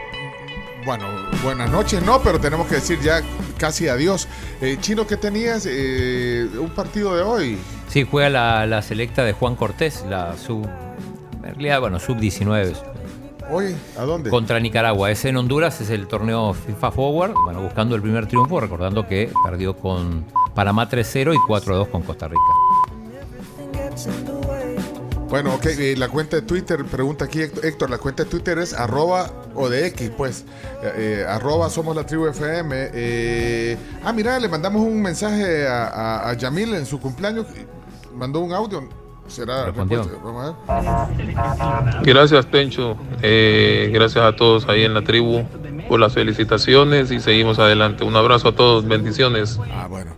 [0.86, 1.04] bueno,
[1.42, 3.20] buenas noches, no, pero tenemos que decir ya
[3.58, 4.26] casi adiós.
[4.62, 5.68] Eh, Chino, ¿qué tenías?
[5.68, 7.58] Eh, un partido de hoy.
[7.88, 10.66] Sí, juega la, la selecta de Juan Cortés, la sub.
[11.80, 12.72] Bueno, sub-19.
[13.50, 14.30] Hoy, ¿a dónde?
[14.30, 15.10] Contra Nicaragua.
[15.10, 17.34] Es en Honduras, es el torneo FIFA Forward.
[17.44, 20.24] Bueno, buscando el primer triunfo, recordando que perdió con
[20.54, 22.40] Panamá 3-0 y 4-2 con Costa Rica.
[25.28, 28.58] Bueno, ok, eh, la cuenta de Twitter, pregunta aquí Héctor, Héctor, la cuenta de Twitter
[28.58, 30.44] es arroba o de X, pues,
[30.82, 32.74] eh, eh, arroba somos la tribu FM.
[32.94, 37.44] eh, ah, mira, le mandamos un mensaje a, a- a Yamil en su cumpleaños,
[38.16, 38.88] mandó un audio,
[39.26, 39.98] será Respondió.
[40.02, 40.24] respuesta?
[40.24, 41.08] Vamos a
[41.94, 42.04] ver.
[42.06, 42.96] Gracias, Pencho.
[43.20, 45.42] Eh, gracias a todos ahí en la tribu
[45.88, 48.02] por las felicitaciones y seguimos adelante.
[48.02, 49.60] Un abrazo a todos, bendiciones.
[49.72, 50.12] Ah, bueno.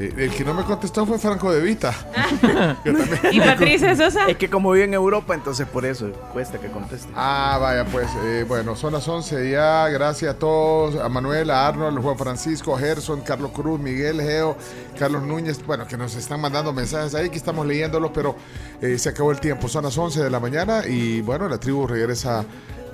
[0.00, 1.92] Eh, el que no me contestó fue Franco de Vita.
[2.84, 4.26] También- ¿Y Patricia Sosa?
[4.28, 7.08] Es que como vive en Europa, entonces por eso cuesta que conteste.
[7.16, 9.88] Ah, vaya, pues, eh, bueno, son las 11 ya.
[9.88, 14.56] Gracias a todos, a Manuel, a Arnold, Juan Francisco, Gerson, Carlos Cruz, Miguel, Geo,
[14.96, 18.36] Carlos Núñez, bueno, que nos están mandando mensajes ahí, que estamos leyéndolos, pero
[18.80, 19.66] eh, se acabó el tiempo.
[19.66, 22.44] Son las 11 de la mañana y, bueno, la tribu regresa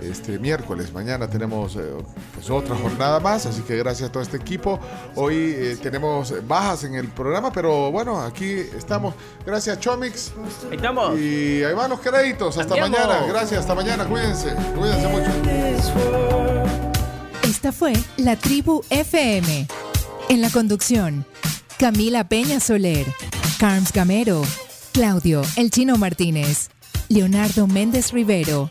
[0.01, 0.93] este miércoles.
[0.93, 1.81] Mañana tenemos eh,
[2.35, 4.79] pues otra jornada más, así que gracias a todo este equipo.
[5.15, 9.15] Hoy eh, tenemos bajas en el programa, pero bueno, aquí estamos.
[9.47, 10.33] Gracias, Chomix.
[10.71, 11.19] Ahí estamos.
[11.19, 12.59] Y ahí van los créditos.
[12.59, 12.97] Hasta Andiamo.
[12.97, 13.27] mañana.
[13.27, 14.05] Gracias, hasta mañana.
[14.07, 14.55] Cuídense.
[14.77, 15.31] Cuídense mucho.
[17.43, 19.66] Esta fue La Tribu FM.
[20.29, 21.27] En la conducción,
[21.79, 23.07] Camila Peña Soler,
[23.59, 24.43] Carms Gamero,
[24.93, 26.71] Claudio El Chino Martínez,
[27.09, 28.71] Leonardo Méndez Rivero